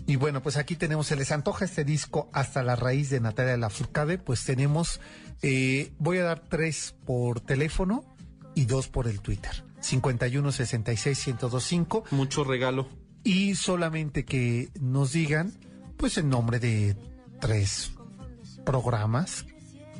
Y 0.06 0.18
bueno, 0.18 0.44
pues 0.44 0.58
aquí 0.58 0.76
tenemos, 0.76 1.08
se 1.08 1.16
les 1.16 1.32
antoja 1.32 1.64
este 1.64 1.86
disco 1.86 2.30
hasta 2.34 2.62
la 2.64 2.76
raíz 2.76 3.10
de 3.10 3.22
Natalia 3.22 3.56
Lafourcade, 3.56 4.18
pues 4.18 4.44
tenemos, 4.44 5.00
eh, 5.42 5.94
voy 6.00 6.18
a 6.18 6.24
dar 6.24 6.42
tres 6.42 6.94
por 7.06 7.40
teléfono 7.40 8.04
y 8.56 8.66
dos 8.66 8.90
por 8.90 9.08
el 9.08 9.22
Twitter. 9.22 9.64
51 9.84 10.52
66 10.52 11.28
1025 11.28 12.06
Mucho 12.12 12.44
regalo. 12.44 12.88
y 13.24 13.56
solamente 13.56 14.26
que 14.26 14.70
nos 14.80 15.12
digan 15.14 15.54
pues 15.98 16.18
el 16.18 16.28
nombre 16.30 16.60
de 16.60 16.96
tres 17.40 17.92
programas, 18.66 19.46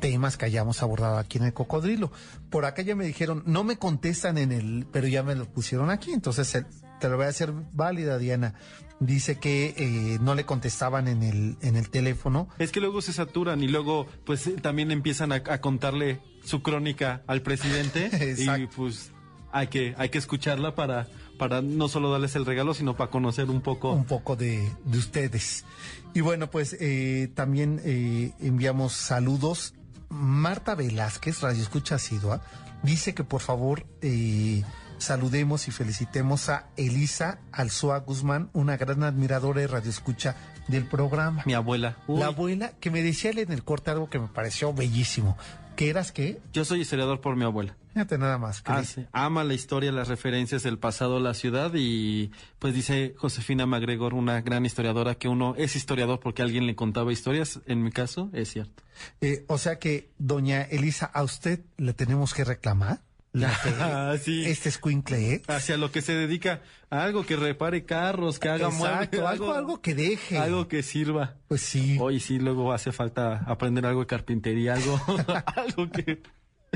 temas 0.00 0.36
que 0.36 0.46
hayamos 0.46 0.82
abordado 0.82 1.18
aquí 1.18 1.38
en 1.38 1.44
el 1.44 1.52
Cocodrilo. 1.54 2.10
Por 2.50 2.64
acá 2.64 2.82
ya 2.82 2.94
me 2.96 3.04
dijeron, 3.06 3.42
no 3.46 3.64
me 3.64 3.76
contestan 3.78 4.38
en 4.38 4.52
el, 4.52 4.86
pero 4.92 5.06
ya 5.08 5.22
me 5.22 5.34
lo 5.34 5.46
pusieron 5.46 5.90
aquí, 5.90 6.12
entonces 6.12 6.64
te 7.00 7.08
lo 7.08 7.16
voy 7.16 7.26
a 7.26 7.28
hacer 7.28 7.52
válida, 7.72 8.18
Diana. 8.18 8.54
Dice 9.00 9.38
que 9.38 9.74
eh, 9.76 10.18
no 10.20 10.34
le 10.34 10.44
contestaban 10.46 11.08
en 11.08 11.22
el, 11.22 11.56
en 11.62 11.76
el 11.76 11.90
teléfono. 11.90 12.48
Es 12.58 12.70
que 12.70 12.80
luego 12.80 13.02
se 13.02 13.12
saturan 13.12 13.62
y 13.62 13.68
luego 13.68 14.06
pues 14.24 14.48
también 14.62 14.90
empiezan 14.90 15.32
a, 15.32 15.36
a 15.36 15.60
contarle 15.60 16.20
su 16.44 16.62
crónica 16.62 17.22
al 17.26 17.42
presidente 17.42 18.10
y 18.38 18.66
pues 18.68 19.10
hay 19.54 19.68
que 19.68 19.94
hay 19.96 20.08
que 20.10 20.18
escucharla 20.18 20.74
para 20.74 21.06
para 21.38 21.62
no 21.62 21.88
solo 21.88 22.10
darles 22.10 22.36
el 22.36 22.44
regalo 22.44 22.74
sino 22.74 22.96
para 22.96 23.10
conocer 23.10 23.48
un 23.50 23.60
poco 23.60 23.92
un 23.92 24.04
poco 24.04 24.36
de, 24.36 24.70
de 24.84 24.98
ustedes. 24.98 25.64
Y 26.12 26.20
bueno, 26.20 26.50
pues 26.50 26.76
eh, 26.80 27.30
también 27.34 27.80
eh, 27.84 28.32
enviamos 28.40 28.92
saludos. 28.92 29.74
Marta 30.10 30.74
Velázquez, 30.76 31.40
Radio 31.40 31.60
Escucha 31.62 31.96
Asidua, 31.96 32.40
dice 32.84 33.14
que 33.14 33.24
por 33.24 33.40
favor 33.40 33.84
eh, 34.00 34.62
saludemos 34.98 35.66
y 35.66 35.72
felicitemos 35.72 36.48
a 36.50 36.68
Elisa 36.76 37.40
Alzoa 37.50 37.98
Guzmán, 37.98 38.48
una 38.52 38.76
gran 38.76 39.02
admiradora 39.02 39.60
de 39.60 39.66
Radio 39.66 39.90
Escucha 39.90 40.36
del 40.68 40.86
programa. 40.86 41.42
mi 41.46 41.54
abuela. 41.54 41.96
Uy, 42.06 42.20
La 42.20 42.26
abuela 42.26 42.72
que 42.78 42.92
me 42.92 43.02
decía 43.02 43.32
en 43.32 43.50
el 43.50 43.64
corte 43.64 43.90
algo 43.90 44.08
que 44.08 44.20
me 44.20 44.28
pareció 44.28 44.72
bellísimo. 44.72 45.36
que 45.74 45.90
eras 45.90 46.12
qué? 46.12 46.40
yo 46.52 46.64
soy 46.64 46.82
historiador 46.82 47.20
por 47.20 47.34
mi 47.34 47.44
abuela. 47.44 47.76
Fíjate 47.94 48.18
nada 48.18 48.38
más. 48.38 48.60
Ah, 48.66 48.82
sí. 48.82 49.06
Ama 49.12 49.44
la 49.44 49.54
historia, 49.54 49.92
las 49.92 50.08
referencias 50.08 50.64
del 50.64 50.78
pasado, 50.78 51.20
la 51.20 51.32
ciudad 51.32 51.70
y 51.74 52.32
pues 52.58 52.74
dice 52.74 53.14
Josefina 53.16 53.66
MacGregor, 53.66 54.14
una 54.14 54.40
gran 54.40 54.66
historiadora, 54.66 55.14
que 55.14 55.28
uno 55.28 55.54
es 55.56 55.76
historiador 55.76 56.18
porque 56.18 56.42
alguien 56.42 56.66
le 56.66 56.74
contaba 56.74 57.12
historias. 57.12 57.60
En 57.66 57.84
mi 57.84 57.92
caso, 57.92 58.30
es 58.32 58.50
cierto. 58.52 58.82
Eh, 59.20 59.44
o 59.46 59.58
sea 59.58 59.78
que, 59.78 60.10
doña 60.18 60.62
Elisa, 60.62 61.06
¿a 61.06 61.22
usted 61.22 61.60
le 61.76 61.92
tenemos 61.94 62.34
que 62.34 62.42
reclamar? 62.42 63.00
La 63.32 63.52
Ah, 63.80 64.16
sí. 64.20 64.44
Este 64.44 64.68
escuincle, 64.68 65.34
¿eh? 65.34 65.42
Hacia 65.46 65.76
lo 65.76 65.92
que 65.92 66.02
se 66.02 66.14
dedica, 66.14 66.62
a 66.90 67.04
algo 67.04 67.24
que 67.24 67.36
repare 67.36 67.84
carros, 67.84 68.38
que 68.40 68.48
haga 68.48 68.68
Exacto, 68.68 69.26
algo, 69.26 69.52
algo 69.52 69.80
que 69.80 69.94
deje. 69.94 70.38
algo 70.38 70.66
que 70.66 70.82
sirva. 70.82 71.36
Pues 71.48 71.60
sí. 71.60 71.96
Hoy 72.00 72.18
sí, 72.20 72.38
luego 72.40 72.72
hace 72.72 72.90
falta 72.90 73.44
aprender 73.46 73.86
algo 73.86 74.00
de 74.00 74.06
carpintería, 74.06 74.74
algo, 74.74 75.00
algo 75.56 75.90
que 75.90 76.22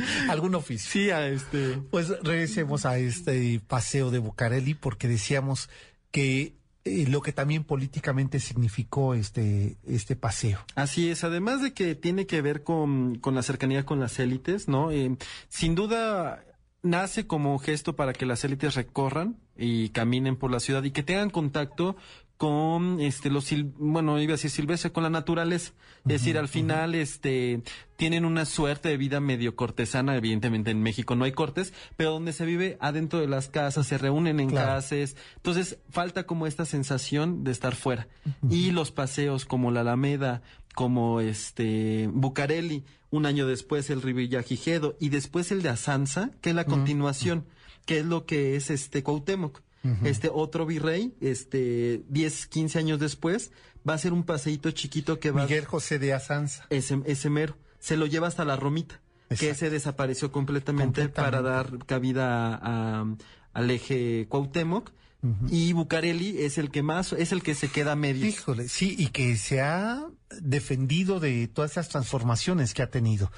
algún 0.29 0.55
oficio. 0.55 0.91
sí 0.91 1.11
a 1.11 1.27
este. 1.29 1.79
Pues 1.91 2.09
regresemos 2.23 2.87
a 2.87 2.99
este 2.99 3.61
paseo 3.67 4.11
de 4.11 4.19
Bucareli 4.19 4.75
porque 4.75 5.09
decíamos 5.09 5.69
que 6.11 6.55
eh, 6.85 7.07
lo 7.09 7.21
que 7.21 7.33
también 7.33 7.65
políticamente 7.65 8.41
significó 8.41 9.15
este, 9.15 9.77
este 9.87 10.17
paseo. 10.17 10.59
Así 10.75 11.11
es, 11.11 11.25
además 11.25 11.63
de 11.63 11.75
que 11.75 11.95
tiene 11.95 12.27
que 12.27 12.41
ver 12.41 12.63
con, 12.63 13.17
con 13.17 13.35
la 13.35 13.43
cercanía 13.43 13.85
con 13.85 14.01
las 14.01 14.19
élites, 14.19 14.69
¿no? 14.69 14.91
Eh, 14.91 15.17
sin 15.49 15.75
duda 15.75 16.45
nace 16.83 17.27
como 17.27 17.59
gesto 17.59 17.97
para 17.97 18.13
que 18.13 18.27
las 18.27 18.45
élites 18.45 18.75
recorran 18.75 19.37
y 19.57 19.91
caminen 19.91 20.37
por 20.37 20.51
la 20.51 20.61
ciudad 20.61 20.85
y 20.85 20.93
que 20.93 21.03
tengan 21.03 21.31
contacto 21.31 21.97
con 22.39 23.01
este 23.01 23.29
los 23.31 23.51
sil- 23.51 23.75
bueno 23.79 24.19
iba 24.21 24.33
a 24.33 24.37
decir 24.37 24.51
silvestre 24.51 24.91
con 24.93 25.03
la 25.03 25.11
naturaleza. 25.11 25.73
Es 26.05 26.23
decir 26.23 26.39
al 26.39 26.49
final 26.49 26.95
este 26.95 27.63
tienen 27.97 28.25
una 28.25 28.45
suerte 28.47 28.89
de 28.89 28.97
vida 28.97 29.21
medio 29.21 29.57
cortesana 29.57 30.17
evidentemente 30.17 30.71
en 30.71 30.81
México 30.81 31.17
no 31.17 31.25
hay 31.25 31.33
cortes 31.33 31.75
pero 31.97 32.13
donde 32.13 32.33
se 32.33 32.47
vive 32.47 32.79
adentro 32.81 33.19
de 33.19 33.27
las 33.27 33.49
casas 33.49 33.87
se 33.89 33.99
reúnen 33.99 34.39
en 34.41 34.49
Claro. 34.51 34.69
casas 34.69 35.17
entonces 35.37 35.79
falta 35.91 36.25
como 36.25 36.47
esta 36.47 36.65
sensación 36.65 37.43
de 37.45 37.51
estar 37.51 37.75
fuera. 37.75 38.07
Y 38.49 38.71
los 38.71 38.93
paseos 38.93 39.45
como 39.45 39.71
la 39.73 39.81
Alameda 39.81 40.41
como 40.75 41.21
este 41.21 42.09
Bucareli 42.13 42.85
un 43.11 43.27
año 43.27 43.47
después 43.49 43.91
el 43.91 44.01
Rivillagigedo 44.01 44.97
y 45.01 45.09
después 45.09 45.51
el 45.51 45.63
de 45.63 45.71
Asanza 45.71 46.31
que 46.41 46.51
es 46.51 46.55
la 46.57 46.65
continuación 46.67 47.47
que 47.85 47.99
es 47.99 48.07
lo 48.07 48.25
que 48.27 48.55
es 48.55 48.71
este 48.71 49.03
Cuauhtémoc 49.03 49.61
este 50.05 50.29
otro 50.33 50.67
virrey, 50.67 51.15
este 51.21 52.03
10, 52.09 52.47
15 52.49 52.79
años 52.79 52.99
después, 52.99 53.53
va 53.89 53.95
a 53.95 53.99
ser 53.99 54.13
un 54.13 54.25
paseíto 54.25 54.71
chiquito 54.73 55.19
que 55.19 55.31
va 55.31 55.43
Miguel 55.43 55.65
José 55.65 55.99
de 55.99 56.13
Asanza. 56.13 56.67
ese, 56.71 57.01
ese 57.07 57.31
mero, 57.31 57.57
se 57.79 57.97
lo 57.97 58.07
lleva 58.07 58.27
hasta 58.29 58.45
la 58.45 58.57
Romita, 58.57 59.01
que 59.39 59.51
ese 59.51 59.71
desapareció 59.71 60.31
completamente, 60.33 61.03
Completamente. 61.03 61.39
para 61.39 61.43
dar 61.43 61.79
cabida 61.87 62.55
a- 62.57 63.01
a- 63.03 63.07
al 63.55 63.71
eje 63.71 64.27
Cuauhtémoc 64.29 64.91
y 65.51 65.73
Bucareli 65.73 66.43
es 66.43 66.59
el 66.59 66.71
que 66.71 66.83
más, 66.83 67.13
es 67.13 67.33
el 67.33 67.43
que 67.43 67.55
se 67.55 67.69
queda 67.69 67.93
a 67.93 67.97
medios. 67.97 68.29
Híjole, 68.29 68.69
sí, 68.69 68.95
y 68.99 69.09
que 69.09 69.37
se 69.37 69.61
ha 69.61 70.07
defendido 70.41 71.19
de 71.21 71.49
todas 71.49 71.73
esas 71.73 71.89
transformaciones 71.89 72.73
que 72.75 72.83
ha 72.83 72.91
tenido. 72.91 73.31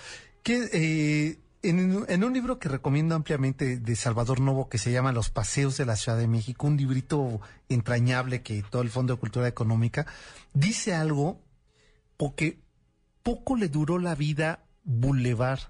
Que 0.42 0.68
eh, 0.72 1.38
en, 1.62 2.04
en 2.08 2.24
un 2.24 2.32
libro 2.32 2.58
que 2.58 2.68
recomiendo 2.68 3.14
ampliamente 3.14 3.78
de 3.78 3.96
Salvador 3.96 4.40
Novo 4.40 4.68
que 4.68 4.78
se 4.78 4.92
llama 4.92 5.12
Los 5.12 5.30
Paseos 5.30 5.76
de 5.76 5.86
la 5.86 5.96
Ciudad 5.96 6.18
de 6.18 6.28
México, 6.28 6.66
un 6.66 6.76
librito 6.76 7.40
entrañable 7.68 8.42
que 8.42 8.62
todo 8.68 8.82
el 8.82 8.90
Fondo 8.90 9.14
de 9.14 9.20
Cultura 9.20 9.48
Económica, 9.48 10.06
dice 10.52 10.94
algo 10.94 11.40
porque 12.16 12.58
poco 13.22 13.56
le 13.56 13.68
duró 13.68 13.98
la 13.98 14.14
vida 14.14 14.64
Boulevard 14.84 15.60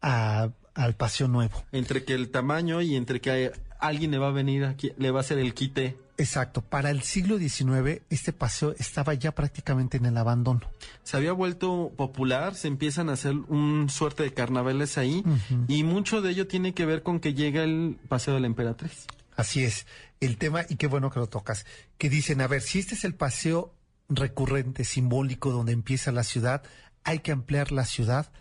al 0.00 0.94
Paseo 0.96 1.28
Nuevo. 1.28 1.64
Entre 1.72 2.04
que 2.04 2.14
el 2.14 2.30
tamaño 2.30 2.80
y 2.80 2.96
entre 2.96 3.20
que 3.20 3.52
alguien 3.78 4.10
le 4.10 4.18
va 4.18 4.28
a 4.28 4.32
venir 4.32 4.64
aquí, 4.64 4.92
le 4.96 5.10
va 5.10 5.20
a 5.20 5.22
hacer 5.22 5.38
el 5.38 5.54
quite. 5.54 5.96
Exacto, 6.20 6.62
para 6.62 6.90
el 6.90 7.02
siglo 7.02 7.38
XIX 7.38 8.02
este 8.10 8.32
paseo 8.32 8.74
estaba 8.76 9.14
ya 9.14 9.36
prácticamente 9.36 9.98
en 9.98 10.06
el 10.06 10.16
abandono. 10.16 10.62
se 11.04 11.16
había 11.16 11.32
vuelto 11.32 11.92
popular, 11.96 12.56
se 12.56 12.66
empiezan 12.66 13.08
a 13.08 13.12
hacer 13.12 13.34
un 13.34 13.88
suerte 13.88 14.24
de 14.24 14.34
carnavales 14.34 14.98
ahí 14.98 15.22
y 15.68 15.84
mucho 15.84 16.20
de 16.20 16.30
ello 16.30 16.48
tiene 16.48 16.74
que 16.74 16.86
ver 16.86 17.04
con 17.04 17.20
que 17.20 17.34
llega 17.34 17.62
el 17.62 17.98
Paseo 18.08 18.34
de 18.34 18.40
la 18.40 18.48
Emperatriz. 18.48 19.06
Así 19.36 19.62
es, 19.62 19.86
el 20.18 20.36
tema, 20.38 20.66
y 20.68 20.74
qué 20.74 20.88
bueno 20.88 21.12
que 21.12 21.20
lo 21.20 21.28
tocas, 21.28 21.64
que 21.98 22.10
dicen, 22.10 22.40
a 22.40 22.48
ver, 22.48 22.62
si 22.62 22.80
este 22.80 22.96
es 22.96 23.04
el 23.04 23.14
paseo 23.14 23.72
recurrente, 24.08 24.82
simbólico, 24.82 25.52
donde 25.52 25.70
empieza 25.70 26.10
la 26.10 26.24
ciudad, 26.24 26.64
hay 27.04 27.20
que 27.20 27.30
ampliar 27.30 27.70
la 27.70 27.84
ciudad 27.84 28.32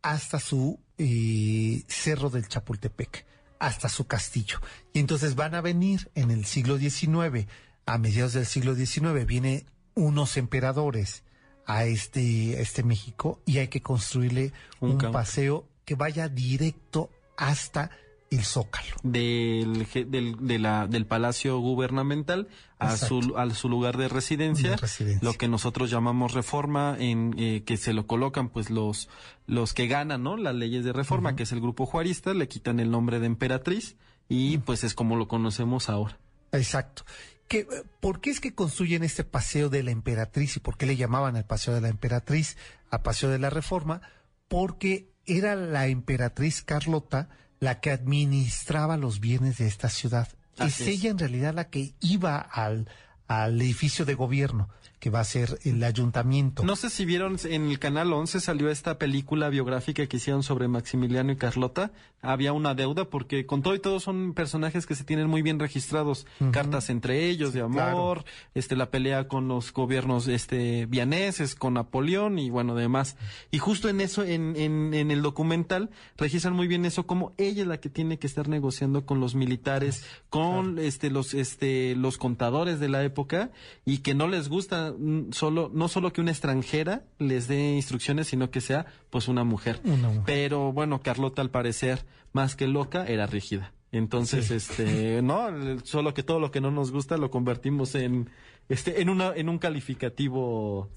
hasta 0.00 0.40
su 0.40 0.80
eh, 0.96 1.82
cerro 1.88 2.30
del 2.30 2.48
Chapultepec, 2.48 3.26
hasta 3.58 3.88
su 3.88 4.06
castillo. 4.06 4.60
Y 4.92 5.00
entonces 5.00 5.34
van 5.34 5.54
a 5.54 5.60
venir 5.60 6.10
en 6.14 6.30
el 6.30 6.44
siglo 6.44 6.78
XIX, 6.78 7.46
a 7.86 7.98
mediados 7.98 8.32
del 8.32 8.46
siglo 8.46 8.74
XIX, 8.74 9.26
vienen 9.26 9.66
unos 9.94 10.36
emperadores 10.36 11.24
a 11.66 11.84
este, 11.84 12.56
a 12.56 12.60
este 12.60 12.82
México 12.82 13.40
y 13.44 13.58
hay 13.58 13.68
que 13.68 13.82
construirle 13.82 14.52
Un 14.80 14.98
paseo 14.98 15.68
que 15.84 15.94
vaya 15.94 16.28
directo 16.28 17.10
hasta 17.36 17.90
el 18.30 18.44
Zócalo. 18.44 18.94
del, 19.02 19.86
del, 20.10 20.36
de 20.46 20.58
la, 20.58 20.86
del 20.86 21.06
Palacio 21.06 21.58
Gubernamental 21.58 22.48
a 22.78 22.96
su, 22.96 23.34
a 23.36 23.48
su 23.54 23.68
lugar 23.68 23.96
de 23.96 24.08
residencia, 24.08 24.70
De 24.70 24.76
residencia. 24.76 25.20
lo 25.26 25.34
que 25.34 25.48
nosotros 25.48 25.90
llamamos 25.90 26.32
reforma, 26.34 26.96
en 26.98 27.34
eh, 27.38 27.62
que 27.64 27.76
se 27.76 27.92
lo 27.92 28.06
colocan 28.06 28.50
pues 28.50 28.70
los, 28.70 29.08
los 29.46 29.72
que 29.74 29.86
ganan 29.88 30.22
¿no? 30.22 30.36
las 30.36 30.54
leyes 30.54 30.84
de 30.84 30.92
reforma, 30.92 31.36
que 31.36 31.44
es 31.44 31.52
el 31.52 31.60
grupo 31.60 31.86
juarista, 31.86 32.34
le 32.34 32.48
quitan 32.48 32.80
el 32.80 32.90
nombre 32.90 33.18
de 33.18 33.26
emperatriz 33.26 33.96
y 34.28 34.58
pues 34.58 34.84
es 34.84 34.94
como 34.94 35.16
lo 35.16 35.26
conocemos 35.26 35.88
ahora. 35.88 36.18
Exacto. 36.52 37.04
Que, 37.48 37.60
eh, 37.60 37.66
¿Por 38.00 38.20
qué 38.20 38.28
es 38.30 38.40
que 38.40 38.54
construyen 38.54 39.02
este 39.04 39.24
paseo 39.24 39.70
de 39.70 39.82
la 39.82 39.90
emperatriz 39.90 40.56
y 40.56 40.60
por 40.60 40.76
qué 40.76 40.84
le 40.84 40.96
llamaban 40.96 41.36
el 41.36 41.44
paseo 41.44 41.72
de 41.74 41.80
la 41.80 41.88
emperatriz 41.88 42.58
a 42.90 43.02
paseo 43.02 43.30
de 43.30 43.38
la 43.38 43.48
reforma? 43.48 44.02
Porque 44.48 45.08
era 45.24 45.56
la 45.56 45.86
emperatriz 45.88 46.62
Carlota 46.62 47.28
la 47.60 47.80
que 47.80 47.90
administraba 47.90 48.96
los 48.96 49.20
bienes 49.20 49.58
de 49.58 49.66
esta 49.66 49.88
ciudad. 49.88 50.28
Así 50.58 50.82
es 50.82 50.88
es. 50.88 50.88
ella 50.88 51.10
en 51.10 51.18
realidad 51.18 51.54
la 51.54 51.68
que 51.68 51.94
iba 52.00 52.38
al, 52.38 52.88
al 53.26 53.60
edificio 53.60 54.04
de 54.04 54.14
gobierno, 54.14 54.68
que 55.00 55.10
va 55.10 55.20
a 55.20 55.24
ser 55.24 55.58
el 55.64 55.82
ayuntamiento. 55.84 56.64
No 56.64 56.76
sé 56.76 56.90
si 56.90 57.04
vieron 57.04 57.36
en 57.44 57.68
el 57.68 57.78
canal 57.78 58.12
11 58.12 58.40
salió 58.40 58.70
esta 58.70 58.98
película 58.98 59.48
biográfica 59.48 60.06
que 60.06 60.16
hicieron 60.16 60.42
sobre 60.42 60.68
Maximiliano 60.68 61.32
y 61.32 61.36
Carlota. 61.36 61.92
Había 62.20 62.52
una 62.52 62.74
deuda 62.74 63.04
porque 63.04 63.46
con 63.46 63.62
todo 63.62 63.76
y 63.76 63.78
todo 63.78 64.00
son 64.00 64.34
personajes 64.34 64.86
que 64.86 64.96
se 64.96 65.04
tienen 65.04 65.28
muy 65.28 65.42
bien 65.42 65.60
registrados. 65.60 66.26
Cartas 66.50 66.90
entre 66.90 67.28
ellos 67.28 67.52
de 67.52 67.60
amor, 67.60 68.24
este 68.54 68.74
la 68.74 68.90
pelea 68.90 69.28
con 69.28 69.46
los 69.46 69.72
gobiernos 69.72 70.26
este 70.26 70.86
vianeses, 70.86 71.54
con 71.54 71.74
Napoleón 71.74 72.40
y 72.40 72.50
bueno, 72.50 72.74
demás. 72.74 73.16
Y 73.52 73.58
justo 73.58 73.88
en 73.88 74.00
eso 74.00 74.24
en, 74.24 74.56
en, 74.56 74.94
en 74.94 75.12
el 75.12 75.22
documental 75.22 75.90
registran 76.16 76.54
muy 76.54 76.66
bien 76.66 76.84
eso 76.84 77.06
como 77.06 77.34
ella 77.38 77.62
es 77.62 77.68
la 77.68 77.78
que 77.78 77.88
tiene 77.88 78.18
que 78.18 78.26
estar 78.26 78.48
negociando 78.48 79.06
con 79.06 79.20
los 79.20 79.36
militares, 79.36 80.04
con 80.28 80.80
este 80.80 81.10
los 81.10 81.34
este 81.34 81.94
los 81.94 82.18
contadores 82.18 82.80
de 82.80 82.88
la 82.88 83.04
época 83.04 83.50
y 83.84 83.98
que 83.98 84.14
no 84.14 84.26
les 84.26 84.48
gusta 84.48 84.87
solo 85.30 85.70
no 85.72 85.88
solo 85.88 86.12
que 86.12 86.20
una 86.20 86.30
extranjera 86.30 87.04
les 87.18 87.48
dé 87.48 87.74
instrucciones, 87.74 88.28
sino 88.28 88.50
que 88.50 88.60
sea 88.60 88.86
pues 89.10 89.28
una 89.28 89.44
mujer. 89.44 89.80
Una 89.84 90.08
mujer. 90.08 90.22
Pero 90.26 90.72
bueno, 90.72 91.00
Carlota 91.00 91.42
al 91.42 91.50
parecer 91.50 92.06
más 92.32 92.56
que 92.56 92.66
loca 92.66 93.06
era 93.06 93.26
rígida. 93.26 93.72
Entonces, 93.90 94.50
este, 94.50 95.22
no, 95.22 95.48
solo 95.84 96.12
que 96.12 96.22
todo 96.22 96.40
lo 96.40 96.50
que 96.50 96.60
no 96.60 96.70
nos 96.70 96.92
gusta 96.92 97.16
lo 97.16 97.30
convertimos 97.30 97.94
en 97.94 98.28
este 98.68 99.00
en 99.00 99.08
una 99.08 99.32
en 99.34 99.48
un 99.48 99.58
calificativo 99.58 100.90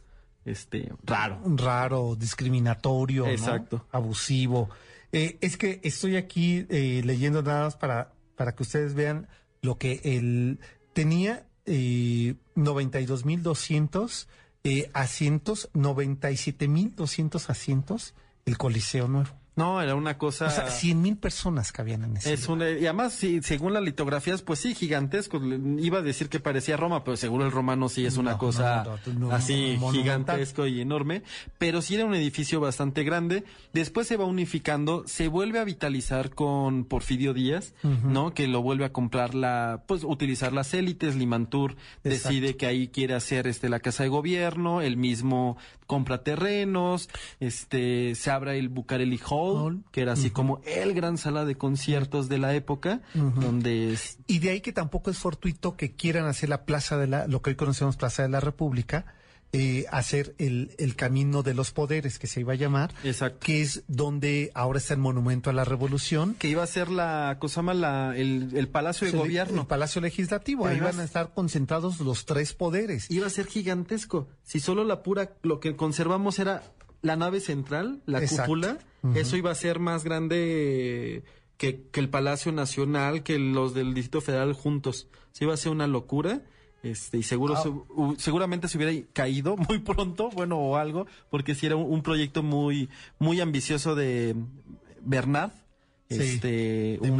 este 0.43 0.91
raro. 1.03 1.41
raro, 1.55 2.15
discriminatorio, 2.15 3.25
¿no? 3.25 3.31
Exacto. 3.31 3.85
abusivo. 3.91 4.69
Eh, 5.11 5.37
es 5.41 5.57
que 5.57 5.79
estoy 5.83 6.15
aquí 6.15 6.65
eh, 6.69 7.01
leyendo 7.05 7.43
nada 7.43 7.65
más 7.65 7.75
para, 7.75 8.13
para 8.35 8.55
que 8.55 8.63
ustedes 8.63 8.93
vean 8.93 9.27
lo 9.61 9.77
que 9.77 10.01
él 10.03 10.59
tenía 10.93 11.45
eh, 11.65 12.35
92.200 12.55 14.27
eh, 14.63 14.89
asientos, 14.93 15.69
97.200 15.73 17.49
asientos, 17.49 18.13
el 18.45 18.57
Coliseo 18.57 19.07
Nuevo. 19.07 19.40
No, 19.61 19.81
era 19.81 19.95
una 19.95 20.17
cosa 20.17 20.47
O 20.47 20.49
sea, 20.49 20.67
100.000 20.67 21.19
personas 21.19 21.71
cabían 21.71 22.03
en 22.03 22.17
ese. 22.17 22.33
Es 22.33 22.47
una, 22.47 22.69
y 22.69 22.85
además, 22.85 23.13
sí, 23.13 23.41
según 23.43 23.73
las 23.73 23.83
litografías, 23.83 24.41
pues 24.41 24.59
sí, 24.59 24.75
gigantesco. 24.75 25.41
Iba 25.79 25.99
a 25.99 26.01
decir 26.01 26.29
que 26.29 26.39
parecía 26.39 26.77
Roma, 26.77 27.03
pero 27.03 27.17
seguro 27.17 27.45
el 27.45 27.51
romano 27.51 27.89
sí 27.89 28.05
es 28.05 28.17
una 28.17 28.31
No, 28.31 28.37
cosa 28.37 28.83
no, 28.83 29.13
no, 29.13 29.19
no, 29.19 29.31
así 29.31 29.79
gigantesco 29.91 30.65
y 30.67 30.81
enorme. 30.81 31.23
Pero 31.57 31.81
sí 31.81 31.95
era 31.95 32.05
un 32.05 32.15
edificio 32.15 32.59
bastante 32.59 33.03
grande. 33.03 33.43
Después 33.73 34.07
se 34.07 34.17
va 34.17 34.25
unificando, 34.25 35.03
se 35.05 35.27
vuelve 35.27 35.59
a 35.59 35.63
vitalizar 35.63 36.31
con 36.31 36.85
Porfirio 36.85 37.33
Díaz, 37.33 37.73
¿no? 37.83 38.33
Que 38.33 38.47
lo 38.47 38.61
vuelve 38.61 38.85
a 38.85 38.91
comprar 38.91 39.35
la, 39.35 39.83
pues 39.87 40.03
utilizar 40.03 40.53
las 40.53 40.73
élites. 40.73 41.15
Limantur 41.15 41.75
decide 42.03 42.57
que 42.57 42.65
ahí 42.65 42.87
quiere 42.87 43.13
hacer 43.13 43.47
este 43.47 43.69
la 43.69 43.79
casa 43.79 44.03
de 44.03 44.09
gobierno, 44.09 44.81
el 44.81 44.97
mismo 44.97 45.57
compra 45.91 46.23
terrenos, 46.23 47.09
este 47.41 48.15
se 48.15 48.31
abre 48.31 48.57
el 48.57 48.69
Bucareli 48.69 49.19
Hall, 49.29 49.50
Hall. 49.53 49.83
que 49.91 50.01
era 50.01 50.13
así 50.13 50.29
como 50.31 50.61
el 50.65 50.93
gran 50.93 51.17
sala 51.17 51.45
de 51.45 51.55
conciertos 51.55 52.29
de 52.29 52.37
la 52.37 52.53
época, 52.55 53.01
donde 53.13 53.93
es- 53.93 54.17
Y 54.27 54.39
de 54.39 54.51
ahí 54.51 54.61
que 54.61 54.73
tampoco 54.73 55.11
es 55.11 55.17
fortuito 55.17 55.75
que 55.75 55.93
quieran 55.95 56.25
hacer 56.25 56.49
la 56.49 56.65
plaza 56.65 56.97
de 56.97 57.07
la, 57.07 57.27
lo 57.27 57.41
que 57.41 57.51
hoy 57.51 57.55
conocemos 57.55 57.97
Plaza 57.97 58.23
de 58.23 58.29
la 58.29 58.39
República, 58.39 59.05
eh, 59.53 59.83
hacer 59.91 60.33
el, 60.37 60.73
el 60.77 60.95
camino 60.95 61.43
de 61.43 61.53
los 61.53 61.71
poderes 61.71 62.19
que 62.19 62.27
se 62.27 62.39
iba 62.39 62.53
a 62.53 62.55
llamar, 62.55 62.93
Exacto. 63.03 63.39
que 63.41 63.61
es 63.61 63.83
donde 63.89 64.49
ahora 64.53 64.77
está 64.79 64.93
el 64.93 65.01
monumento 65.01 65.49
a 65.49 65.53
la 65.53 65.65
revolución. 65.65 66.35
que 66.39 66.47
iba 66.47 66.63
a 66.63 66.67
ser 66.67 66.87
la 66.89 67.35
cosa 67.37 67.61
más 67.61 67.75
la 67.75 68.15
el, 68.15 68.51
el 68.55 68.69
palacio 68.69 69.07
de 69.07 69.11
El- 69.11 69.19
gobierno. 69.19 69.61
El 69.63 69.67
Palacio 69.67 69.99
Legislativo, 69.99 70.67
ahí 70.67 70.79
van 70.79 71.01
a 71.01 71.03
estar 71.03 71.33
concentrados 71.33 71.99
los 71.99 72.23
tres 72.25 72.53
poderes. 72.53 73.11
Iba 73.11 73.27
a 73.27 73.29
ser 73.29 73.45
gigantesco. 73.47 74.29
Si 74.41 74.61
solo 74.61 74.85
la 74.85 75.03
pura 75.03 75.33
lo 75.43 75.59
que 75.59 75.75
conservamos 75.75 76.39
era 76.39 76.63
la 77.01 77.15
nave 77.15 77.39
central, 77.39 78.01
la 78.05 78.19
Exacto. 78.19 78.43
cúpula, 78.43 78.77
eso 79.15 79.35
iba 79.37 79.51
a 79.51 79.55
ser 79.55 79.79
más 79.79 80.03
grande 80.03 81.23
que, 81.57 81.83
que 81.91 81.99
el 81.99 82.09
Palacio 82.09 82.51
Nacional, 82.51 83.23
que 83.23 83.39
los 83.39 83.73
del 83.73 83.93
Distrito 83.93 84.21
Federal 84.21 84.53
juntos. 84.53 85.07
Se 85.31 85.45
iba 85.45 85.53
a 85.53 85.57
ser 85.57 85.71
una 85.71 85.87
locura. 85.87 86.41
Este, 86.83 87.19
y 87.19 87.23
seguro 87.23 87.55
se- 87.61 87.69
u- 87.69 88.15
seguramente 88.17 88.67
se 88.67 88.77
hubiera 88.77 89.07
caído 89.13 89.55
muy 89.69 89.79
pronto, 89.79 90.29
bueno, 90.31 90.57
o 90.57 90.77
algo, 90.77 91.05
porque 91.29 91.53
si 91.53 91.67
era 91.67 91.75
un, 91.75 91.91
un 91.91 92.01
proyecto 92.01 92.41
muy, 92.41 92.89
muy 93.19 93.39
ambicioso 93.39 93.93
de 93.95 94.35
Bernard. 95.01 95.51
Sí, 96.11 96.21
este, 96.21 96.47
de 97.01 97.11
un- 97.11 97.17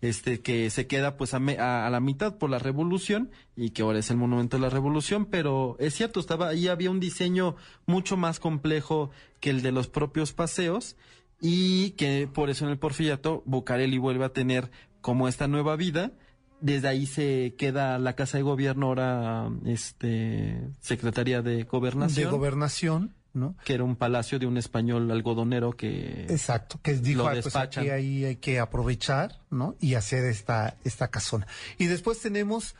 este 0.00 0.40
que 0.40 0.68
se 0.70 0.86
queda 0.86 1.16
pues 1.16 1.34
a, 1.34 1.38
me- 1.40 1.58
a- 1.58 1.86
a 1.86 1.90
la 1.90 2.00
mitad 2.00 2.36
por 2.38 2.50
la 2.50 2.58
revolución 2.58 3.30
y 3.56 3.70
que 3.70 3.82
ahora 3.82 3.98
es 3.98 4.10
el 4.10 4.16
monumento 4.16 4.56
de 4.56 4.62
la 4.62 4.70
revolución 4.70 5.26
pero 5.26 5.76
es 5.78 5.94
cierto 5.94 6.20
estaba 6.20 6.48
ahí 6.48 6.68
había 6.68 6.90
un 6.90 7.00
diseño 7.00 7.56
mucho 7.86 8.16
más 8.16 8.40
complejo 8.40 9.10
que 9.40 9.50
el 9.50 9.62
de 9.62 9.72
los 9.72 9.88
propios 9.88 10.32
paseos 10.32 10.96
y 11.40 11.90
que 11.92 12.28
por 12.32 12.50
eso 12.50 12.64
en 12.66 12.70
el 12.70 12.78
Porfiriato 12.78 13.42
Bucareli 13.46 13.98
vuelve 13.98 14.24
a 14.26 14.32
tener 14.32 14.70
como 15.00 15.26
esta 15.28 15.48
nueva 15.48 15.74
vida. 15.76 16.12
Desde 16.60 16.88
ahí 16.88 17.06
se 17.06 17.54
queda 17.56 17.98
la 17.98 18.14
casa 18.14 18.36
de 18.36 18.42
gobierno 18.42 18.88
ahora 18.88 19.48
este 19.64 20.60
secretaría 20.80 21.40
de 21.40 21.62
gobernación, 21.64 23.14
¿no? 23.32 23.56
que 23.64 23.74
era 23.74 23.84
un 23.84 23.96
palacio 23.96 24.38
de 24.38 24.46
un 24.46 24.56
español 24.56 25.10
algodonero 25.10 25.72
que 25.76 26.26
Exacto, 26.28 26.80
que 26.82 26.94
dijo, 26.94 27.26
"Ah, 27.28 27.34
pues 27.40 27.54
aquí 27.56 27.88
ahí 27.90 28.24
hay 28.24 28.36
que 28.36 28.58
aprovechar, 28.58 29.40
¿no? 29.50 29.76
Y 29.80 29.94
hacer 29.94 30.24
esta, 30.24 30.76
esta 30.84 31.08
casona. 31.08 31.46
Y 31.78 31.86
después 31.86 32.20
tenemos, 32.20 32.74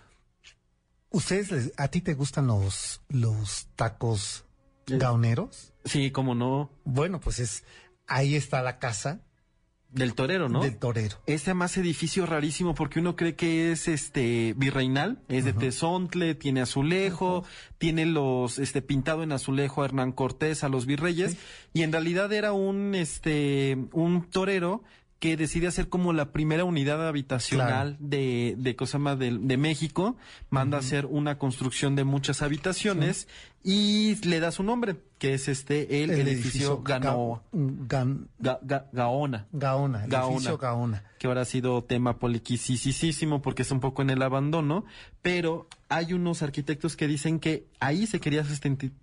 ustedes, 1.11 1.51
les- 1.51 1.73
¿a 1.77 1.89
ti 1.89 2.01
te 2.01 2.15
gustan 2.15 2.47
los, 2.47 3.01
los 3.09 3.69
tacos 3.77 4.45
gaoneros? 4.87 5.73
sí 5.85 6.11
como 6.11 6.35
no 6.35 6.71
Bueno, 6.85 7.21
pues 7.21 7.39
es, 7.39 7.65
ahí 8.07 8.35
está 8.35 8.61
la 8.63 8.79
casa 8.79 9.21
del 9.93 10.15
torero 10.15 10.49
no 10.49 10.63
del 10.63 10.77
torero. 10.77 11.17
Este 11.27 11.55
más 11.55 11.77
edificio 11.77 12.27
rarísimo 12.27 12.75
porque 12.75 13.01
uno 13.01 13.17
cree 13.17 13.35
que 13.35 13.73
es 13.73 13.89
este 13.89 14.55
virreinal, 14.57 15.19
es 15.29 15.45
de 15.45 15.53
Tezontle, 15.53 16.35
tiene 16.35 16.61
azulejo, 16.61 17.45
tiene 17.79 18.07
los 18.07 18.59
este 18.59 18.83
pintado 18.83 19.23
en 19.23 19.33
azulejo 19.33 19.83
a 19.83 19.87
Hernán 19.87 20.13
Cortés, 20.13 20.65
a 20.65 20.69
los 20.69 20.87
virreyes 20.87 21.37
y 21.73 21.83
en 21.83 21.93
realidad 21.93 22.33
era 22.33 22.53
un 22.53 22.95
este 22.95 23.77
un 23.93 24.25
torero 24.25 24.83
que 25.21 25.37
decide 25.37 25.67
hacer 25.67 25.91
como 25.91 26.15
la 26.15 26.33
primera 26.33 26.65
unidad 26.65 27.07
habitacional 27.07 27.97
de, 28.01 28.55
de 28.57 28.75
cosa 28.75 28.99
más 28.99 29.19
de, 29.19 29.37
de 29.39 29.57
México, 29.59 30.17
manda 30.49 30.79
a 30.79 30.81
hacer 30.81 31.05
una 31.05 31.37
construcción 31.37 31.95
de 31.95 32.05
muchas 32.05 32.41
habitaciones 32.41 33.29
y 33.63 34.15
le 34.27 34.41
da 34.41 34.51
su 34.53 34.63
nombre, 34.63 34.97
que 35.19 35.35
es 35.35 35.49
este 35.49 36.03
el, 36.03 36.11
edificio, 36.13 36.83
Gano- 36.83 37.43
Ga- 37.53 37.87
Gan- 37.89 38.27
Ga- 38.41 38.61
Ga- 38.63 38.87
Gaona 38.93 39.47
Gaona, 39.53 40.05
el 40.05 40.11
Gaona. 40.11 40.29
edificio 40.33 40.57
Gaona. 40.57 41.03
que 41.19 41.27
ahora 41.27 41.43
ha 41.43 41.45
sido 41.45 41.85
tema 41.85 42.19
poliquisísimo 42.19 43.43
porque 43.43 43.61
está 43.63 43.75
un 43.75 43.81
poco 43.81 44.01
en 44.01 44.09
el 44.09 44.23
abandono, 44.23 44.87
pero 45.21 45.67
hay 45.91 46.15
unos 46.15 46.43
arquitectos 46.43 46.97
que 46.97 47.07
dicen 47.07 47.39
que 47.39 47.67
ahí 47.81 48.07
se 48.07 48.19
quería 48.19 48.45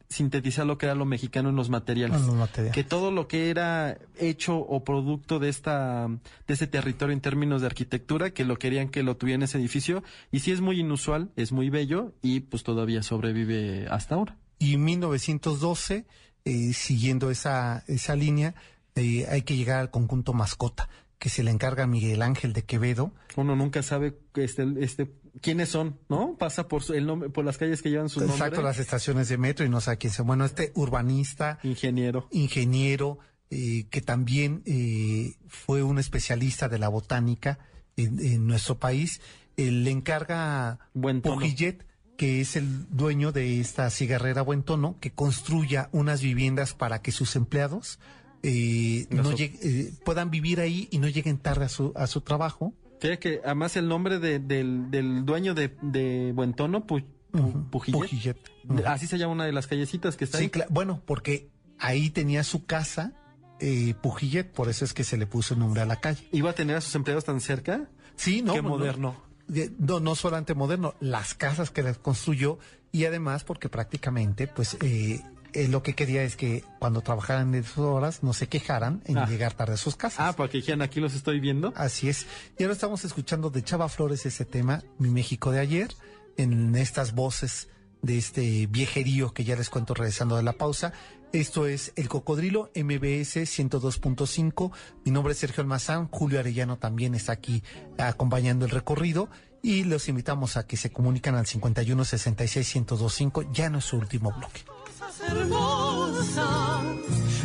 sintetizar 0.09 0.65
lo 0.65 0.77
que 0.79 0.87
era 0.87 0.95
lo 0.95 1.05
mexicano 1.05 1.49
en 1.49 1.55
los 1.55 1.69
materiales. 1.69 2.19
En 2.21 2.25
los 2.27 2.35
materiales. 2.35 2.73
Que 2.73 2.83
todo 2.83 3.11
lo 3.11 3.27
que 3.27 3.51
era 3.51 3.97
hecho 4.17 4.57
o 4.57 4.83
producto 4.83 5.37
de 5.37 5.49
esta 5.49 6.07
de 6.47 6.53
ese 6.53 6.65
territorio 6.65 7.13
en 7.13 7.21
términos 7.21 7.61
de 7.61 7.67
arquitectura, 7.67 8.31
que 8.31 8.45
lo 8.45 8.57
querían 8.57 8.89
que 8.89 9.03
lo 9.03 9.17
tuviera 9.17 9.35
en 9.35 9.43
ese 9.43 9.59
edificio, 9.59 10.03
y 10.31 10.39
sí 10.39 10.51
es 10.51 10.61
muy 10.61 10.79
inusual, 10.79 11.29
es 11.35 11.51
muy 11.51 11.69
bello 11.69 12.13
y 12.23 12.39
pues 12.39 12.63
todavía 12.63 13.03
sobrevive 13.03 13.87
hasta 13.89 14.15
ahora. 14.15 14.35
Y 14.59 14.73
en 14.75 14.83
1912 14.85 16.05
eh, 16.45 16.73
siguiendo 16.73 17.29
esa, 17.29 17.83
esa 17.87 18.15
línea, 18.15 18.55
eh, 18.95 19.25
hay 19.29 19.41
que 19.41 19.55
llegar 19.57 19.79
al 19.79 19.91
conjunto 19.91 20.33
mascota, 20.33 20.87
que 21.19 21.29
se 21.29 21.43
le 21.43 21.51
encarga 21.51 21.83
a 21.83 21.87
Miguel 21.87 22.21
Ángel 22.21 22.53
de 22.53 22.63
Quevedo. 22.63 23.13
Uno 23.35 23.55
nunca 23.55 23.83
sabe 23.83 24.17
este, 24.35 24.65
este, 24.79 25.11
quiénes 25.41 25.69
son, 25.69 25.99
¿no? 26.09 26.37
Pasa 26.37 26.67
por 26.69 26.83
su- 26.83 26.93
el 26.93 27.05
nombre, 27.05 27.29
por 27.29 27.43
las 27.43 27.57
calles 27.57 27.81
que 27.81 27.89
llevan 27.89 28.07
su 28.09 28.21
Exacto, 28.21 28.43
nombre. 28.45 28.63
las 28.63 28.79
estaciones 28.79 29.27
de 29.27 29.37
metro 29.37 29.65
y 29.65 29.69
no 29.69 29.81
sabe 29.81 29.97
quién 29.97 30.13
sea. 30.13 30.23
Bueno, 30.23 30.45
este 30.45 30.71
urbanista, 30.75 31.59
Ingeniero. 31.63 32.27
ingeniero, 32.31 33.19
eh, 33.49 33.87
que 33.89 34.01
también 34.01 34.63
eh, 34.65 35.35
fue 35.47 35.83
un 35.83 35.99
especialista 35.99 36.69
de 36.69 36.79
la 36.79 36.87
botánica 36.89 37.59
en, 37.97 38.19
en 38.19 38.47
nuestro 38.47 38.79
país, 38.79 39.19
eh, 39.57 39.69
le 39.71 39.91
encarga 39.91 40.79
Buen. 40.93 41.21
Pujillet, 41.21 41.85
que 42.17 42.41
es 42.41 42.55
el 42.55 42.85
dueño 42.89 43.31
de 43.31 43.59
esta 43.61 43.89
cigarrera 43.89 44.41
Buen 44.41 44.63
Tono, 44.63 44.97
que 44.99 45.11
construya 45.11 45.89
unas 45.91 46.21
viviendas 46.21 46.73
para 46.73 47.01
que 47.01 47.11
sus 47.11 47.35
empleados 47.35 47.99
eh, 48.43 49.07
No 49.09 49.31
eh, 49.37 49.93
puedan 50.05 50.29
vivir 50.29 50.59
ahí 50.59 50.87
y 50.91 50.97
no 50.99 51.07
lleguen 51.07 51.37
tarde 51.37 51.65
a 51.65 51.69
su, 51.69 51.93
a 51.95 52.07
su 52.07 52.21
trabajo. 52.21 52.73
Fíjate 52.99 53.19
que 53.19 53.41
además 53.45 53.75
el 53.77 53.87
nombre 53.87 54.19
de- 54.19 54.39
del, 54.39 54.89
del 54.91 55.25
dueño 55.25 55.53
de, 55.53 55.75
de 55.81 56.31
Buen 56.35 56.53
Tono, 56.53 56.85
Pu- 56.85 57.05
Pu- 57.31 57.39
Ujú, 57.39 57.69
Pujillet. 57.69 58.37
Así 58.85 59.05
se 59.07 59.17
llama 59.17 59.33
una 59.33 59.45
de 59.45 59.51
las 59.51 59.67
callecitas 59.67 60.15
que 60.17 60.25
está 60.25 60.37
Sí, 60.39 60.49
ahí. 60.53 60.61
bueno, 60.69 61.01
porque 61.05 61.49
ahí 61.79 62.09
tenía 62.09 62.43
su 62.43 62.65
casa 62.65 63.13
eh, 63.59 63.93
Pujillet, 64.01 64.43
por 64.51 64.69
eso 64.69 64.85
es 64.85 64.93
que 64.93 65.03
se 65.03 65.17
le 65.17 65.25
puso 65.27 65.53
el 65.55 65.59
nombre 65.59 65.81
a 65.81 65.85
la 65.85 65.99
calle. 65.99 66.27
¿Iba 66.31 66.51
a 66.51 66.53
tener 66.53 66.75
a 66.77 66.81
sus 66.81 66.93
empleados 66.95 67.25
tan 67.25 67.41
cerca? 67.41 67.89
Sí, 68.15 68.41
no. 68.41 68.53
Qué 68.53 68.61
no, 68.61 68.69
moderno. 68.69 69.15
De- 69.47 69.71
No, 69.79 69.99
no 69.99 70.15
solamente 70.15 70.53
moderno, 70.53 70.93
las 70.99 71.33
casas 71.33 71.69
que 71.71 71.83
les 71.83 71.97
construyó 71.97 72.59
y 72.91 73.05
además 73.05 73.43
porque 73.43 73.69
prácticamente, 73.69 74.47
pues, 74.47 74.77
eh, 74.81 75.21
él 75.53 75.71
lo 75.71 75.81
que 75.81 75.95
quería 75.95 76.23
es 76.23 76.35
que 76.35 76.63
cuando 76.79 77.01
trabajaran 77.01 77.51
de 77.51 77.63
sus 77.63 77.77
horas 77.79 78.21
no 78.21 78.33
se 78.33 78.47
quejaran 78.47 79.01
en 79.05 79.17
Ah. 79.17 79.25
llegar 79.27 79.53
tarde 79.53 79.73
a 79.73 79.77
sus 79.77 79.95
casas. 79.95 80.19
Ah, 80.19 80.33
para 80.35 80.49
que 80.49 80.57
dijeran, 80.57 80.81
aquí 80.81 80.99
los 80.99 81.13
estoy 81.15 81.39
viendo. 81.39 81.73
Así 81.75 82.09
es. 82.09 82.25
Y 82.57 82.63
ahora 82.63 82.73
estamos 82.73 83.03
escuchando 83.05 83.49
de 83.49 83.63
Chava 83.63 83.89
Flores 83.89 84.25
ese 84.25 84.45
tema, 84.45 84.83
Mi 84.99 85.09
México 85.09 85.51
de 85.51 85.59
ayer, 85.59 85.95
en 86.37 86.75
estas 86.75 87.13
voces 87.15 87.69
de 88.03 88.17
este 88.19 88.67
viejerío 88.67 89.33
que 89.33 89.43
ya 89.43 89.55
les 89.55 89.69
cuento 89.71 89.93
regresando 89.95 90.35
de 90.37 90.43
la 90.43 90.53
pausa. 90.53 90.93
Esto 91.33 91.67
es 91.67 91.91
El 91.97 92.07
Cocodrilo 92.07 92.71
MBS 92.73 93.35
102.5. 93.43 94.71
Mi 95.03 95.11
nombre 95.11 95.33
es 95.33 95.39
Sergio 95.39 95.61
Almazán. 95.61 96.07
Julio 96.09 96.39
Arellano 96.39 96.77
también 96.77 97.15
está 97.15 97.33
aquí 97.33 97.63
acompañando 97.97 98.65
el 98.65 98.71
recorrido. 98.71 99.29
Y 99.61 99.83
los 99.83 100.07
invitamos 100.07 100.55
a 100.55 100.65
que 100.65 100.77
se 100.77 100.91
comunican 100.91 101.35
al 101.35 101.45
51 101.45 102.05
66 102.05 102.75
1025. 102.75 103.51
Ya 103.51 103.69
no 103.69 103.79
es 103.79 103.85
su 103.85 103.97
último 103.97 104.31
bloque. 104.31 104.61
cosas 104.65 105.29
hermosas, 105.29 106.85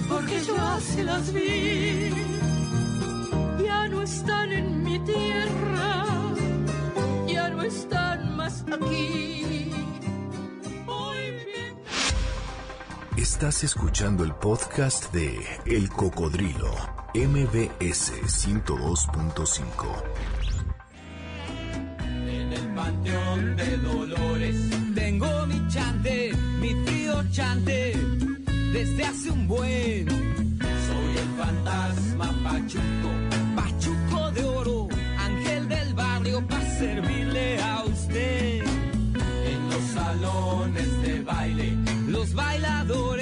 porque 0.09 0.45
yo 0.45 0.57
así 0.61 1.03
las 1.03 1.33
vi. 1.33 2.11
Ya 3.64 3.89
no 3.89 4.03
están 4.03 4.53
en 4.53 4.83
mi 4.85 4.99
tierra, 5.01 6.07
ya 7.26 7.49
no 7.51 7.62
están 7.62 8.37
más 8.37 8.64
aquí. 8.72 9.43
Estás 13.35 13.64
escuchando 13.64 14.24
el 14.24 14.35
podcast 14.35 15.11
de 15.11 15.41
El 15.64 15.89
Cocodrilo, 15.89 16.70
MBS 17.14 18.12
102.5. 18.26 20.03
En 22.28 22.53
el 22.53 22.74
panteón 22.74 23.57
de 23.57 23.78
Dolores 23.78 24.57
tengo 24.95 25.47
mi 25.47 25.66
chante, 25.68 26.33
mi 26.61 26.74
frío 26.85 27.24
chante, 27.30 27.95
desde 28.74 29.05
hace 29.07 29.30
un 29.30 29.49
buen. 29.49 30.09
Soy 30.59 31.16
el 31.16 31.28
fantasma 31.43 32.35
Pachuco, 32.45 33.11
Pachuco 33.57 34.30
de 34.33 34.45
oro, 34.45 34.89
ángel 35.18 35.68
del 35.70 35.95
barrio 35.95 36.47
para 36.47 36.78
servirle 36.78 37.62
a 37.62 37.83
usted. 37.85 38.62
En 38.62 39.70
los 39.70 39.83
salones 39.95 41.03
de 41.03 41.22
baile, 41.22 41.76
los 42.09 42.35
bailadores 42.35 43.22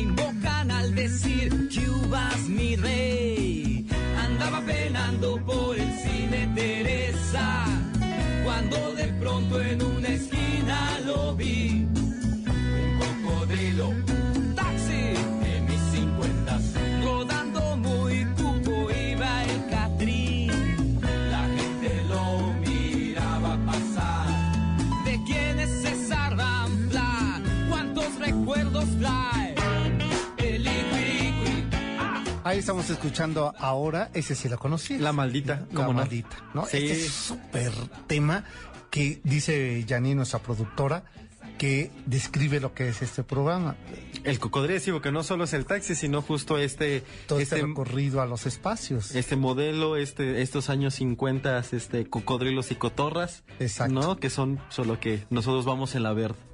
invocan 0.00 0.70
al 0.70 0.94
decir 0.94 1.50
Cubas 1.68 2.48
mi 2.48 2.76
rey. 2.76 3.86
Andaba 4.16 4.60
penando 4.62 5.40
por 5.44 5.76
el 5.76 5.92
cine 5.98 6.50
Teresa, 6.54 7.66
cuando 8.44 8.94
de 8.94 9.06
pronto 9.20 9.60
en 9.60 9.82
una 9.82 10.08
esquina 10.08 11.00
lo 11.04 11.34
vi. 11.34 11.86
Un 12.84 12.98
cocodrilo, 13.00 13.92
Ahí 32.48 32.60
estamos 32.60 32.88
escuchando 32.88 33.52
ahora, 33.58 34.08
ese 34.14 34.34
sí 34.34 34.48
lo 34.48 34.58
conocí. 34.58 34.96
La 34.96 35.12
maldita, 35.12 35.66
La 35.68 35.74
¿cómo 35.74 35.88
no? 35.88 35.92
maldita, 35.98 36.34
¿no? 36.54 36.64
Sí. 36.64 36.78
Este 36.78 36.92
es 36.92 37.12
súper 37.12 37.72
tema 38.06 38.42
que 38.90 39.20
dice 39.22 39.84
Janine, 39.86 40.14
nuestra 40.14 40.38
productora, 40.38 41.04
que 41.58 41.90
describe 42.06 42.58
lo 42.58 42.72
que 42.72 42.88
es 42.88 43.02
este 43.02 43.22
programa. 43.22 43.76
El 44.24 44.38
cocodrilo, 44.38 44.80
sí, 44.80 44.90
porque 44.90 45.12
no 45.12 45.24
solo 45.24 45.44
es 45.44 45.52
el 45.52 45.66
taxi, 45.66 45.94
sino 45.94 46.22
justo 46.22 46.56
este, 46.56 47.04
Todo 47.26 47.38
este, 47.38 47.56
este, 47.56 47.66
recorrido 47.66 48.22
a 48.22 48.26
los 48.26 48.46
espacios. 48.46 49.14
este 49.14 49.36
modelo, 49.36 49.98
este, 49.98 50.40
estos 50.40 50.70
años 50.70 50.94
50, 50.94 51.62
este, 51.72 52.08
cocodrilos 52.08 52.70
y 52.70 52.76
cotorras. 52.76 53.44
Exacto. 53.60 53.92
¿No? 53.92 54.16
Que 54.16 54.30
son 54.30 54.58
solo 54.70 54.98
que 55.00 55.26
nosotros 55.28 55.66
vamos 55.66 55.94
en 55.94 56.02
la 56.02 56.14
verde. 56.14 56.47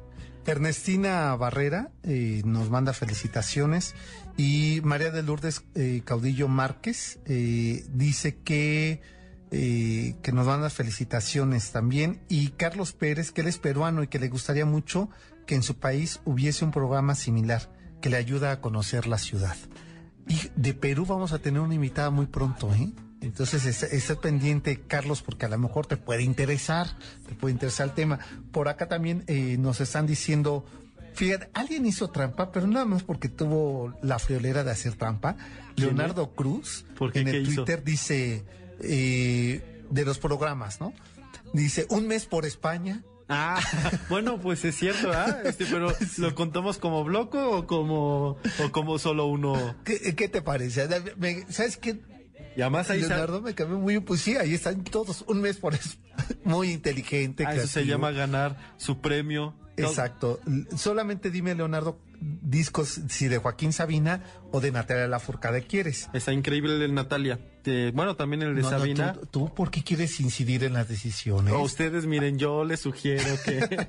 Ernestina 0.53 1.35
Barrera 1.37 1.91
eh, 2.03 2.43
nos 2.45 2.71
manda 2.71 2.93
felicitaciones 2.93 3.95
y 4.37 4.81
María 4.83 5.11
de 5.11 5.23
Lourdes 5.23 5.65
eh, 5.75 6.03
Caudillo 6.05 6.49
Márquez 6.49 7.21
eh, 7.27 7.85
dice 7.93 8.37
que, 8.37 9.01
eh, 9.51 10.17
que 10.23 10.33
nos 10.33 10.47
manda 10.47 10.71
felicitaciones 10.71 11.71
también 11.71 12.23
y 12.29 12.49
Carlos 12.51 12.93
Pérez, 12.93 13.33
que 13.33 13.43
él 13.43 13.49
es 13.49 13.59
peruano 13.59 14.03
y 14.03 14.09
que 14.09 14.19
le 14.19 14.29
gustaría 14.29 14.67
mucho 14.67 15.09
que 15.47 15.55
en 15.55 15.63
su 15.63 15.77
país 15.79 16.21
hubiese 16.25 16.65
un 16.65 16.71
programa 16.71 17.15
similar 17.15 17.71
que 18.01 18.11
le 18.11 18.17
ayuda 18.17 18.53
a 18.53 18.61
conocer 18.61 19.07
la 19.07 19.19
ciudad. 19.19 19.57
Y 20.29 20.51
de 20.57 20.75
Perú 20.75 21.07
vamos 21.07 21.33
a 21.33 21.39
tener 21.39 21.61
una 21.61 21.75
invitada 21.75 22.11
muy 22.11 22.27
pronto, 22.27 22.73
¿eh? 22.75 22.93
Entonces, 23.21 23.65
está, 23.65 23.87
está 23.87 24.21
pendiente, 24.21 24.81
Carlos, 24.87 25.23
porque 25.23 25.47
a 25.47 25.49
lo 25.49 25.59
mejor 25.59 25.87
te 25.87 25.97
puede 25.97 26.23
interesar, 26.23 26.89
te 27.27 27.35
puede 27.35 27.53
interesar 27.53 27.89
el 27.89 27.95
tema. 27.95 28.19
Por 28.53 28.69
acá 28.69 28.87
también 28.89 29.25
eh, 29.29 29.57
nos 29.59 29.81
están 29.81 30.07
diciendo, 30.07 30.67
fíjate, 31.15 31.49
alguien 31.55 31.87
hizo 31.87 32.11
trampa, 32.11 32.53
pero 32.53 32.67
nada 32.67 32.85
más 32.85 33.03
porque 33.03 33.29
tuvo 33.31 33.95
la 34.03 34.19
friolera 34.19 34.63
de 34.63 34.71
hacer 34.73 34.95
trampa. 34.97 35.37
¿Quién, 35.75 35.89
Leonardo 35.97 36.33
Cruz, 36.35 36.85
en 37.01 37.11
¿Qué 37.13 37.21
el 37.31 37.49
hizo? 37.49 37.65
Twitter 37.65 37.83
dice, 37.83 38.45
eh, 38.81 39.83
de 39.91 40.05
los 40.05 40.19
programas, 40.19 40.81
¿no? 40.81 40.93
Dice, 41.53 41.87
un 41.91 42.07
mes 42.07 42.27
por 42.27 42.45
España, 42.45 43.03
Ah, 43.27 43.59
bueno, 44.11 44.39
pues 44.39 44.67
es 44.67 44.77
cierto, 44.77 45.11
¿ah? 45.11 45.39
Este, 45.47 45.65
pero 45.65 45.91
¿lo 46.19 46.35
contamos 46.35 46.77
como 46.77 47.05
bloco 47.05 47.57
o 47.57 47.67
como, 47.67 48.37
o 48.63 48.71
como 48.71 48.99
solo 48.99 49.25
uno? 49.25 49.75
¿Qué, 49.83 50.15
qué 50.15 50.29
te 50.29 50.43
parece? 50.43 50.87
Me- 51.17 51.51
¿Sabes 51.51 51.79
qué? 51.79 52.01
Y 52.57 52.63
además 52.63 52.91
ahí 52.91 53.01
Leonardo 53.01 53.41
me 53.41 53.55
cambió 53.55 53.79
muy, 53.79 53.99
pues 54.01 54.21
sí, 54.21 54.37
ahí 54.37 54.55
están 54.55 54.85
todos, 54.85 55.25
un 55.27 55.41
mes 55.41 55.57
por 55.57 55.75
eso. 55.75 55.91
Muy 56.45 56.71
inteligente. 56.71 57.45
Ah, 57.47 57.55
eso 57.55 57.67
se 57.67 57.85
llama 57.87 58.13
ganar 58.13 58.57
su 58.77 59.01
premio. 59.01 59.55
Exacto. 59.77 60.41
Solamente 60.77 61.31
dime, 61.31 61.55
Leonardo, 61.55 61.99
discos 62.21 63.01
si 63.09 63.27
de 63.27 63.39
Joaquín 63.39 63.73
Sabina 63.73 64.23
o 64.53 64.61
de 64.61 64.71
Natalia 64.71 65.09
Lafourcade 65.09 65.67
quieres. 65.67 66.09
Está 66.13 66.33
increíble 66.33 66.75
el 66.75 66.81
de 66.81 66.89
Natalia. 66.89 67.41
Eh, 67.65 67.91
bueno, 67.93 68.15
también 68.15 68.43
el 68.43 68.55
de 68.55 68.63
No, 68.63 68.71
no, 68.71 68.79
Sabina. 68.79 69.15
tú, 69.15 69.27
¿tú 69.27 69.55
por 69.55 69.73
qué 69.73 69.83
quieres 69.83 70.21
incidir 70.21 70.63
en 70.63 70.75
las 70.75 70.89
decisiones? 70.89 71.53
O 71.53 71.63
ustedes, 71.63 72.07
miren, 72.07 72.39
yo 72.39 72.65
les 72.65 72.81
sugiero 72.81 73.37
que... 73.45 73.89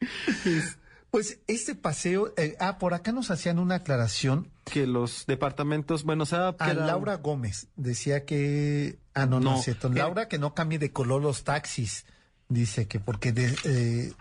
Pues 1.12 1.40
este 1.46 1.74
paseo, 1.74 2.32
eh, 2.38 2.56
ah, 2.58 2.78
por 2.78 2.94
acá 2.94 3.12
nos 3.12 3.30
hacían 3.30 3.58
una 3.58 3.74
aclaración 3.76 4.50
que 4.64 4.86
los 4.86 5.26
departamentos, 5.26 6.04
bueno, 6.04 6.24
sea, 6.24 6.56
que 6.58 6.64
a 6.64 6.72
Laura 6.72 7.16
Gómez. 7.16 7.68
Decía 7.76 8.24
que, 8.24 8.98
ah, 9.12 9.26
no, 9.26 9.38
no, 9.38 9.60
cierto. 9.60 9.90
que- 9.90 9.98
Laura 9.98 10.26
que 10.28 10.38
no 10.38 10.54
cambie 10.54 10.78
de 10.78 10.90
color 10.90 11.20
los 11.20 11.44
taxis. 11.44 12.06
Dice 12.48 12.88
que 12.88 12.98
porque 12.98 13.30
de- 13.32 13.54
eh, 13.64 14.12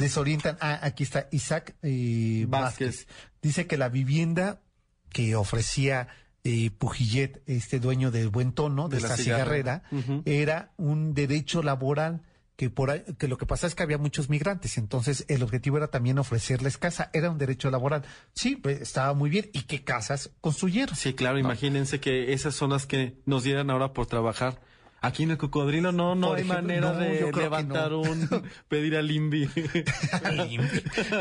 desorientan. 0.00 0.58
Ah, 0.60 0.80
aquí 0.82 1.04
está 1.04 1.28
Isaac 1.30 1.76
eh, 1.82 2.46
Vázquez. 2.48 3.06
Vázquez. 3.06 3.14
Dice 3.40 3.68
que 3.68 3.78
la 3.78 3.88
vivienda 3.88 4.60
que 5.10 5.36
ofrecía 5.36 6.08
eh, 6.42 6.72
Pujillet, 6.72 7.42
este 7.46 7.78
dueño 7.78 8.10
del 8.10 8.28
buen 8.28 8.50
tono, 8.54 8.88
de, 8.88 8.96
esta 8.96 9.16
cigarrera. 9.16 9.84
era 10.24 10.72
un 10.78 11.14
derecho 11.14 11.62
laboral 11.62 12.22
que 12.60 12.68
por 12.68 12.90
que 13.16 13.26
lo 13.26 13.38
que 13.38 13.46
pasa 13.46 13.66
es 13.66 13.74
que 13.74 13.82
había 13.82 13.96
muchos 13.96 14.28
migrantes, 14.28 14.76
entonces 14.76 15.24
el 15.28 15.42
objetivo 15.42 15.78
era 15.78 15.86
también 15.88 16.18
ofrecerles 16.18 16.76
casa, 16.76 17.08
era 17.14 17.30
un 17.30 17.38
derecho 17.38 17.70
laboral. 17.70 18.04
Sí, 18.34 18.56
pues, 18.56 18.82
estaba 18.82 19.14
muy 19.14 19.30
bien. 19.30 19.48
¿Y 19.54 19.62
qué 19.62 19.82
casas 19.82 20.30
construyeron? 20.42 20.94
Sí, 20.94 21.14
claro, 21.14 21.38
imagínense 21.38 22.00
que 22.00 22.34
esas 22.34 22.54
son 22.54 22.68
las 22.68 22.84
que 22.84 23.16
nos 23.24 23.44
dieran 23.44 23.70
ahora 23.70 23.94
por 23.94 24.04
trabajar. 24.04 24.60
Aquí 25.02 25.22
en 25.22 25.30
el 25.30 25.38
cocodrilo 25.38 25.92
no, 25.92 26.14
no 26.14 26.28
Por 26.28 26.36
hay 26.38 26.42
ejemplo, 26.44 26.62
manera 26.62 26.92
no, 26.92 26.98
de 26.98 27.30
que 27.32 27.40
levantar 27.40 27.90
no. 27.92 28.00
un, 28.00 28.28
pedir 28.68 28.96
al 28.96 29.10
INVI. 29.10 29.48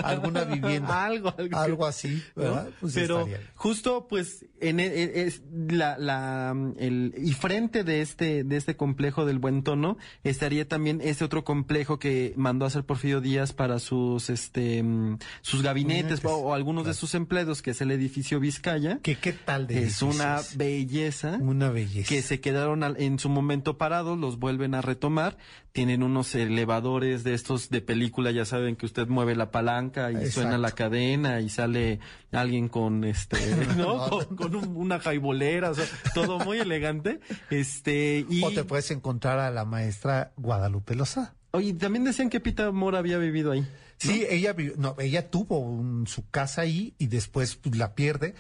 Alguna 0.04 0.44
vivienda. 0.46 1.06
algo, 1.06 1.34
algo. 1.38 1.58
Algo 1.58 1.86
así. 1.86 2.22
¿verdad? 2.36 2.70
Pues 2.82 2.94
Pero 2.94 3.28
justo 3.56 4.08
pues 4.10 4.46
en 4.60 4.80
e- 4.80 4.86
e- 4.88 5.24
es 5.28 5.42
la, 5.70 5.98
la 5.98 6.56
el 6.78 7.14
y 7.18 7.32
frente 7.34 7.84
de 7.84 8.02
este 8.02 8.44
de 8.44 8.58
este 8.58 8.76
complejo 8.76 9.26
del 9.26 9.40
buen 9.40 9.64
tono 9.64 9.98
estaría 10.24 10.68
también 10.68 11.00
este 11.04 11.24
otro 11.24 11.44
complejo 11.44 12.00
que 12.00 12.34
mandó 12.36 12.66
a 12.66 12.68
hacer 12.68 12.84
Porfirio 12.84 13.22
Díaz 13.22 13.54
para 13.54 13.80
sus 13.80 14.30
este 14.30 14.84
mm, 14.84 15.18
sus 15.42 15.62
gabinetes 15.62 16.24
o, 16.26 16.30
o 16.36 16.54
algunos 16.54 16.86
de 16.86 16.94
sus 16.94 17.16
empleados 17.16 17.62
que 17.62 17.72
es 17.72 17.82
el 17.82 17.92
edificio 17.92 18.40
Vizcaya 18.40 19.00
¿Qué, 19.02 19.16
qué 19.16 19.32
tal 19.34 19.68
de 19.68 19.84
es 19.84 20.02
una 20.02 20.42
belleza 20.56 21.38
Una 21.40 21.70
belleza. 21.70 22.10
que 22.10 22.22
se 22.22 22.40
quedaron 22.42 22.84
al- 22.84 22.98
en 23.02 23.20
su 23.20 23.30
momento 23.30 23.69
parados, 23.78 24.18
los 24.18 24.40
vuelven 24.40 24.74
a 24.74 24.82
retomar, 24.82 25.38
tienen 25.72 26.02
unos 26.04 26.34
elevadores 26.36 27.24
de 27.24 27.34
estos 27.34 27.70
de 27.70 27.82
película, 27.82 28.32
ya 28.32 28.46
saben 28.46 28.76
que 28.76 28.86
usted 28.86 29.08
mueve 29.08 29.36
la 29.36 29.52
palanca 29.52 30.12
y 30.12 30.16
Exacto. 30.16 30.32
suena 30.42 30.58
la 30.58 30.72
cadena 30.72 31.42
y 31.42 31.50
sale 31.50 32.00
alguien 32.32 32.68
con 32.70 33.04
este, 33.04 33.38
¿no? 33.78 34.10
con, 34.10 34.36
con 34.36 34.56
un- 34.56 34.76
una 34.78 35.00
jaibolera, 35.00 35.70
o 35.72 35.76
sea, 35.76 35.86
todo 36.14 36.40
muy 36.40 36.58
elegante, 36.60 37.20
este, 37.50 38.26
y 38.30 38.44
O 38.44 38.52
te 38.52 38.64
puedes 38.64 38.90
encontrar 38.92 39.40
a 39.40 39.52
la 39.52 39.66
maestra 39.66 40.32
Guadalupe 40.38 40.96
Lozada. 40.96 41.36
oye, 41.52 41.74
también 41.74 42.04
decían 42.04 42.30
que 42.30 42.40
Pita 42.40 42.72
Mora 42.72 43.00
había 43.00 43.18
vivido 43.18 43.52
ahí. 43.52 43.68
Sí, 43.98 44.26
ella 44.30 44.56
no, 44.78 44.96
ella 45.00 45.30
tuvo 45.30 45.60
un- 45.60 46.08
su 46.08 46.28
casa 46.30 46.62
ahí 46.62 46.94
y 46.98 47.08
después 47.08 47.58
pues, 47.58 47.76
la 47.76 47.96
pierde. 47.96 48.34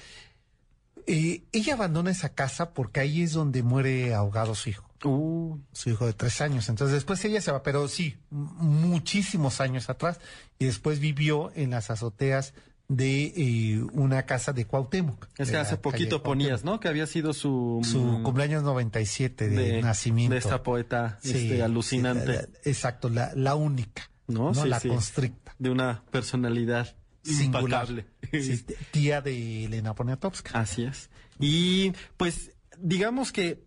Eh, 1.07 1.43
ella 1.51 1.73
abandona 1.73 2.11
esa 2.11 2.30
casa 2.30 2.73
porque 2.73 2.99
ahí 2.99 3.23
es 3.23 3.34
donde 3.34 3.63
muere 3.63 4.13
ahogado 4.13 4.53
su 4.53 4.69
hijo, 4.69 4.88
Uh, 5.03 5.57
su 5.71 5.89
hijo 5.91 6.05
de 6.05 6.13
tres 6.13 6.41
años. 6.41 6.67
Entonces 6.69 6.93
después 6.95 7.23
ella 7.25 7.39
se 7.41 7.51
va, 7.51 7.63
pero 7.63 7.87
sí, 7.87 8.17
muchísimos 8.31 9.61
años 9.61 9.89
atrás. 9.89 10.19
Y 10.57 10.65
después 10.65 10.99
vivió 10.99 11.51
en 11.55 11.71
las 11.71 11.89
azoteas 11.89 12.53
de 12.87 13.33
eh, 13.37 13.81
una 13.93 14.25
casa 14.25 14.51
de 14.51 14.65
Cuauhtémoc. 14.65 15.27
es 15.37 15.47
de 15.47 15.53
que 15.53 15.57
hace 15.59 15.77
poquito 15.77 16.23
ponías, 16.23 16.63
¿no? 16.63 16.79
Que 16.79 16.87
había 16.87 17.05
sido 17.05 17.33
su 17.33 17.81
Su 17.83 18.01
mm, 18.01 18.23
cumpleaños 18.23 18.63
97 18.63 19.47
de, 19.49 19.81
nacimiento. 19.81 20.33
de 20.33 20.39
esta 20.39 20.63
poeta 20.63 21.19
Sí, 21.21 21.31
este, 21.37 21.61
alucinante. 21.63 22.21
sí, 22.25 22.27
la- 22.31 22.41
la- 22.41 22.47
exacto, 22.65 23.09
la, 23.09 23.31
la 23.35 23.55
única. 23.55 24.09
¿No? 24.27 24.51
¿no? 24.53 24.63
Sí, 24.63 24.67
la 24.69 24.79
sí. 24.79 24.87
constricta. 24.89 25.55
de 25.59 25.69
una 25.71 26.03
personalidad 26.11 26.95
Singular. 27.23 27.87
tía 28.91 29.21
de 29.21 29.65
Elena 29.65 29.93
Poniatowska. 29.93 30.59
Así 30.59 30.83
es. 30.83 31.09
Y 31.39 31.93
pues 32.17 32.51
digamos 32.77 33.31
que 33.31 33.63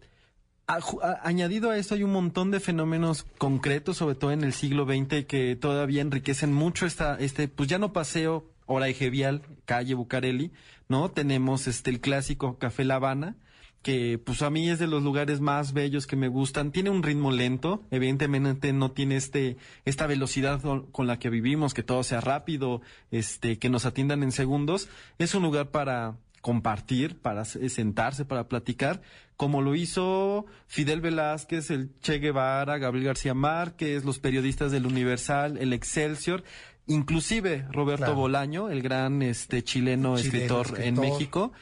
añadido 0.66 1.70
a 1.70 1.78
esto 1.78 1.94
hay 1.94 2.02
un 2.02 2.12
montón 2.12 2.50
de 2.50 2.60
fenómenos 2.60 3.24
concretos, 3.38 3.96
sobre 3.96 4.14
todo 4.14 4.32
en 4.32 4.44
el 4.44 4.52
siglo 4.52 4.86
XX, 4.86 5.24
que 5.26 5.56
todavía 5.56 6.02
enriquecen 6.02 6.52
mucho 6.52 6.86
esta, 6.86 7.16
este, 7.16 7.48
pues 7.48 7.68
ya 7.68 7.78
no 7.78 7.92
paseo, 7.92 8.50
hora 8.66 8.88
eje 8.88 9.10
vial, 9.10 9.42
calle 9.64 9.94
Bucareli, 9.94 10.52
¿no? 10.88 11.10
Tenemos 11.10 11.66
este 11.66 11.90
el 11.90 12.00
clásico 12.00 12.58
Café 12.58 12.84
La 12.84 12.96
Habana, 12.96 13.36
que 13.82 14.18
pues 14.18 14.42
a 14.42 14.50
mí 14.50 14.70
es 14.70 14.78
de 14.78 14.86
los 14.86 15.02
lugares 15.02 15.40
más 15.40 15.72
bellos 15.72 16.06
que 16.06 16.16
me 16.16 16.28
gustan. 16.28 16.70
Tiene 16.70 16.90
un 16.90 17.02
ritmo 17.02 17.32
lento, 17.32 17.82
evidentemente 17.90 18.72
no 18.72 18.92
tiene 18.92 19.16
este 19.16 19.56
esta 19.84 20.06
velocidad 20.06 20.60
con 20.92 21.06
la 21.06 21.18
que 21.18 21.30
vivimos, 21.30 21.74
que 21.74 21.82
todo 21.82 22.02
sea 22.04 22.20
rápido, 22.20 22.80
este 23.10 23.58
que 23.58 23.68
nos 23.68 23.84
atiendan 23.84 24.22
en 24.22 24.32
segundos. 24.32 24.88
Es 25.18 25.34
un 25.34 25.42
lugar 25.42 25.70
para 25.70 26.16
compartir, 26.43 27.18
para 27.20 27.47
se- 27.47 27.68
sentarse, 27.70 28.26
para 28.26 28.49
platicar, 28.49 29.01
como 29.38 29.62
lo 29.62 29.74
hizo 29.74 30.45
Fidel 30.66 31.01
Velázquez, 31.01 31.70
el 31.70 31.99
Che 32.01 32.18
Guevara, 32.18 32.76
Gabriel 32.76 33.07
García 33.07 33.32
Márquez, 33.32 34.05
los 34.05 34.18
periodistas 34.18 34.70
del 34.72 34.84
Universal, 34.86 35.57
el 35.57 35.72
Excelsior, 35.72 36.45
inclusive 36.86 37.66
Roberto 37.70 38.05
Claro. 38.07 38.16
Bolaño, 38.16 38.68
el 38.70 38.82
gran 38.82 39.22
este 39.22 39.62
chileno, 39.64 40.16
Chileno, 40.18 40.36
escritor, 40.61 40.80
en. 40.80 41.01
México, 41.01 41.53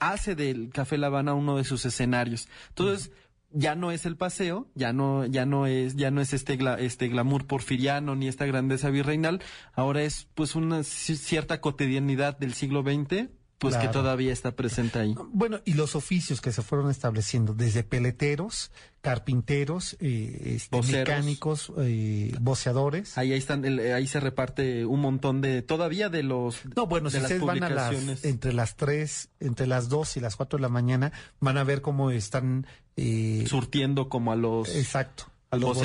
hace 0.00 0.34
del 0.34 0.70
Café 0.70 0.96
La 0.98 1.08
Habana 1.08 1.34
uno 1.34 1.56
de 1.56 1.64
sus 1.64 1.84
escenarios. 1.84 2.48
Entonces, 2.70 3.12
ya 3.50 3.74
no 3.74 3.90
es 3.92 4.04
el 4.06 4.16
paseo, 4.16 4.68
ya 4.74 4.92
no, 4.92 5.24
ya 5.26 5.46
no 5.46 5.66
es, 5.66 5.96
ya 5.96 6.10
no 6.10 6.20
es 6.20 6.32
este, 6.34 6.58
gla- 6.58 6.78
este 6.78 7.08
glamour 7.08 7.46
porfiriano 7.46 8.14
ni 8.14 8.28
esta 8.28 8.44
grandeza 8.46 8.90
virreinal, 8.90 9.40
ahora 9.74 10.02
es 10.02 10.28
pues 10.34 10.54
una 10.54 10.80
ci- 10.80 11.16
cierta 11.16 11.60
cotidianidad 11.60 12.38
del 12.38 12.54
siglo 12.54 12.82
XX, 12.82 13.28
pues 13.58 13.76
que 13.76 13.88
todavía 13.88 14.32
está 14.32 14.52
presente 14.54 14.98
ahí. 15.00 15.14
Bueno, 15.32 15.60
y 15.64 15.74
los 15.74 15.96
oficios 15.96 16.40
que 16.40 16.52
se 16.52 16.62
fueron 16.62 16.90
estableciendo, 16.90 17.54
desde 17.54 17.82
peleteros, 17.82 18.70
carpinteros, 19.00 19.96
eh, 20.00 20.54
este, 20.56 20.76
mecánicos, 20.92 21.72
eh, 21.78 22.34
voceadores. 22.40 23.18
Ahí, 23.18 23.32
ahí 23.32 23.38
están, 23.38 23.64
el- 23.64 23.80
ahí 23.92 24.06
se 24.06 24.20
reparte 24.20 24.84
un 24.86 25.00
montón 25.00 25.40
de, 25.40 25.62
todavía 25.62 26.08
de 26.08 26.22
los, 26.22 26.56
No, 26.76 26.86
bueno, 26.86 27.10
si 27.10 27.16
ustedes 27.18 27.40
van 27.42 27.62
a 27.64 27.68
las, 27.70 28.24
entre 28.24 28.52
las 28.52 28.76
3, 28.76 29.28
entre 29.40 29.66
las 29.66 29.88
2 29.88 30.16
y 30.16 30.20
las 30.20 30.36
4 30.36 30.58
de 30.58 30.62
la 30.62 30.68
mañana, 30.68 31.12
van 31.40 31.58
a 31.58 31.64
ver 31.64 31.82
cómo 31.82 32.10
están, 32.10 32.66
eh, 32.96 33.44
surtiendo 33.48 34.08
como 34.08 34.30
a 34.32 34.36
los, 34.36 34.68
exacto, 34.74 35.24
a 35.50 35.56
los 35.56 35.78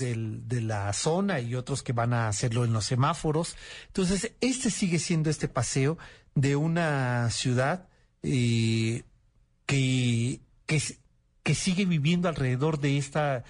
del- 0.00 0.48
de 0.48 0.60
la 0.60 0.92
zona 0.92 1.40
y 1.40 1.54
otros 1.54 1.82
que 1.82 1.92
van 1.92 2.12
a 2.12 2.28
hacerlo 2.28 2.64
en 2.64 2.72
los 2.72 2.84
semáforos. 2.84 3.54
Entonces, 3.86 4.32
este 4.40 4.70
sigue 4.70 4.98
siendo 4.98 5.30
este 5.30 5.48
paseo 5.48 5.96
de 6.36 6.54
una 6.54 7.28
ciudad 7.30 7.88
eh, 8.22 9.02
que, 9.66 10.40
que, 10.66 10.80
que 11.42 11.54
sigue 11.54 11.84
viviendo 11.86 12.28
alrededor 12.28 12.78
de 12.78 12.98
esta, 12.98 13.42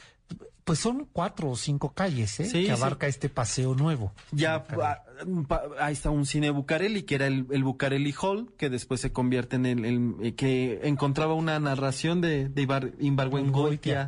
pues 0.65 0.79
son 0.79 1.07
cuatro 1.13 1.51
o 1.51 1.57
cinco 1.57 1.93
calles, 1.93 2.41
¿eh? 2.41 2.47
Sí, 2.47 2.65
que 2.65 2.73
abarca 2.73 3.07
este 3.07 3.29
paseo 3.29 3.75
nuevo. 3.75 4.13
Ya 4.33 4.65
ah, 4.81 5.03
ahí 5.79 5.93
está 5.93 6.11
un 6.11 6.27
cine 6.27 6.51
Bucareli, 6.51 7.03
que 7.03 7.15
era 7.17 7.27
el, 7.27 7.47
el 7.51 7.65
Bucareli 7.65 8.15
Hall, 8.21 8.53
que 8.57 8.71
después 8.71 9.01
se 9.01 9.13
convierte 9.13 9.57
en 9.57 9.67
el, 9.67 9.85
el- 9.85 10.15
eh, 10.23 10.35
que 10.35 10.81
encontraba 10.85 11.35
una 11.35 11.59
narración 11.61 12.21
de, 12.21 12.49
de 12.49 12.63
Ibar, 12.63 12.93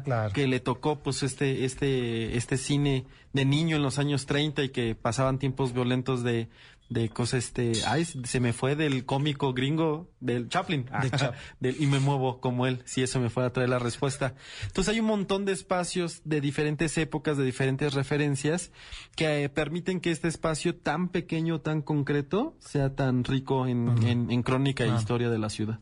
Claro. 0.04 0.32
que 0.32 0.46
le 0.46 0.60
tocó 0.60 1.00
pues 1.00 1.22
este, 1.22 1.64
este, 1.64 2.36
este 2.36 2.56
cine 2.56 3.04
de 3.32 3.44
niño 3.44 3.76
en 3.76 3.82
los 3.82 3.98
años 3.98 4.26
30 4.26 4.62
y 4.64 4.68
que 4.70 4.94
pasaban 4.94 5.38
tiempos 5.38 5.72
violentos 5.72 6.22
de, 6.24 6.48
de 6.90 7.10
cosas, 7.10 7.44
este, 7.44 7.72
ay, 7.86 8.04
se 8.06 8.40
me 8.40 8.52
fue 8.54 8.74
del 8.74 9.04
cómico 9.04 9.52
gringo 9.52 10.10
del 10.20 10.48
Chaplin, 10.48 10.86
De 11.02 11.10
Chaplin. 11.10 11.40
del- 11.60 11.82
y 11.82 11.86
me 11.86 11.98
muevo 12.00 12.40
como 12.40 12.66
él, 12.66 12.80
si 12.86 13.02
eso 13.02 13.20
me 13.20 13.28
fuera 13.28 13.48
a 13.48 13.52
traer 13.52 13.68
la 13.68 13.78
respuesta. 13.78 14.34
Entonces 14.66 14.94
hay 14.94 15.00
un 15.00 15.06
montón 15.06 15.44
de 15.44 15.52
espacios 15.52 16.22
de 16.24 16.40
diferentes 16.40 16.96
épocas, 16.96 17.36
de 17.36 17.44
diferentes 17.44 17.92
referencias, 17.94 18.72
que 19.16 19.44
eh, 19.44 19.48
permiten 19.50 20.00
que 20.00 20.10
este 20.10 20.28
espacio 20.28 20.76
tan 20.76 21.10
pequeño, 21.10 21.60
tan 21.60 21.82
concreto, 21.82 22.56
sea 22.58 22.94
tan 22.94 23.22
rico 23.24 23.66
en, 23.66 24.02
en- 24.06 24.30
en 24.30 24.42
crónica 24.42 24.84
e 24.84 24.90
Ah. 24.90 24.96
historia 24.98 25.28
de 25.28 25.38
la 25.38 25.50
ciudad. 25.50 25.80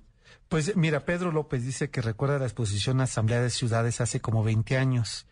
Pues 0.49 0.77
mira, 0.77 1.05
Pedro 1.05 1.33
López 1.33 1.65
dice 1.65 1.91
que 1.91 2.01
recuerda 2.03 2.39
la 2.39 2.45
exposición 2.47 3.01
Asamblea 3.01 3.41
de 3.41 3.51
Ciudades 3.51 4.01
hace 4.01 4.21
como 4.21 4.43
20 4.45 4.77
años. 4.77 5.27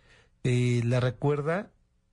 Eh, 0.45 0.83
la 0.85 1.01
recuerda, 1.01 1.71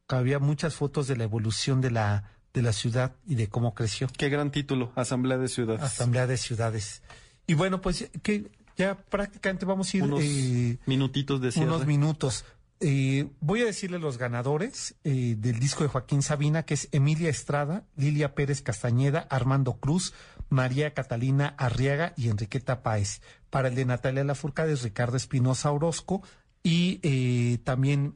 había 0.08 0.40
muchas 0.40 0.76
fotos 0.76 1.08
de 1.08 1.16
la 1.18 1.24
evolución 1.24 1.80
de 1.82 1.92
la, 1.92 2.32
de 2.54 2.62
la 2.62 2.74
ciudad 2.74 3.16
y 3.26 3.36
de 3.36 3.48
cómo 3.48 3.74
creció. 3.74 4.08
Qué 4.18 4.30
gran 4.30 4.52
título, 4.52 4.92
Asamblea 4.96 5.38
de 5.38 5.48
Ciudades. 5.48 5.82
Asamblea 5.84 6.28
de 6.28 6.38
Ciudades. 6.38 7.02
Y 7.48 7.54
bueno, 7.54 7.82
pues 7.82 8.10
que 8.22 8.52
ya 8.78 8.96
prácticamente 8.98 9.66
vamos 9.66 9.94
a 9.94 9.98
ir 9.98 10.04
Unos 10.04 10.22
eh, 10.24 10.78
minutitos 10.86 11.42
de 11.42 11.52
cierre. 11.52 11.68
unos 11.68 11.86
minutos. 11.86 12.46
Eh, 12.84 13.30
voy 13.42 13.62
a 13.62 13.66
decirle 13.66 14.00
los 14.00 14.18
ganadores 14.18 14.96
eh, 15.04 15.36
del 15.38 15.60
disco 15.60 15.84
de 15.84 15.90
Joaquín 15.90 16.24
Sabina, 16.24 16.64
que 16.64 16.74
es 16.74 16.90
Emilia 16.92 17.30
Estrada, 17.30 17.84
Lilia 17.96 18.34
Pérez 18.34 18.64
Castañeda, 18.64 19.28
Armando 19.30 19.74
Cruz, 19.74 20.14
María 20.50 20.94
Catalina 20.94 21.54
Arriaga 21.60 22.14
y 22.18 22.30
Enriqueta 22.30 22.82
Páez. 22.82 23.22
Para 23.52 23.68
el 23.68 23.76
de 23.76 23.86
Natalia 23.86 24.24
Lafourcade 24.24 24.74
es 24.74 24.82
Ricardo 24.82 25.16
Espinosa 25.16 25.72
Orozco 25.72 26.24
y 26.64 27.00
eh, 27.04 27.60
también 27.64 28.16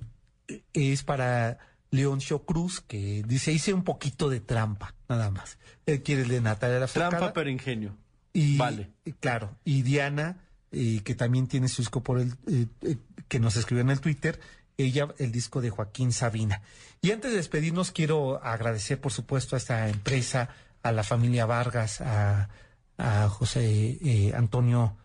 es 0.74 1.04
para 1.04 1.60
Leoncio 1.96 2.44
Cruz, 2.46 2.82
que 2.82 3.24
dice, 3.26 3.52
hice 3.52 3.74
un 3.74 3.84
poquito 3.84 4.30
de 4.30 4.40
trampa, 4.40 4.94
nada 5.10 5.32
más. 5.32 5.58
Él 5.86 6.04
quiere 6.04 6.24
el 6.24 6.30
de 6.30 6.42
Natalia 6.42 6.80
Lafourcade. 6.80 7.18
Trampa 7.18 7.34
pero 7.34 7.50
ingenio. 7.50 7.96
Y, 8.34 8.58
Vale. 8.58 8.92
y 9.06 9.14
Claro. 9.14 9.56
Y 9.64 9.82
Diana, 9.82 10.38
eh, 10.72 11.02
que 11.04 11.16
también 11.16 11.48
tiene 11.48 11.68
su 11.68 11.82
disco 11.82 12.04
por 12.04 12.20
el, 12.20 12.34
eh, 12.48 12.68
eh, 12.82 12.98
que 13.28 13.40
nos 13.40 13.56
escribió 13.56 13.82
en 13.82 13.90
el 13.90 14.02
Twitter, 14.02 14.40
ella, 14.78 15.08
el 15.18 15.32
disco 15.32 15.62
de 15.62 15.70
Joaquín 15.70 16.12
Sabina. 16.12 16.62
Y 17.02 17.12
antes 17.12 17.32
de 17.32 17.38
despedirnos, 17.38 17.92
quiero 17.92 18.44
agradecer, 18.44 19.00
por 19.00 19.12
supuesto, 19.12 19.56
a 19.56 19.60
esta 19.60 19.88
empresa, 19.90 20.50
a 20.84 20.92
la 20.92 21.04
familia 21.04 21.46
Vargas, 21.46 22.02
a, 22.02 22.50
a 22.98 23.30
José 23.30 23.98
eh, 24.02 24.34
Antonio 24.36 24.98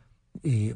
eh, 0.42 0.74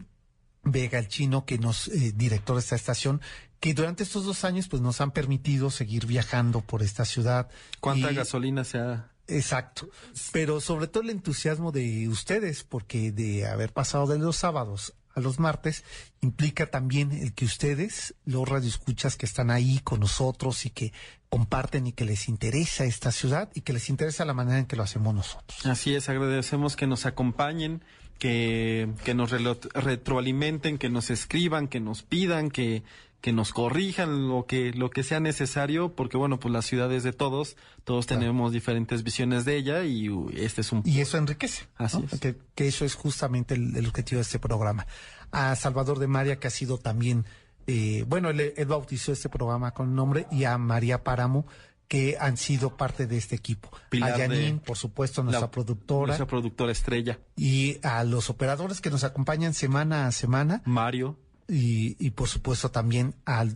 Vega, 0.62 0.98
el 0.98 1.08
chino, 1.08 1.44
que 1.44 1.58
nos, 1.58 1.88
eh, 1.88 2.12
director 2.14 2.56
de 2.56 2.60
esta 2.60 2.76
estación, 2.76 3.20
que 3.64 3.72
durante 3.72 4.02
estos 4.02 4.26
dos 4.26 4.44
años 4.44 4.68
pues 4.68 4.82
nos 4.82 5.00
han 5.00 5.10
permitido 5.10 5.70
seguir 5.70 6.04
viajando 6.04 6.60
por 6.60 6.82
esta 6.82 7.06
ciudad. 7.06 7.48
¿Cuánta 7.80 8.12
Y- 8.12 8.14
gasolina 8.14 8.62
se 8.62 8.76
ha 8.76 9.08
Exacto. 9.26 9.88
Pero 10.32 10.60
sobre 10.60 10.86
todo 10.86 11.02
el 11.02 11.08
entusiasmo 11.08 11.72
de 11.72 12.06
ustedes, 12.10 12.62
porque 12.62 13.10
de 13.10 13.46
haber 13.46 13.72
pasado 13.72 14.06
de 14.06 14.18
los 14.18 14.36
sábados 14.36 14.92
a 15.14 15.20
los 15.20 15.38
martes, 15.40 15.82
implica 16.20 16.70
también 16.70 17.10
el 17.10 17.32
que 17.32 17.46
ustedes, 17.46 18.14
los 18.26 18.46
radioescuchas 18.46 19.16
que 19.16 19.24
están 19.24 19.50
ahí 19.50 19.80
con 19.82 20.00
nosotros 20.00 20.66
y 20.66 20.70
que 20.70 20.92
comparten 21.30 21.86
y 21.86 21.92
que 21.92 22.04
les 22.04 22.28
interesa 22.28 22.84
esta 22.84 23.12
ciudad 23.12 23.48
y 23.54 23.62
que 23.62 23.72
les 23.72 23.88
interesa 23.88 24.26
la 24.26 24.34
manera 24.34 24.58
en 24.58 24.66
que 24.66 24.76
lo 24.76 24.82
hacemos 24.82 25.14
nosotros. 25.14 25.64
Así 25.64 25.94
es, 25.94 26.10
agradecemos 26.10 26.76
que 26.76 26.86
nos 26.86 27.06
acompañen, 27.06 27.82
que, 28.18 28.90
que 29.04 29.14
nos 29.14 29.30
retroalimenten, 29.30 30.76
que 30.76 30.90
nos 30.90 31.08
escriban, 31.08 31.66
que 31.66 31.80
nos 31.80 32.02
pidan, 32.02 32.50
que, 32.50 32.82
que 33.24 33.32
nos 33.32 33.54
corrijan 33.54 34.28
lo 34.28 34.44
que, 34.44 34.72
lo 34.74 34.90
que 34.90 35.02
sea 35.02 35.18
necesario, 35.18 35.94
porque 35.96 36.18
bueno, 36.18 36.38
pues 36.38 36.52
la 36.52 36.60
ciudad 36.60 36.92
es 36.92 37.04
de 37.04 37.14
todos, 37.14 37.56
todos 37.84 38.04
Claro. 38.04 38.20
tenemos 38.20 38.52
diferentes 38.52 39.02
visiones 39.02 39.46
de 39.46 39.56
ella 39.56 39.82
y 39.84 40.10
este 40.36 40.60
es 40.60 40.70
un... 40.72 40.82
Y 40.84 41.00
eso 41.00 41.16
enriquece. 41.16 41.64
Así 41.76 42.00
¿no? 42.00 42.04
es. 42.12 42.20
Que, 42.20 42.36
que 42.54 42.68
eso 42.68 42.84
es 42.84 42.94
justamente 42.94 43.54
el, 43.54 43.74
el 43.78 43.86
objetivo 43.86 44.18
de 44.18 44.24
este 44.24 44.38
programa. 44.38 44.86
A 45.32 45.56
Salvador 45.56 46.00
de 46.00 46.06
María, 46.06 46.38
que 46.38 46.48
ha 46.48 46.50
sido 46.50 46.76
también, 46.76 47.24
eh, 47.66 48.04
bueno, 48.06 48.28
él, 48.28 48.52
él 48.58 48.66
bautizó 48.66 49.10
este 49.10 49.30
programa 49.30 49.70
con 49.70 49.94
nombre, 49.94 50.26
y 50.30 50.44
a 50.44 50.58
María 50.58 51.02
Páramo, 51.02 51.46
que 51.88 52.18
han 52.20 52.36
sido 52.36 52.76
parte 52.76 53.06
de 53.06 53.16
este 53.16 53.36
equipo. 53.36 53.70
Pilar 53.88 54.12
a 54.12 54.18
Janine, 54.18 54.60
por 54.64 54.76
supuesto, 54.76 55.22
nuestra 55.22 55.46
la- 55.46 55.50
productora. 55.50 56.08
Nuestra 56.08 56.26
productora 56.26 56.72
estrella, 56.72 57.18
y 57.36 57.78
a 57.82 58.04
los 58.04 58.28
operadores 58.28 58.82
que 58.82 58.90
nos 58.90 59.02
acompañan 59.02 59.54
semana 59.54 60.06
a 60.06 60.12
semana 60.12 60.60
Mario. 60.66 61.18
Y, 61.48 61.96
y 62.04 62.10
por 62.10 62.28
supuesto 62.28 62.70
también 62.70 63.14
a, 63.26 63.46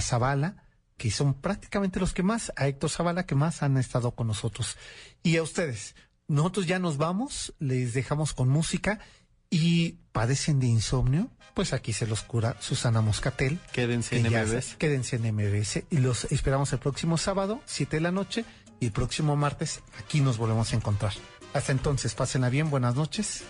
Zavala, 0.00 0.64
que 0.96 1.10
son 1.10 1.34
prácticamente 1.34 2.00
los 2.00 2.12
que 2.12 2.22
más, 2.22 2.52
a 2.56 2.68
Héctor 2.68 2.90
Zavala, 2.90 3.26
que 3.26 3.34
más 3.34 3.62
han 3.62 3.76
estado 3.76 4.12
con 4.12 4.26
nosotros. 4.26 4.76
Y 5.22 5.36
a 5.36 5.42
ustedes, 5.42 5.94
nosotros 6.28 6.66
ya 6.66 6.78
nos 6.78 6.96
vamos, 6.96 7.54
les 7.58 7.94
dejamos 7.94 8.32
con 8.32 8.48
música 8.48 9.00
y 9.50 9.98
padecen 10.12 10.60
de 10.60 10.66
insomnio, 10.66 11.30
pues 11.54 11.72
aquí 11.72 11.92
se 11.92 12.06
los 12.06 12.22
cura 12.22 12.56
Susana 12.60 13.00
Moscatel. 13.00 13.60
Quédense 13.72 14.16
en 14.16 14.26
MBS. 14.26 14.76
Quédense 14.76 15.16
en 15.16 15.34
MBS 15.34 15.84
y 15.90 15.98
los 15.98 16.24
esperamos 16.32 16.72
el 16.72 16.78
próximo 16.78 17.18
sábado, 17.18 17.60
7 17.66 17.96
de 17.96 18.00
la 18.00 18.10
noche, 18.10 18.44
y 18.80 18.86
el 18.86 18.92
próximo 18.92 19.36
martes 19.36 19.82
aquí 19.98 20.20
nos 20.20 20.38
volvemos 20.38 20.72
a 20.72 20.76
encontrar. 20.76 21.12
Hasta 21.52 21.70
entonces, 21.70 22.14
pásenla 22.14 22.48
bien, 22.48 22.68
buenas 22.68 22.96
noches. 22.96 23.44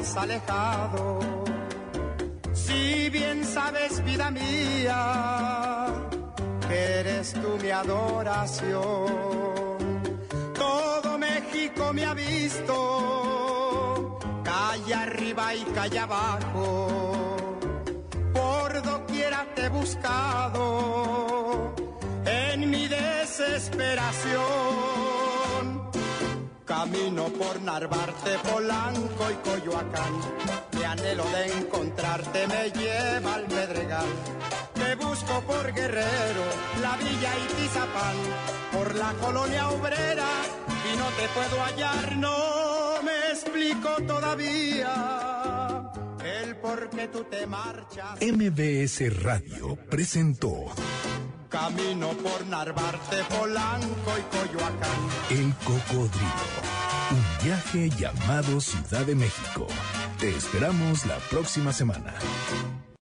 Has 0.00 0.16
alejado. 0.16 1.18
Si 2.52 3.08
bien 3.10 3.44
sabes, 3.44 4.02
vida 4.04 4.30
mía, 4.30 5.86
que 6.68 7.00
eres 7.00 7.32
tú 7.34 7.58
mi 7.62 7.70
adoración. 7.70 8.78
Todo 10.54 11.18
México 11.18 11.92
me 11.92 12.04
ha 12.04 12.14
visto, 12.14 14.18
calle 14.42 14.94
arriba 14.94 15.54
y 15.54 15.62
calle 15.76 15.98
abajo. 15.98 16.88
Por 18.32 18.82
doquiera 18.82 19.46
te 19.54 19.66
he 19.66 19.68
buscado 19.68 21.74
en 22.24 22.70
mi 22.70 22.88
desesperación. 22.88 25.09
Camino 26.80 27.26
por 27.26 27.60
Narvarte, 27.60 28.38
Polanco 28.50 29.30
y 29.30 29.34
Coyoacán. 29.46 30.14
Mi 30.72 30.82
anhelo 30.82 31.24
de 31.28 31.58
encontrarte 31.58 32.46
me 32.46 32.70
lleva 32.70 33.34
al 33.34 33.44
Pedregal. 33.44 34.06
Te 34.72 34.94
busco 34.94 35.42
por 35.42 35.74
Guerrero, 35.74 36.44
la 36.80 36.96
Villa 36.96 37.32
y 37.36 37.48
Tizapán, 37.52 38.16
por 38.72 38.94
la 38.94 39.12
colonia 39.20 39.68
obrera 39.68 40.24
y 40.90 40.96
no 40.96 41.04
te 41.18 41.28
puedo 41.34 41.62
hallar, 41.62 42.16
no 42.16 43.02
me 43.02 43.30
explico 43.30 43.90
todavía 44.06 45.92
el 46.24 46.56
por 46.56 46.88
qué 46.88 47.08
tú 47.08 47.24
te 47.24 47.46
marchas. 47.46 48.18
MBS 48.22 49.22
Radio 49.22 49.76
presentó 49.90 50.72
Camino 51.50 52.10
por 52.10 52.46
Narvarte, 52.46 53.24
Polanco 53.28 54.12
y 54.16 54.36
Coyoacán. 54.36 55.00
El 55.30 55.52
Cocodrilo. 55.64 56.70
Un 57.10 57.44
viaje 57.44 57.90
llamado 57.90 58.60
Ciudad 58.60 59.04
de 59.04 59.16
México. 59.16 59.66
Te 60.20 60.30
esperamos 60.30 61.04
la 61.06 61.16
próxima 61.28 61.72
semana. 61.72 62.14